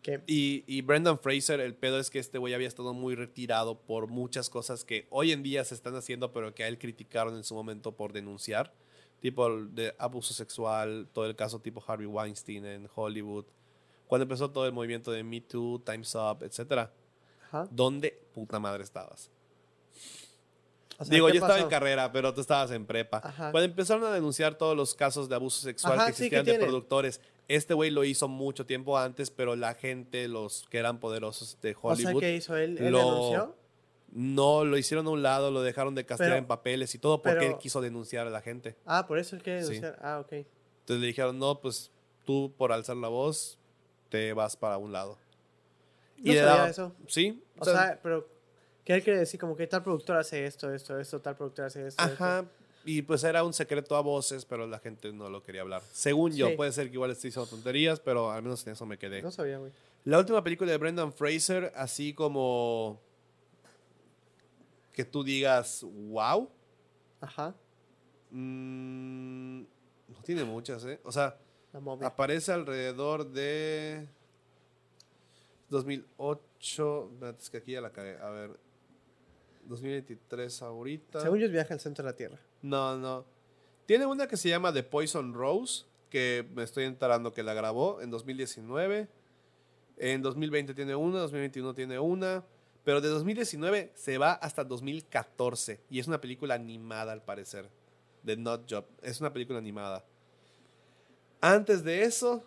Que 0.02 0.22
Y, 0.28 0.64
y 0.68 0.82
Brendan 0.82 1.20
Fraser, 1.20 1.60
el 1.60 1.76
pedo 1.76 2.00
es 2.00 2.10
que 2.10 2.20
este 2.20 2.38
güey 2.38 2.54
había 2.54 2.68
estado 2.68 2.94
muy 2.94 3.16
retirado 3.16 3.80
por 3.80 4.08
muchas 4.08 4.50
cosas 4.50 4.86
que 4.86 5.08
hoy 5.10 5.32
en 5.32 5.44
día 5.44 5.64
se 5.66 5.76
están 5.76 5.96
haciendo, 5.96 6.32
pero 6.32 6.54
que 6.54 6.64
a 6.64 6.68
él 6.68 6.78
criticaron 6.78 7.36
en 7.36 7.44
su 7.44 7.56
momento 7.56 7.92
por 7.92 8.14
denunciar. 8.14 8.74
Tipo 9.20 9.50
de 9.64 9.96
abuso 9.98 10.34
sexual, 10.34 11.08
todo 11.12 11.26
el 11.26 11.36
caso 11.36 11.60
tipo 11.60 11.84
Harvey 11.86 12.06
Weinstein 12.06 12.66
en 12.66 12.90
Hollywood. 12.94 13.46
Cuando 14.08 14.24
empezó 14.24 14.52
todo 14.52 14.66
el 14.66 14.74
movimiento 14.74 15.12
de 15.12 15.24
Me 15.24 15.42
Too, 15.42 15.82
Time's 15.86 16.16
Up, 16.16 16.44
etcétera. 16.44 16.94
Ajá. 17.48 17.68
¿Dónde 18.38 18.48
puta 18.48 18.60
madre 18.60 18.84
estabas? 18.84 19.30
O 21.00 21.06
sea, 21.06 21.14
Digo, 21.14 21.28
¿qué 21.28 21.34
yo 21.34 21.42
estaba 21.42 21.60
en 21.60 21.68
carrera, 21.70 22.12
pero 22.12 22.34
tú 22.34 22.42
estabas 22.42 22.72
en 22.72 22.86
prepa. 22.86 23.22
Ajá. 23.24 23.52
Cuando 23.52 23.66
empezaron 23.66 24.04
a 24.06 24.12
denunciar 24.12 24.56
todos 24.56 24.76
los 24.76 24.96
casos 24.96 25.30
de 25.30 25.36
abuso 25.36 25.62
sexual 25.62 25.94
Ajá, 25.94 26.06
que 26.06 26.12
existían 26.12 26.44
¿qué 26.46 26.54
de 26.54 26.60
productores, 26.60 27.22
este 27.48 27.74
güey 27.76 27.92
lo 27.92 28.04
hizo 28.04 28.28
mucho 28.28 28.66
tiempo 28.66 28.98
antes, 28.98 29.30
pero 29.30 29.56
la 29.56 29.74
gente, 29.76 30.28
los 30.28 30.66
que 30.70 30.80
eran 30.80 31.00
poderosos 31.00 31.60
de 31.62 31.76
O 31.80 31.96
sea, 31.96 32.08
Hollywood, 32.08 32.22
¿qué 32.22 32.36
hizo 32.36 32.56
él? 32.56 32.78
¿Él 32.80 32.92
lo- 32.92 32.98
denunció? 33.00 33.56
no 34.10 34.64
lo 34.66 34.78
hicieron 34.78 35.06
a 35.06 35.10
un 35.12 35.22
lado, 35.22 35.52
lo 35.52 35.62
dejaron 35.62 35.94
de 35.94 36.06
castigar 36.06 36.32
Pero- 36.32 36.40
en 36.40 36.48
papeles 36.48 36.96
y 36.96 37.00
todo 37.00 37.22
porque 37.22 37.40
pero- 37.40 37.52
él 37.54 37.58
quiso 37.60 37.82
denunciar 37.82 38.26
a 38.26 38.30
la 38.32 38.42
gente. 38.42 38.76
Ah, 38.86 39.06
por 39.06 39.20
eso 39.20 39.36
él 39.36 39.44
quiere 39.44 39.62
Sí. 39.64 39.68
denunciar. 39.74 40.00
Ah, 40.02 40.20
ok. 40.20 40.32
Entonces 40.32 41.02
le 41.02 41.08
dijeron, 41.08 41.38
no, 41.38 41.60
pues 41.60 41.92
tú 42.26 42.54
por 42.58 42.72
alzar 42.72 42.96
la 42.98 43.10
voz 43.10 43.60
te 44.10 44.34
vas 44.34 44.56
para 44.58 44.78
un 44.78 44.92
lado. 44.94 45.18
No 46.18 46.34
le 46.34 46.40
sabía 46.40 46.70
eso. 46.70 46.96
Sí. 47.08 47.44
O 47.60 47.66
sea, 47.66 48.00
pero 48.02 48.28
¿qué 48.84 48.94
él 48.94 49.04
quiere 49.04 49.20
decir? 49.20 49.40
Como 49.40 49.56
que 49.56 49.68
tal 49.68 49.84
productor 49.84 50.18
hace 50.18 50.46
esto, 50.46 50.74
esto, 50.74 51.00
esto, 51.00 51.20
tal 51.22 51.36
productor 51.36 51.66
hace 51.66 51.88
esto. 51.88 52.04
esto. 52.04 52.24
Ajá. 52.24 52.46
Y 52.86 53.02
pues 53.02 53.24
era 53.26 53.44
un 53.44 53.54
secreto 53.54 53.98
a 53.98 54.02
voces, 54.02 54.46
pero 54.46 54.66
la 54.66 54.80
gente 54.80 55.12
no 55.12 55.30
lo 55.30 55.44
quería 55.44 55.62
hablar. 55.62 55.82
Según 55.92 56.32
yo, 56.34 56.56
puede 56.56 56.72
ser 56.72 56.88
que 56.88 56.94
igual 56.94 57.12
estoy 57.12 57.30
diciendo 57.30 57.50
tonterías, 57.50 58.00
pero 58.00 58.32
al 58.32 58.42
menos 58.42 58.66
en 58.66 58.74
eso 58.74 58.86
me 58.86 58.98
quedé. 58.98 59.22
No 59.22 59.30
sabía, 59.30 59.58
güey. 59.58 59.74
La 60.06 60.20
última 60.20 60.42
película 60.42 60.72
de 60.72 60.78
Brendan 60.78 61.12
Fraser, 61.12 61.74
así 61.76 62.14
como 62.14 63.02
que 64.94 65.04
tú 65.04 65.22
digas, 65.22 65.84
wow, 65.84 66.50
Ajá. 67.20 67.54
mm, 68.32 69.62
no 69.62 70.22
tiene 70.24 70.46
muchas, 70.46 70.86
¿eh? 70.86 71.02
O 71.04 71.12
sea, 71.12 71.38
aparece 72.02 72.54
alrededor 72.54 73.30
de 73.30 74.08
2008, 75.70 77.10
espérate, 77.14 77.44
es 77.44 77.50
que 77.50 77.58
aquí 77.58 77.72
ya 77.74 77.82
la 77.82 77.92
cagué, 77.92 78.18
a 78.18 78.30
ver, 78.30 78.60
2023 79.68 80.62
ahorita. 80.62 81.22
Según 81.22 81.40
yo 81.40 81.46
es 81.46 81.52
viaje 81.52 81.74
al 81.74 81.80
centro 81.80 82.04
de 82.04 82.12
la 82.12 82.16
Tierra. 82.16 82.40
No, 82.62 82.98
no. 82.98 83.26
Tiene 83.86 84.06
una 84.06 84.28
que 84.28 84.38
se 84.38 84.50
llama 84.50 84.74
The 84.74 84.84
Poison 84.84 85.34
Rose, 85.34 85.86
que 86.10 86.48
me 86.54 86.64
estoy 86.64 86.86
enterando 86.86 87.34
que 87.34 87.44
la 87.44 87.54
grabó 87.54 88.02
en 88.02 88.10
2019. 88.10 89.08
En 89.98 90.22
2020 90.22 90.74
tiene 90.74 90.96
una, 90.96 91.20
2021 91.20 91.74
tiene 91.74 92.00
una. 92.00 92.44
Pero 92.84 93.02
de 93.02 93.10
2019 93.10 93.92
se 93.96 94.18
va 94.18 94.34
hasta 94.34 94.64
2014. 94.64 95.82
Y 95.90 96.00
es 96.00 96.08
una 96.08 96.22
película 96.22 96.56
animada, 96.56 97.12
al 97.12 97.24
parecer. 97.24 97.70
The 98.26 98.38
Not 98.38 98.70
Job. 98.70 98.86
Es 99.02 99.20
una 99.20 99.34
película 99.34 99.60
animada. 99.60 100.06
Antes 101.42 101.84
de 101.84 102.04
eso, 102.04 102.44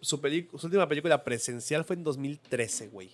su, 0.00 0.16
última 0.62 0.88
película 0.88 1.24
presencial 1.24 1.84
fue 1.84 1.96
en 1.96 2.04
2013, 2.04 2.88
güey. 2.88 3.10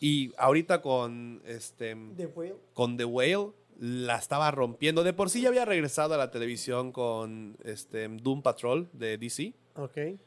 Y 0.00 0.32
ahorita 0.36 0.82
con 0.82 1.40
este 1.46 1.96
The 2.16 2.26
Whale. 2.26 2.56
con 2.74 2.96
The 2.96 3.04
Whale 3.04 3.52
la 3.78 4.16
estaba 4.16 4.50
rompiendo. 4.50 5.04
De 5.04 5.12
por 5.12 5.30
sí 5.30 5.40
ya 5.40 5.48
había 5.48 5.64
regresado 5.64 6.14
a 6.14 6.16
la 6.16 6.30
televisión 6.30 6.92
con 6.92 7.56
este, 7.64 8.08
Doom 8.08 8.42
Patrol 8.42 8.88
de 8.92 9.18
DC. 9.18 9.54
Ok. 9.76 10.18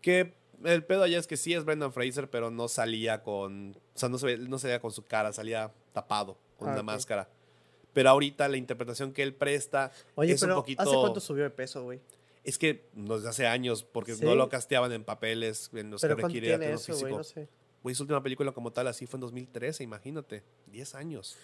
Que 0.00 0.34
el 0.64 0.84
pedo 0.84 1.02
allá 1.02 1.18
es 1.18 1.26
que 1.26 1.36
sí 1.36 1.52
es 1.54 1.64
Brendan 1.64 1.92
Fraser, 1.92 2.30
pero 2.30 2.50
no 2.50 2.68
salía 2.68 3.22
con. 3.22 3.76
O 3.94 3.98
sea, 3.98 4.08
no, 4.08 4.18
se 4.18 4.38
no 4.38 4.58
salía 4.58 4.80
con 4.80 4.92
su 4.92 5.04
cara, 5.04 5.32
salía 5.32 5.72
tapado 5.92 6.38
con 6.56 6.68
Ah, 6.68 6.72
una 6.72 6.82
máscara. 6.82 7.28
Pero 7.92 8.08
ahorita 8.10 8.48
la 8.48 8.56
interpretación 8.56 9.12
que 9.12 9.22
él 9.22 9.34
presta 9.34 9.92
Oye, 10.14 10.32
es 10.32 10.40
pero 10.40 10.54
un 10.54 10.60
poquito. 10.60 10.82
¿hace 10.82 10.94
cuánto 10.94 11.20
subió 11.20 11.44
de 11.44 11.50
peso, 11.50 11.82
güey? 11.84 12.00
Es 12.44 12.58
que 12.58 12.88
desde 12.94 13.28
hace 13.28 13.46
años, 13.46 13.84
porque 13.84 14.14
¿Sí? 14.14 14.24
no 14.24 14.34
lo 14.34 14.48
casteaban 14.48 14.92
en 14.92 15.04
papeles 15.04 15.70
en 15.74 15.90
los 15.90 16.00
¿Pero 16.00 16.16
que 16.16 16.22
requería 16.22 16.58
tiene 16.58 16.74
güey? 16.74 16.84
físico. 16.84 17.08
No 17.18 17.24
sé. 17.24 17.48
Güey, 17.82 17.94
su 17.94 18.02
última 18.04 18.22
película 18.22 18.52
como 18.52 18.72
tal 18.72 18.86
así 18.88 19.06
fue 19.06 19.18
en 19.18 19.22
2013, 19.22 19.82
imagínate. 19.84 20.42
10 20.66 20.94
años. 20.94 21.36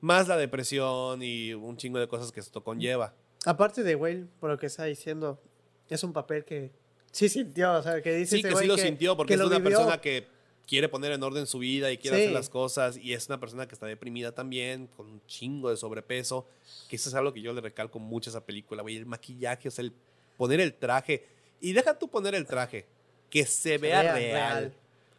Más 0.00 0.26
la 0.28 0.36
depresión 0.36 1.22
y 1.22 1.54
un 1.54 1.76
chingo 1.76 1.98
de 1.98 2.08
cosas 2.08 2.32
que 2.32 2.40
esto 2.40 2.62
conlleva. 2.64 3.14
Aparte 3.46 3.82
de 3.82 3.94
Whale, 3.94 4.26
por 4.40 4.50
lo 4.50 4.58
que 4.58 4.66
está 4.66 4.84
diciendo, 4.84 5.40
es 5.88 6.02
un 6.04 6.12
papel 6.12 6.44
que 6.44 6.70
sí 7.10 7.28
sintió, 7.28 7.74
o 7.74 7.82
sea, 7.82 8.02
que 8.02 8.14
dice 8.14 8.36
Sí, 8.36 8.40
ese 8.40 8.48
que 8.50 8.56
sí 8.56 8.66
lo 8.66 8.76
sintió, 8.76 9.16
porque 9.16 9.34
que 9.36 9.40
es 9.40 9.46
una 9.46 9.58
vivió. 9.58 9.78
persona 9.78 10.00
que 10.00 10.26
quiere 10.66 10.88
poner 10.88 11.12
en 11.12 11.22
orden 11.22 11.46
su 11.46 11.58
vida 11.58 11.90
y 11.92 11.98
quiere 11.98 12.16
Sí. 12.16 12.22
hacer 12.24 12.34
las 12.34 12.48
cosas. 12.48 12.96
Y 12.96 13.12
es 13.12 13.26
una 13.28 13.38
persona 13.40 13.66
que 13.66 13.74
está 13.74 13.86
deprimida 13.86 14.32
también, 14.32 14.86
con 14.86 15.06
un 15.06 15.20
chingo 15.26 15.70
de 15.70 15.76
sobrepeso. 15.76 16.46
Que 16.88 16.96
eso 16.96 17.08
es 17.08 17.14
algo 17.14 17.32
que 17.32 17.40
yo 17.42 17.52
le 17.52 17.60
recalco 17.60 17.98
mucho 17.98 18.30
a 18.30 18.32
esa 18.32 18.44
película, 18.46 18.82
güey. 18.82 18.96
El 18.96 19.06
maquillaje, 19.06 19.68
o 19.68 19.70
sea, 19.70 19.84
el 19.84 19.92
poner 20.36 20.60
el 20.60 20.74
traje. 20.74 21.26
Y 21.60 21.72
deja 21.72 21.98
tú 21.98 22.08
poner 22.08 22.34
el 22.34 22.46
traje, 22.46 22.86
que 23.30 23.44
se 23.46 23.78
vea 23.78 24.02
vea 24.02 24.14
real. 24.14 24.32
real. 24.64 24.74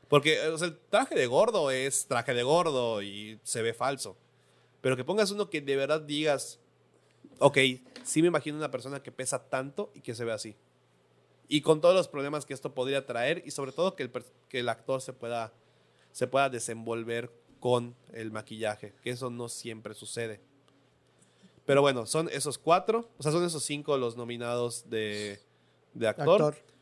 Porque 0.10 0.39
o 0.47 0.58
sea, 0.58 0.67
el 0.67 0.77
traje 0.89 1.15
de 1.15 1.25
gordo 1.27 1.71
es 1.71 2.06
traje 2.06 2.34
de 2.34 2.43
gordo 2.43 3.01
y 3.01 3.39
se 3.43 3.62
ve 3.62 3.73
falso. 3.73 4.15
Pero 4.82 4.95
que 4.97 5.03
pongas 5.03 5.32
uno 5.32 5.49
que 5.49 5.62
de 5.62 5.75
verdad 5.75 6.01
digas, 6.01 6.60
ok, 7.39 7.58
sí 8.03 8.21
me 8.21 8.27
imagino 8.27 8.58
una 8.58 8.69
persona 8.69 9.01
que 9.01 9.12
pesa 9.12 9.39
tanto 9.49 9.91
y 9.95 10.01
que 10.01 10.13
se 10.13 10.25
ve 10.25 10.32
así. 10.34 10.56
Y 11.47 11.62
con 11.62 11.82
todos 11.82 11.95
los 11.95 12.08
problemas 12.08 12.45
que 12.45 12.53
esto 12.53 12.73
podría 12.73 13.06
traer 13.06 13.43
y 13.45 13.51
sobre 13.51 13.71
todo 13.71 13.95
que 13.95 14.03
el, 14.03 14.12
que 14.49 14.60
el 14.60 14.70
actor 14.70 15.01
se 15.01 15.13
pueda, 15.13 15.53
se 16.11 16.28
pueda 16.28 16.49
desenvolver 16.49 17.32
con 17.59 17.95
el 18.11 18.32
maquillaje, 18.32 18.93
que 19.01 19.11
eso 19.11 19.30
no 19.30 19.49
siempre 19.49 19.93
sucede. 19.93 20.41
Pero 21.65 21.82
bueno, 21.82 22.05
son 22.05 22.30
esos 22.30 22.57
cuatro, 22.57 23.09
o 23.18 23.24
sea, 23.24 23.32
son 23.32 23.45
esos 23.45 23.63
cinco 23.63 23.97
los 23.97 24.18
nominados 24.18 24.89
de, 24.89 25.39
de 25.93 26.07
actor. 26.07 26.41
Actor. 26.41 26.74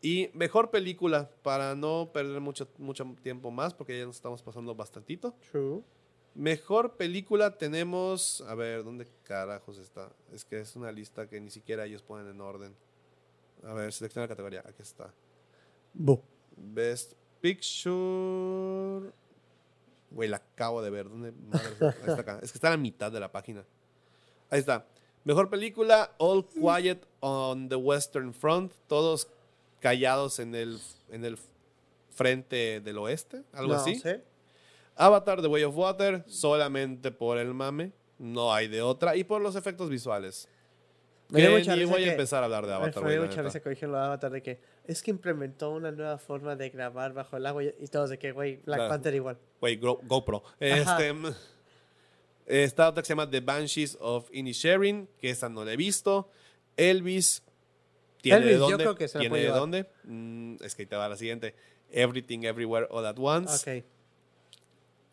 Y 0.00 0.30
mejor 0.34 0.70
película, 0.70 1.30
para 1.42 1.74
no 1.74 2.10
perder 2.12 2.40
mucho, 2.40 2.68
mucho 2.78 3.04
tiempo 3.22 3.50
más, 3.50 3.72
porque 3.72 3.98
ya 3.98 4.04
nos 4.04 4.16
estamos 4.16 4.42
pasando 4.42 4.74
bastantito. 4.74 5.34
True. 5.50 5.82
Mejor 6.34 6.96
película 6.96 7.56
tenemos. 7.56 8.42
A 8.42 8.54
ver, 8.54 8.84
¿dónde 8.84 9.06
carajos 9.22 9.78
está? 9.78 10.10
Es 10.32 10.44
que 10.44 10.60
es 10.60 10.76
una 10.76 10.92
lista 10.92 11.28
que 11.28 11.40
ni 11.40 11.50
siquiera 11.50 11.86
ellos 11.86 12.02
ponen 12.02 12.28
en 12.28 12.40
orden. 12.40 12.76
A 13.66 13.72
ver, 13.72 13.92
selecciona 13.92 14.24
la 14.24 14.28
categoría. 14.28 14.62
Aquí 14.66 14.82
está. 14.82 15.12
Bu. 15.92 16.20
Best 16.56 17.14
Picture. 17.40 19.10
Güey, 20.10 20.28
la 20.28 20.36
acabo 20.36 20.82
de 20.82 20.90
ver. 20.90 21.08
¿Dónde? 21.08 21.32
madre? 21.32 21.66
Ahí 21.80 22.08
está 22.08 22.20
acá. 22.20 22.38
Es 22.42 22.52
que 22.52 22.58
está 22.58 22.68
a 22.68 22.72
la 22.72 22.76
mitad 22.76 23.10
de 23.10 23.20
la 23.20 23.30
página. 23.32 23.64
Ahí 24.50 24.60
está. 24.60 24.86
Mejor 25.24 25.48
película, 25.48 26.14
All 26.18 26.46
Quiet 26.46 27.06
on 27.20 27.68
the 27.68 27.76
Western 27.76 28.34
Front. 28.34 28.72
Todos 28.86 29.28
callados 29.80 30.38
en 30.38 30.54
el, 30.54 30.78
en 31.10 31.24
el 31.24 31.38
frente 32.10 32.80
del 32.80 32.98
oeste, 32.98 33.42
algo 33.52 33.74
no 33.74 33.80
así. 33.80 33.96
sé. 33.96 34.22
Avatar 34.96 35.42
The 35.42 35.48
Way 35.48 35.64
of 35.64 35.76
Water, 35.76 36.24
solamente 36.26 37.10
por 37.10 37.36
el 37.38 37.52
mame, 37.52 37.92
no 38.18 38.52
hay 38.54 38.68
de 38.68 38.80
otra, 38.80 39.16
y 39.16 39.24
por 39.24 39.42
los 39.42 39.56
efectos 39.56 39.90
visuales. 39.90 40.48
Me 41.34 41.40
Que 41.42 41.48
mucha 41.58 41.76
ni 41.76 41.84
voy 41.84 42.04
a 42.04 42.10
empezar 42.12 42.42
a 42.42 42.46
hablar 42.46 42.62
de 42.64 42.68
Me 42.70 42.74
Avatar. 42.76 42.92
fue 42.94 43.02
güey, 43.02 43.16
la 43.16 43.20
mucha 43.22 43.36
neta. 43.36 43.42
risa 43.48 43.60
que 43.60 43.68
dijeron 43.70 43.92
lo 43.92 43.98
de 43.98 44.04
Avatar 44.04 44.30
de 44.30 44.42
que 44.42 44.60
es 44.86 45.02
que 45.02 45.10
implementó 45.10 45.70
una 45.70 45.90
nueva 45.90 46.18
forma 46.18 46.56
de 46.56 46.70
grabar 46.70 47.12
bajo 47.12 47.36
el 47.36 47.44
agua 47.46 47.64
y- 47.64 47.72
todos 47.90 48.10
de 48.10 48.18
que, 48.18 48.32
güey, 48.32 48.56
Black 48.64 48.78
Claro. 48.78 48.88
Panther 48.90 49.14
igual. 49.14 49.38
Güey, 49.60 49.76
GoPro. 49.76 50.42
Ajá. 50.44 50.56
Este, 50.60 51.12
mm, 51.12 51.26
está 52.46 52.88
otra 52.88 53.02
que 53.02 53.06
se 53.06 53.12
llama 53.12 53.28
The 53.30 53.40
Banshees 53.40 53.96
of 54.00 54.28
Inisherin, 54.32 55.08
que 55.20 55.30
esa 55.30 55.48
no 55.48 55.64
la 55.64 55.72
he 55.72 55.76
visto. 55.76 56.30
Elvis. 56.76 57.42
¿Tiene 58.22 58.38
Elvis, 58.38 58.52
de 58.52 58.58
yo 58.58 58.60
dónde? 58.68 58.84
creo 58.84 58.94
que 58.96 59.08
se 59.08 59.18
la 59.18 59.20
¿Tiene 59.20 59.30
puede 59.32 59.44
de 59.44 59.50
dónde? 59.50 59.86
Mm, 60.04 60.56
es 60.62 60.74
que 60.74 60.82
ahí 60.82 60.86
te 60.86 60.96
va 60.96 61.08
la 61.08 61.16
siguiente. 61.16 61.54
Everything 61.90 62.40
Everywhere 62.44 62.86
All 62.90 63.06
at 63.06 63.16
Once. 63.18 63.84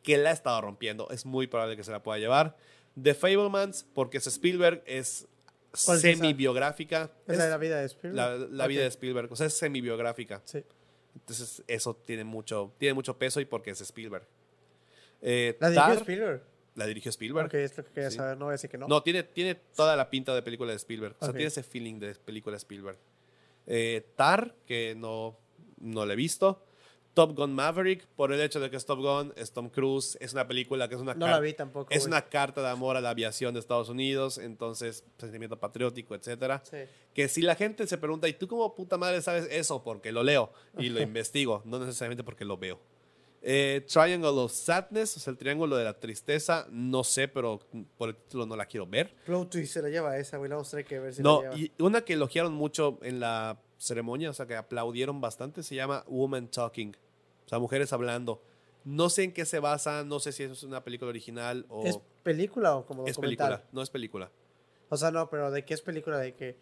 Que 0.04 0.18
la 0.18 0.30
ha 0.32 0.34
estado 0.34 0.62
rompiendo. 0.62 1.10
Es 1.12 1.26
muy 1.26 1.46
probable 1.48 1.76
que 1.78 1.84
se 1.84 1.92
la 1.92 2.02
pueda 2.02 2.18
llevar. 2.18 2.56
The 3.02 3.14
Fablemans, 3.14 3.86
porque 3.94 4.18
es 4.18 4.28
Spielberg, 4.28 4.82
es. 4.86 5.28
Semi-biográfica. 5.74 7.12
¿Es 7.28 7.34
Es 7.34 7.38
la 7.38 7.46
de 7.46 7.50
la 7.52 7.58
vida 7.58 7.80
de 7.80 7.86
Spielberg? 7.86 8.16
la, 8.16 8.38
la 8.50 8.68
vida 8.68 8.82
de 8.82 8.88
Spielberg. 8.88 9.32
O 9.32 9.36
sea, 9.36 9.48
es 9.48 9.54
semi-biográfica. 9.54 10.42
Sí. 10.46 10.64
Entonces, 11.16 11.64
eso 11.68 11.96
tiene 11.96 12.24
mucho, 12.24 12.74
tiene 12.78 12.94
mucho 12.94 13.18
peso 13.18 13.40
y 13.42 13.46
porque 13.46 13.72
es 13.72 13.82
Spielberg. 13.82 14.26
Eh, 15.22 15.58
La 15.60 15.70
dirigió 15.70 15.88
Tar, 15.90 15.98
Spielberg. 15.98 16.44
la 16.76 16.86
dirigió 16.86 17.10
Spielberg. 17.10 17.46
Ok, 17.48 17.54
es 17.56 17.78
lo 17.78 17.84
que 17.86 17.92
quería 17.92 18.12
Sí. 18.12 18.18
saber. 18.18 18.38
No 18.38 18.46
voy 18.46 18.52
a 18.52 18.54
decir 18.54 18.70
que 18.70 18.78
no. 18.78 18.88
No, 18.88 19.04
tiene, 19.04 19.24
tiene 19.24 19.56
toda 19.56 19.96
la 19.96 20.10
pinta 20.10 20.34
de 20.34 20.42
película 20.42 20.72
de 20.72 20.78
Spielberg. 20.78 21.16
O 21.20 21.26
sea, 21.26 21.34
tiene 21.34 21.48
ese 21.48 21.64
feeling 21.64 22.00
de 22.00 22.16
película 22.16 22.54
de 22.54 22.58
Spielberg. 22.58 22.98
Eh, 23.68 24.08
Tar, 24.16 24.56
que 24.66 24.96
no, 24.98 25.38
no 25.80 26.06
la 26.06 26.14
he 26.14 26.16
visto. 26.16 26.66
Top 27.14 27.36
Gun 27.36 27.54
Maverick, 27.54 28.08
por 28.16 28.32
el 28.32 28.40
hecho 28.40 28.60
de 28.62 28.70
que 28.70 28.78
es 28.78 28.86
Top 28.86 29.00
Gun, 29.00 29.34
es 29.36 29.52
Tom 29.52 29.70
Cruise, 29.70 30.18
es 30.22 30.32
una 30.34 30.48
película 30.48 30.88
que 30.88 30.96
es 30.96 31.02
una 31.02 31.14
No 31.14 31.28
la 31.28 31.40
vi 31.42 31.54
tampoco. 31.54 31.92
es 31.92 32.00
güey. 32.04 32.08
una 32.08 32.22
carta 32.30 32.62
de 32.62 32.70
amor 32.70 32.96
a 32.96 33.02
la 33.02 33.10
aviación 33.10 33.54
de 33.54 33.60
Estados 33.60 33.90
Unidos, 33.90 34.38
entonces 34.38 35.04
sentimiento 35.18 35.60
patriótico, 35.60 36.16
etcétera. 36.16 36.62
Sí. 36.64 36.78
Que 37.14 37.28
si 37.28 37.42
la 37.42 37.56
gente 37.56 37.86
se 37.88 37.98
pregunta, 37.98 38.28
¿y 38.30 38.34
tú 38.34 38.48
cómo 38.48 38.74
puta 38.76 38.98
madre 38.98 39.22
sabes 39.22 39.48
eso? 39.52 39.84
Porque 39.84 40.12
lo 40.14 40.24
leo 40.24 40.54
y 40.78 40.90
lo 40.90 41.02
investigo, 41.02 41.62
no 41.66 41.80
necesariamente 41.80 42.24
porque 42.24 42.46
lo 42.46 42.58
veo. 42.58 42.80
Eh, 43.44 43.84
Triangle 43.92 44.30
of 44.30 44.52
Sadness, 44.52 45.18
o 45.18 45.20
sea, 45.20 45.32
el 45.32 45.38
triángulo 45.38 45.76
de 45.76 45.84
la 45.84 46.00
tristeza, 46.00 46.68
no 46.70 47.04
sé, 47.04 47.28
pero 47.28 47.60
por 47.98 48.10
el 48.10 48.16
título 48.16 48.46
no 48.46 48.56
la 48.56 48.68
quiero 48.68 48.86
ver. 48.86 49.16
Plot 49.26 49.50
twist 49.50 49.74
se 49.74 49.82
la 49.82 49.90
lleva 49.90 50.16
esa, 50.18 50.38
güey. 50.38 50.48
La 50.48 50.58
vamos 50.58 50.68
a 50.68 50.72
tener 50.72 50.86
que 50.86 51.00
ver 51.00 51.14
si 51.14 51.24
No, 51.24 51.42
la 51.42 51.50
lleva. 51.56 51.58
y 51.58 51.72
una 51.84 52.02
que 52.02 52.14
elogiaron 52.14 52.54
mucho 52.54 53.00
en 53.02 53.20
la 53.20 53.60
ceremonia, 53.82 54.30
o 54.30 54.34
sea, 54.34 54.46
que 54.46 54.56
aplaudieron 54.56 55.20
bastante, 55.22 55.64
se 55.64 55.74
llama 55.76 56.04
Woman 56.08 56.48
Talking. 56.50 56.96
O 57.46 57.50
sea, 57.50 57.58
mujeres 57.60 57.92
hablando. 57.94 58.42
No 58.86 59.10
sé 59.10 59.24
en 59.24 59.34
qué 59.34 59.46
se 59.46 59.60
basa, 59.60 60.04
no 60.04 60.20
sé 60.20 60.32
si 60.32 60.44
es 60.44 60.64
una 60.64 60.84
película 60.84 61.10
original 61.10 61.66
o 61.70 61.86
¿Es 61.86 62.00
película 62.24 62.76
o 62.76 62.86
como 62.86 63.06
es 63.08 63.16
documental? 63.16 63.48
película. 63.50 63.70
No 63.72 63.82
es 63.82 63.90
película. 63.90 64.32
O 64.90 64.98
sea, 64.98 65.10
no, 65.12 65.30
pero 65.30 65.50
¿de 65.52 65.66
qué 65.66 65.74
es 65.74 65.82
película? 65.82 66.18
De 66.20 66.36
que, 66.36 66.58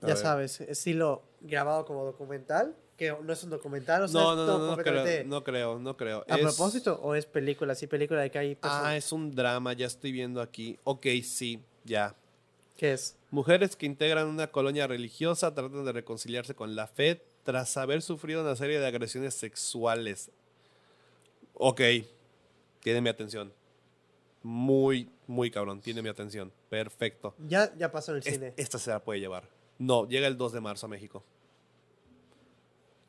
ya 0.00 0.14
sabes, 0.16 0.60
estilo 0.60 1.22
grabado 1.40 1.84
como 1.84 2.04
documental, 2.04 2.76
que 2.96 3.10
no 3.22 3.32
es 3.32 3.42
un 3.44 3.50
documental, 3.50 4.02
o 4.02 4.08
sea, 4.08 4.20
No, 4.20 4.30
es 4.32 4.36
no, 4.36 4.46
no, 4.46 4.58
no, 4.58 4.66
completamente 4.68 5.16
creo, 5.18 5.28
no 5.28 5.44
creo, 5.44 5.78
no 5.78 5.96
creo. 5.96 6.24
¿A 6.28 6.36
Es- 6.36 6.42
propósito 6.42 7.00
o 7.02 7.14
es 7.14 7.26
película? 7.26 7.74
Sí, 7.74 7.86
película 7.88 8.20
de 8.22 8.30
que 8.30 8.38
hay 8.38 8.54
personas... 8.54 8.84
Ah, 8.86 8.96
es 8.96 9.10
un 9.12 9.34
drama, 9.34 9.72
ya 9.72 9.86
estoy 9.86 10.12
viendo 10.12 10.40
aquí. 10.40 10.78
Ok, 10.84 11.06
sí, 11.24 11.62
ya. 11.84 12.14
¿Qué 12.76 12.92
es? 12.92 13.16
Mujeres 13.30 13.76
que 13.76 13.84
integran 13.86 14.26
una 14.26 14.46
colonia 14.50 14.86
religiosa 14.86 15.54
tratan 15.54 15.84
de 15.84 15.92
reconciliarse 15.92 16.54
con 16.54 16.74
la 16.74 16.86
fe 16.86 17.22
tras 17.42 17.76
haber 17.76 18.00
sufrido 18.00 18.40
una 18.42 18.56
serie 18.56 18.80
de 18.80 18.86
agresiones 18.86 19.34
sexuales. 19.34 20.30
Ok, 21.54 21.80
tiene 22.80 23.00
mi 23.02 23.08
atención. 23.10 23.52
Muy, 24.42 25.10
muy 25.26 25.50
cabrón, 25.50 25.80
tiene 25.82 26.00
mi 26.00 26.08
atención. 26.08 26.52
Perfecto. 26.70 27.34
Ya, 27.46 27.74
ya 27.76 27.90
pasó 27.92 28.12
en 28.12 28.18
el 28.18 28.26
Es- 28.26 28.34
cine. 28.34 28.54
esta 28.56 28.78
se 28.78 28.90
la 28.90 29.00
puede 29.04 29.20
llevar. 29.20 29.44
No, 29.78 30.08
llega 30.08 30.26
el 30.26 30.36
2 30.38 30.52
de 30.52 30.60
marzo 30.60 30.86
a 30.86 30.88
México. 30.88 31.22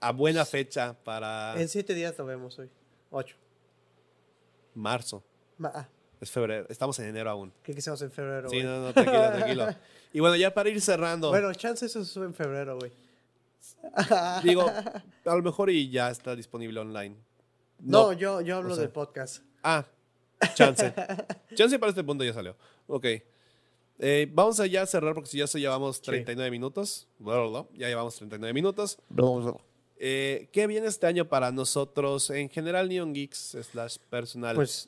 A 0.01 0.11
buena 0.11 0.45
fecha 0.45 0.95
para 1.03 1.59
En 1.59 1.67
siete 1.67 1.93
días 1.93 2.17
lo 2.17 2.25
vemos 2.25 2.57
hoy. 2.59 2.69
Ocho. 3.11 3.35
marzo. 4.75 5.23
Ma- 5.57 5.71
ah, 5.75 5.89
Es 6.21 6.29
febrero. 6.31 6.65
Estamos 6.69 6.97
en 6.99 7.05
enero 7.07 7.29
aún. 7.29 7.53
¿qué 7.63 7.73
quisimos 7.73 8.01
en 8.01 8.11
febrero, 8.11 8.49
Sí, 8.49 8.57
güey? 8.57 8.65
no, 8.67 8.81
no, 8.85 8.93
tranquilo, 8.93 9.31
tranquilo. 9.31 9.67
Y 10.13 10.19
bueno, 10.19 10.35
ya 10.35 10.53
para 10.53 10.69
ir 10.69 10.81
cerrando. 10.81 11.29
Bueno, 11.29 11.53
chance 11.53 11.85
eso 11.85 12.03
sube 12.03 12.25
en 12.25 12.33
febrero, 12.33 12.77
güey. 12.77 12.91
Digo, 14.43 14.65
a 14.67 15.35
lo 15.35 15.41
mejor 15.41 15.69
y 15.69 15.89
ya 15.89 16.09
está 16.09 16.35
disponible 16.35 16.79
online. 16.79 17.15
No, 17.79 18.11
yo, 18.13 18.41
yo 18.41 18.57
hablo 18.57 18.71
o 18.73 18.75
sea- 18.75 18.83
del 18.83 18.91
podcast. 18.91 19.43
Ah, 19.63 19.85
chance. 20.55 20.93
chance 21.55 21.77
para 21.79 21.89
este 21.91 22.03
punto 22.03 22.23
ya 22.23 22.33
salió. 22.33 22.55
Ok. 22.87 23.05
Eh, 24.01 24.27
vamos 24.31 24.59
a 24.61 24.65
ya 24.65 24.85
cerrar 24.85 25.13
porque 25.13 25.29
si 25.29 25.37
ya 25.37 25.47
se 25.47 25.59
llevamos 25.59 26.01
39 26.01 26.49
minutos. 26.51 27.07
Bla, 27.19 27.35
bla, 27.39 27.47
bla. 27.47 27.65
Ya 27.77 27.87
llevamos 27.87 28.15
39 28.15 28.53
minutos. 28.53 28.97
Eh, 29.97 30.49
¿Qué 30.53 30.67
viene 30.67 30.87
este 30.87 31.05
año 31.07 31.25
para 31.27 31.51
nosotros? 31.51 32.29
En 32.29 32.49
general, 32.49 32.87
Neon 32.87 33.13
Geeks 33.13 33.57
slash 33.71 33.97
personal. 34.09 34.55
Pues, 34.55 34.87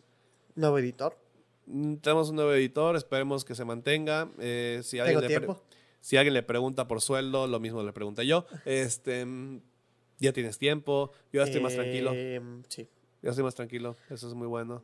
nuevo 0.56 0.78
editor. 0.80 1.18
Mm, 1.66 1.96
Tenemos 1.98 2.30
un 2.30 2.36
nuevo 2.38 2.54
editor, 2.54 2.96
esperemos 2.96 3.46
que 3.46 3.56
se 3.56 3.66
mantenga. 3.66 4.30
Eh, 4.40 4.82
si, 4.84 5.00
alguien 5.00 5.20
Tengo 5.20 5.28
tiempo. 5.28 5.64
si 6.00 6.18
alguien 6.18 6.34
le 6.34 6.44
pregunta 6.44 6.88
por 6.88 7.02
sueldo, 7.02 7.48
lo 7.48 7.60
mismo 7.60 7.84
le 7.84 7.94
pregunta 7.94 8.24
yo. 8.24 8.46
Este, 8.66 9.26
ya 10.20 10.34
tienes 10.34 10.58
tiempo, 10.58 11.12
yo 11.34 11.42
ya 11.42 11.46
estoy 11.46 11.62
más 11.62 11.74
tranquilo. 11.74 12.12
Em, 12.14 12.64
sí. 12.68 12.88
Ya 13.22 13.30
estoy 13.30 13.44
más 13.44 13.56
tranquilo, 13.56 13.96
eso 14.10 14.28
es 14.28 14.34
muy 14.34 14.48
bueno. 14.48 14.84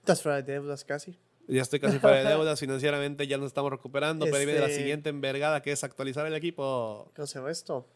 Estás 0.00 0.22
fuera 0.22 0.42
de 0.42 0.52
deudas 0.52 0.84
casi. 0.84 1.16
Ya 1.46 1.62
estoy 1.62 1.80
casi 1.80 1.98
fuera 1.98 2.16
de 2.18 2.24
deudas 2.28 2.58
financieramente, 2.60 3.26
ya 3.26 3.36
nos 3.38 3.46
estamos 3.48 3.70
recuperando, 3.70 4.24
pero 4.26 4.36
ahí 4.36 4.44
viene 4.46 4.60
la 4.60 4.66
Este- 4.66 4.78
siguiente 4.78 5.08
envergada 5.10 5.62
que 5.62 5.72
es 5.72 5.82
actualizar 5.84 6.26
el 6.26 6.34
equipo. 6.34 7.10
¿Cómo 7.14 7.26
se 7.26 7.38
llama 7.38 7.50
esto? 7.50 7.86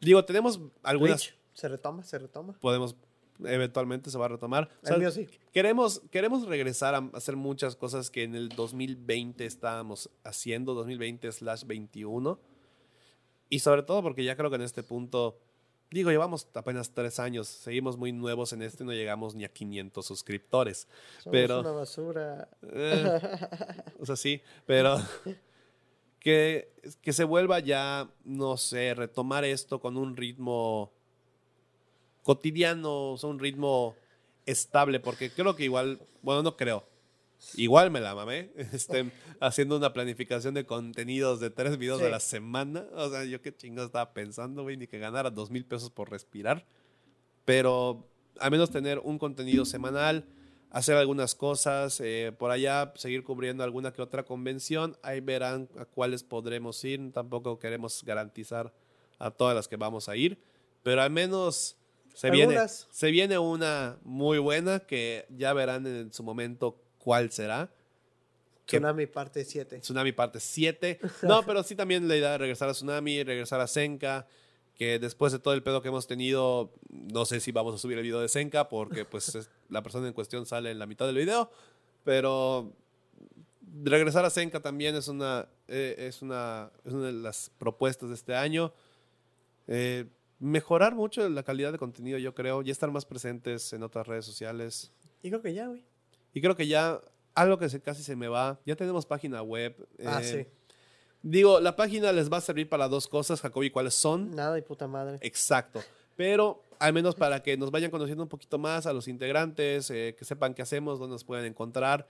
Digo, 0.00 0.24
tenemos 0.24 0.60
algunas. 0.82 1.34
¿Se 1.54 1.68
retoma? 1.68 2.02
¿Se 2.04 2.18
retoma? 2.18 2.54
podemos, 2.60 2.96
eventualmente 3.46 4.10
se 4.10 4.18
va 4.18 4.26
a 4.26 4.28
retomar. 4.28 4.68
O 4.82 4.86
sea, 4.86 4.94
El 4.96 5.00
mío 5.02 5.10
sí. 5.10 5.28
Queremos, 5.52 6.00
queremos 6.10 6.46
regresar 6.46 6.94
a 6.94 7.08
hacer 7.14 7.36
muchas 7.36 7.76
cosas 7.76 8.10
que 8.10 8.22
en 8.24 8.34
el 8.34 8.48
2020 8.50 9.44
estábamos 9.46 10.10
haciendo, 10.24 10.74
2020 10.74 11.30
slash 11.32 11.64
21. 11.64 12.38
Y 13.48 13.58
sobre 13.58 13.82
todo 13.82 14.02
porque 14.02 14.24
ya 14.24 14.36
creo 14.36 14.48
que 14.50 14.56
en 14.56 14.62
este 14.62 14.82
punto, 14.82 15.38
digo, 15.90 16.10
llevamos 16.10 16.48
apenas 16.54 16.90
tres 16.94 17.20
años, 17.20 17.48
seguimos 17.48 17.98
muy 17.98 18.10
nuevos 18.12 18.52
en 18.54 18.62
este, 18.62 18.82
no 18.84 18.92
llegamos 18.92 19.34
ni 19.34 19.44
a 19.44 19.48
500 19.52 20.06
suscriptores. 20.06 20.88
Somos 21.18 21.32
Pero- 21.32 21.60
una 21.60 21.72
basura. 21.72 22.48
Eh, 22.62 23.20
o 24.00 24.06
sea, 24.06 24.16
sí, 24.16 24.40
pero 24.64 24.96
que, 26.18 26.72
que 27.02 27.12
se 27.12 27.24
vuelva 27.24 27.58
ya, 27.60 28.08
no 28.24 28.56
sé, 28.56 28.94
retomar 28.94 29.44
esto 29.44 29.80
con 29.80 29.96
un 29.96 30.16
ritmo 30.16 30.92
cotidiano, 32.22 33.12
o 33.12 33.16
sea, 33.18 33.28
un 33.30 33.38
ritmo 33.38 33.94
estable, 34.46 35.00
porque 35.00 35.30
creo 35.30 35.54
que 35.56 35.64
igual, 35.64 36.00
bueno, 36.22 36.42
no 36.42 36.56
creo. 36.56 36.84
Igual 37.56 37.90
me 37.90 38.00
la 38.00 38.14
mamé, 38.14 38.50
este, 38.72 39.10
haciendo 39.40 39.76
una 39.76 39.92
planificación 39.92 40.54
de 40.54 40.64
contenidos 40.64 41.40
de 41.40 41.50
tres 41.50 41.76
videos 41.76 41.98
Sí. 42.00 42.06
a 42.06 42.10
la 42.10 42.20
semana. 42.20 42.86
O 42.94 43.10
sea, 43.10 43.24
yo 43.24 43.42
qué 43.42 43.54
chingo 43.54 43.82
estaba 43.82 44.12
pensando, 44.12 44.62
güey, 44.62 44.76
ni 44.76 44.86
que 44.86 44.98
ganara 44.98 45.30
dos 45.30 45.50
mil 45.50 45.64
pesos 45.64 45.90
por 45.90 46.10
respirar. 46.10 46.64
Pero 47.44 48.06
al 48.38 48.50
menos 48.50 48.70
tener 48.70 48.98
un 49.00 49.18
contenido 49.18 49.64
semanal, 49.64 50.24
hacer 50.70 50.96
algunas 50.96 51.34
cosas, 51.34 52.00
eh, 52.00 52.32
por 52.38 52.50
allá 52.50 52.92
seguir 52.96 53.24
cubriendo 53.24 53.64
alguna 53.64 53.92
que 53.92 54.02
otra 54.02 54.22
convención. 54.24 54.96
Ahí 55.02 55.20
verán 55.20 55.68
a 55.76 55.84
cuáles 55.84 56.22
podremos 56.22 56.82
ir. 56.84 57.12
Tampoco 57.12 57.58
queremos 57.58 58.04
garantizar 58.04 58.72
a 59.18 59.30
todas 59.32 59.54
las 59.54 59.66
que 59.68 59.76
vamos 59.76 60.08
a 60.08 60.16
ir, 60.16 60.38
pero 60.82 61.02
al 61.02 61.10
menos 61.10 61.76
se 62.14 62.28
viene, 62.30 62.54
se 62.90 63.10
viene 63.10 63.38
una 63.38 63.98
muy 64.02 64.38
buena 64.38 64.80
que 64.80 65.26
ya 65.30 65.52
verán 65.52 65.86
en 65.86 66.12
su 66.12 66.22
momento 66.22 66.80
cuál 66.98 67.30
será. 67.30 67.70
Que- 68.66 68.76
Tsunami 68.78 69.06
parte 69.06 69.44
7. 69.44 69.78
Tsunami 69.80 70.12
parte 70.12 70.40
7. 70.40 71.00
No, 71.22 71.42
pero 71.44 71.62
sí 71.62 71.74
también 71.74 72.06
la 72.08 72.16
idea 72.16 72.32
de 72.32 72.38
regresar 72.38 72.68
a 72.68 72.72
Tsunami, 72.72 73.22
regresar 73.24 73.60
a 73.60 73.66
Senka, 73.66 74.26
que 74.76 74.98
después 74.98 75.32
de 75.32 75.38
todo 75.38 75.54
el 75.54 75.62
pedo 75.62 75.82
que 75.82 75.88
hemos 75.88 76.06
tenido, 76.06 76.72
no 76.90 77.24
sé 77.24 77.40
si 77.40 77.52
vamos 77.52 77.74
a 77.74 77.78
subir 77.78 77.98
el 77.98 78.04
video 78.04 78.20
de 78.20 78.28
Senka, 78.28 78.68
porque 78.68 79.04
pues 79.10 79.34
es- 79.34 79.50
la 79.68 79.82
persona 79.82 80.06
en 80.06 80.12
cuestión 80.14 80.46
sale 80.46 80.70
en 80.70 80.78
la 80.78 80.86
mitad 80.86 81.06
del 81.06 81.16
video, 81.16 81.50
pero 82.04 82.72
regresar 83.84 84.24
a 84.24 84.30
Senka 84.30 84.60
también 84.60 84.94
es 84.94 85.08
una, 85.08 85.48
eh, 85.68 85.94
es 85.98 86.22
una, 86.22 86.70
es 86.84 86.92
una 86.92 87.06
de 87.06 87.12
las 87.12 87.50
propuestas 87.58 88.08
de 88.10 88.14
este 88.14 88.34
año. 88.34 88.72
Eh, 89.66 90.06
mejorar 90.42 90.96
mucho 90.96 91.28
la 91.28 91.44
calidad 91.44 91.70
de 91.70 91.78
contenido, 91.78 92.18
yo 92.18 92.34
creo, 92.34 92.62
y 92.62 92.70
estar 92.70 92.90
más 92.90 93.04
presentes 93.04 93.72
en 93.72 93.84
otras 93.84 94.08
redes 94.08 94.24
sociales. 94.24 94.90
Y 95.22 95.28
creo 95.28 95.40
que 95.40 95.54
ya, 95.54 95.68
güey. 95.68 95.84
Y 96.34 96.40
creo 96.40 96.56
que 96.56 96.66
ya 96.66 97.00
algo 97.34 97.58
que 97.58 97.68
se, 97.68 97.80
casi 97.80 98.02
se 98.02 98.16
me 98.16 98.26
va, 98.26 98.58
ya 98.66 98.74
tenemos 98.74 99.06
página 99.06 99.40
web. 99.42 99.76
Ah, 100.04 100.20
eh, 100.20 100.24
sí. 100.24 100.74
Digo, 101.22 101.60
la 101.60 101.76
página 101.76 102.10
les 102.10 102.30
va 102.30 102.38
a 102.38 102.40
servir 102.40 102.68
para 102.68 102.88
dos 102.88 103.06
cosas, 103.06 103.40
Jacobi, 103.40 103.70
¿cuáles 103.70 103.94
son? 103.94 104.34
Nada 104.34 104.58
y 104.58 104.62
puta 104.62 104.88
madre. 104.88 105.18
Exacto. 105.20 105.80
Pero 106.16 106.64
al 106.80 106.92
menos 106.92 107.14
para 107.14 107.40
que 107.40 107.56
nos 107.56 107.70
vayan 107.70 107.92
conociendo 107.92 108.24
un 108.24 108.28
poquito 108.28 108.58
más 108.58 108.86
a 108.86 108.92
los 108.92 109.06
integrantes, 109.06 109.90
eh, 109.90 110.16
que 110.18 110.24
sepan 110.24 110.54
qué 110.54 110.62
hacemos, 110.62 110.98
dónde 110.98 111.14
nos 111.14 111.22
pueden 111.22 111.44
encontrar. 111.44 112.08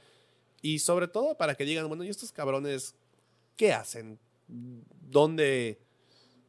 Y 0.63 0.79
sobre 0.79 1.07
todo 1.07 1.37
para 1.37 1.55
que 1.55 1.67
digan, 1.67 1.87
bueno, 1.87 2.03
¿y 2.03 2.09
estos 2.09 2.33
cabrones 2.33 2.95
qué 3.57 3.75
hacen? 3.75 4.19
¿Dónde, 4.49 5.79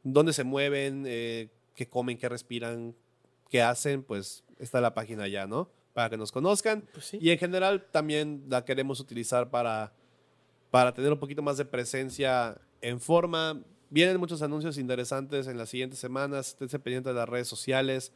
dónde 0.03 0.31
se 0.31 0.45
mueven? 0.45 1.03
Eh, 1.05 1.49
¿Qué 1.75 1.87
comen? 1.87 2.17
¿Qué 2.17 2.29
respiran? 2.29 2.95
¿Qué 3.49 3.61
hacen? 3.61 4.03
Pues 4.03 4.43
está 4.59 4.81
la 4.81 4.93
página 4.93 5.27
ya, 5.27 5.47
¿no? 5.47 5.69
Para 5.93 6.09
que 6.09 6.17
nos 6.17 6.31
conozcan. 6.31 6.83
Pues 6.93 7.05
sí. 7.05 7.19
Y 7.21 7.29
en 7.31 7.37
general 7.37 7.85
también 7.91 8.45
la 8.49 8.65
queremos 8.65 8.99
utilizar 8.99 9.49
para, 9.49 9.93
para 10.71 10.93
tener 10.93 11.11
un 11.11 11.19
poquito 11.19 11.41
más 11.41 11.57
de 11.57 11.65
presencia 11.65 12.57
en 12.81 12.99
forma. 12.99 13.61
Vienen 13.89 14.17
muchos 14.17 14.41
anuncios 14.41 14.77
interesantes 14.77 15.47
en 15.47 15.57
las 15.57 15.69
siguientes 15.69 15.99
semanas. 15.99 16.49
Esténse 16.49 16.79
pendientes 16.79 17.13
de 17.13 17.19
las 17.19 17.29
redes 17.29 17.47
sociales. 17.47 18.11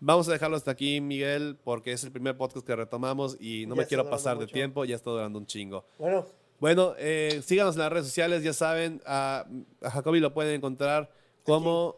Vamos 0.00 0.28
a 0.28 0.32
dejarlo 0.32 0.56
hasta 0.56 0.70
aquí, 0.70 1.00
Miguel, 1.00 1.58
porque 1.64 1.92
es 1.92 2.04
el 2.04 2.12
primer 2.12 2.36
podcast 2.36 2.64
que 2.64 2.74
retomamos 2.76 3.36
y 3.40 3.66
no 3.66 3.74
Ya 3.74 3.82
me 3.82 3.86
quiero 3.86 4.08
pasar 4.08 4.38
de 4.38 4.46
tiempo. 4.46 4.84
Ya 4.84 4.94
está 4.96 5.10
durando 5.10 5.38
un 5.38 5.44
chingo. 5.46 5.84
Bueno, 5.98 6.24
Bueno, 6.60 6.94
eh, 6.98 7.42
síganos 7.44 7.74
en 7.74 7.82
las 7.82 7.92
redes 7.92 8.06
sociales, 8.06 8.42
ya 8.42 8.52
saben. 8.52 9.02
A, 9.04 9.44
a 9.82 9.90
Jacobi 9.90 10.20
lo 10.20 10.32
pueden 10.32 10.54
encontrar 10.54 11.10
como. 11.42 11.96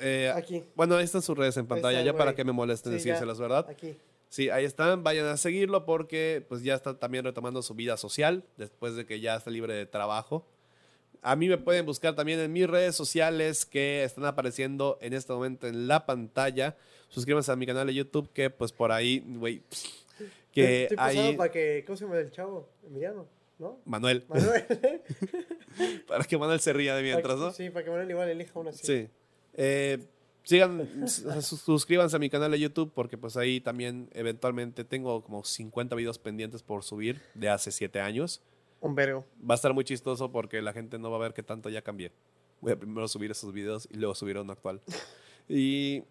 Eh, 0.00 0.32
Aquí. 0.34 0.64
Bueno, 0.74 0.96
ahí 0.96 1.04
están 1.04 1.22
sus 1.22 1.36
redes 1.36 1.56
en 1.56 1.66
pantalla, 1.66 1.98
está, 2.00 2.12
ya 2.12 2.16
para 2.16 2.34
que 2.34 2.44
me 2.44 2.52
molesten 2.52 2.92
Sí, 2.92 2.98
decírselas, 2.98 3.38
ya. 3.38 3.42
¿verdad? 3.42 3.66
aquí. 3.68 3.96
Sí, 4.28 4.48
ahí 4.48 4.64
están, 4.64 5.02
vayan 5.02 5.26
a 5.26 5.36
seguirlo 5.36 5.84
porque 5.84 6.44
pues 6.48 6.62
ya 6.62 6.74
está 6.76 6.96
también 6.96 7.24
retomando 7.24 7.62
su 7.62 7.74
vida 7.74 7.96
social 7.96 8.44
después 8.56 8.94
de 8.94 9.04
que 9.04 9.18
ya 9.18 9.34
está 9.34 9.50
libre 9.50 9.74
de 9.74 9.86
trabajo. 9.86 10.46
A 11.22 11.34
mí 11.34 11.48
me 11.48 11.58
pueden 11.58 11.84
buscar 11.84 12.14
también 12.14 12.38
en 12.38 12.52
mis 12.52 12.68
redes 12.68 12.94
sociales 12.94 13.66
que 13.66 14.04
están 14.04 14.24
apareciendo 14.24 14.98
en 15.00 15.14
este 15.14 15.32
momento 15.32 15.66
en 15.66 15.88
la 15.88 16.06
pantalla. 16.06 16.76
Suscríbanse 17.08 17.50
a 17.50 17.56
mi 17.56 17.66
canal 17.66 17.88
de 17.88 17.94
YouTube 17.94 18.30
que 18.32 18.50
pues 18.50 18.70
por 18.70 18.92
ahí, 18.92 19.22
güey, 19.26 19.62
que 20.52 20.84
Estoy 20.84 20.96
ahí... 21.00 21.36
para 21.36 21.50
que. 21.50 21.82
¿Cómo 21.84 21.96
se 21.96 22.04
llama 22.04 22.18
el 22.18 22.30
chavo? 22.30 22.68
Emiliano, 22.86 23.26
¿no? 23.58 23.80
Manuel, 23.84 24.24
Manuel. 24.28 24.64
para 26.06 26.22
que 26.24 26.38
Manuel 26.38 26.60
se 26.60 26.72
ría 26.72 26.94
de 26.94 27.02
mientras, 27.02 27.36
¿no? 27.36 27.52
Sí, 27.52 27.68
para 27.68 27.84
que 27.84 27.90
Manuel 27.90 28.10
igual 28.10 28.28
elija 28.28 28.58
una 28.60 28.70
así. 28.70 28.86
Sí. 28.86 29.08
Eh, 29.62 29.98
sigan, 30.42 30.88
sus- 31.06 31.60
suscríbanse 31.60 32.16
a 32.16 32.18
mi 32.18 32.30
canal 32.30 32.50
de 32.50 32.58
YouTube 32.58 32.92
porque 32.94 33.18
pues 33.18 33.36
ahí 33.36 33.60
también 33.60 34.08
eventualmente 34.14 34.84
tengo 34.84 35.22
como 35.22 35.44
50 35.44 35.94
videos 35.96 36.18
pendientes 36.18 36.62
por 36.62 36.82
subir 36.82 37.20
de 37.34 37.50
hace 37.50 37.70
7 37.70 38.00
años. 38.00 38.40
Un 38.80 38.94
vergo. 38.94 39.26
Va 39.48 39.54
a 39.54 39.56
estar 39.56 39.74
muy 39.74 39.84
chistoso 39.84 40.32
porque 40.32 40.62
la 40.62 40.72
gente 40.72 40.98
no 40.98 41.10
va 41.10 41.18
a 41.18 41.20
ver 41.20 41.34
qué 41.34 41.42
tanto 41.42 41.68
ya 41.68 41.82
cambié. 41.82 42.10
Voy 42.62 42.72
a 42.72 42.78
primero 42.78 43.06
subir 43.08 43.30
esos 43.30 43.52
videos 43.52 43.86
y 43.92 43.98
luego 43.98 44.14
subir 44.14 44.38
uno 44.38 44.52
actual. 44.52 44.80
Y 45.48 46.04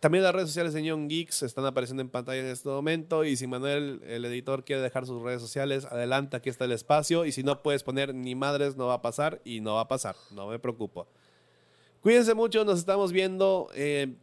también 0.00 0.24
las 0.24 0.34
redes 0.34 0.48
sociales 0.48 0.72
de 0.74 0.82
Neon 0.82 1.08
Geeks 1.08 1.42
están 1.44 1.64
apareciendo 1.66 2.00
en 2.02 2.08
pantalla 2.08 2.40
en 2.40 2.46
este 2.46 2.68
momento. 2.68 3.24
Y 3.24 3.36
si 3.36 3.46
Manuel, 3.46 4.00
el 4.04 4.24
editor, 4.24 4.64
quiere 4.64 4.82
dejar 4.82 5.06
sus 5.06 5.22
redes 5.22 5.40
sociales, 5.40 5.84
adelante, 5.84 6.36
aquí 6.36 6.48
está 6.50 6.64
el 6.64 6.72
espacio. 6.72 7.24
Y 7.24 7.30
si 7.32 7.42
no 7.44 7.62
puedes 7.62 7.82
poner 7.84 8.14
ni 8.14 8.34
madres, 8.34 8.76
no 8.76 8.86
va 8.86 8.94
a 8.94 9.02
pasar. 9.02 9.40
Y 9.44 9.60
no 9.60 9.74
va 9.74 9.82
a 9.82 9.88
pasar, 9.88 10.16
no 10.32 10.48
me 10.48 10.58
preocupo. 10.58 11.06
Cuídense 12.02 12.34
mucho, 12.34 12.64
nos 12.64 12.78
estamos 12.78 13.12
viendo. 13.12 13.68
eh, 13.74 14.14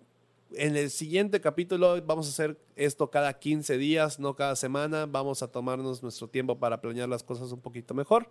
en 0.53 0.76
el 0.78 0.89
siguiente 0.89 1.41
capítulo 1.41 2.01
vamos 2.05 2.28
a 2.28 2.30
hacer 2.30 2.57
esto 2.76 3.09
cada 3.09 3.34
15 3.38 3.78
días, 3.78 4.19
no 4.19 4.36
cada 4.36 4.55
semana. 4.55 5.05
Vamos 5.05 5.41
a 5.43 5.47
tomarnos 5.47 6.01
nuestro 6.01 6.28
tiempo 6.28 6.57
para 6.57 6.80
planear 6.82 7.09
las 7.09 7.23
cosas 7.23 7.51
un 7.51 7.59
poquito 7.59 7.93
mejor. 7.93 8.30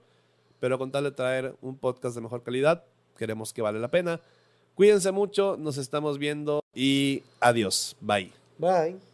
Pero 0.60 0.78
con 0.78 0.90
tal 0.90 1.04
de 1.04 1.10
traer 1.10 1.56
un 1.60 1.76
podcast 1.76 2.14
de 2.14 2.22
mejor 2.22 2.42
calidad, 2.42 2.84
queremos 3.18 3.52
que 3.52 3.62
vale 3.62 3.78
la 3.78 3.90
pena. 3.90 4.20
Cuídense 4.74 5.12
mucho, 5.12 5.56
nos 5.58 5.76
estamos 5.76 6.18
viendo 6.18 6.60
y 6.74 7.22
adiós. 7.40 7.96
Bye. 8.00 8.32
Bye. 8.58 9.13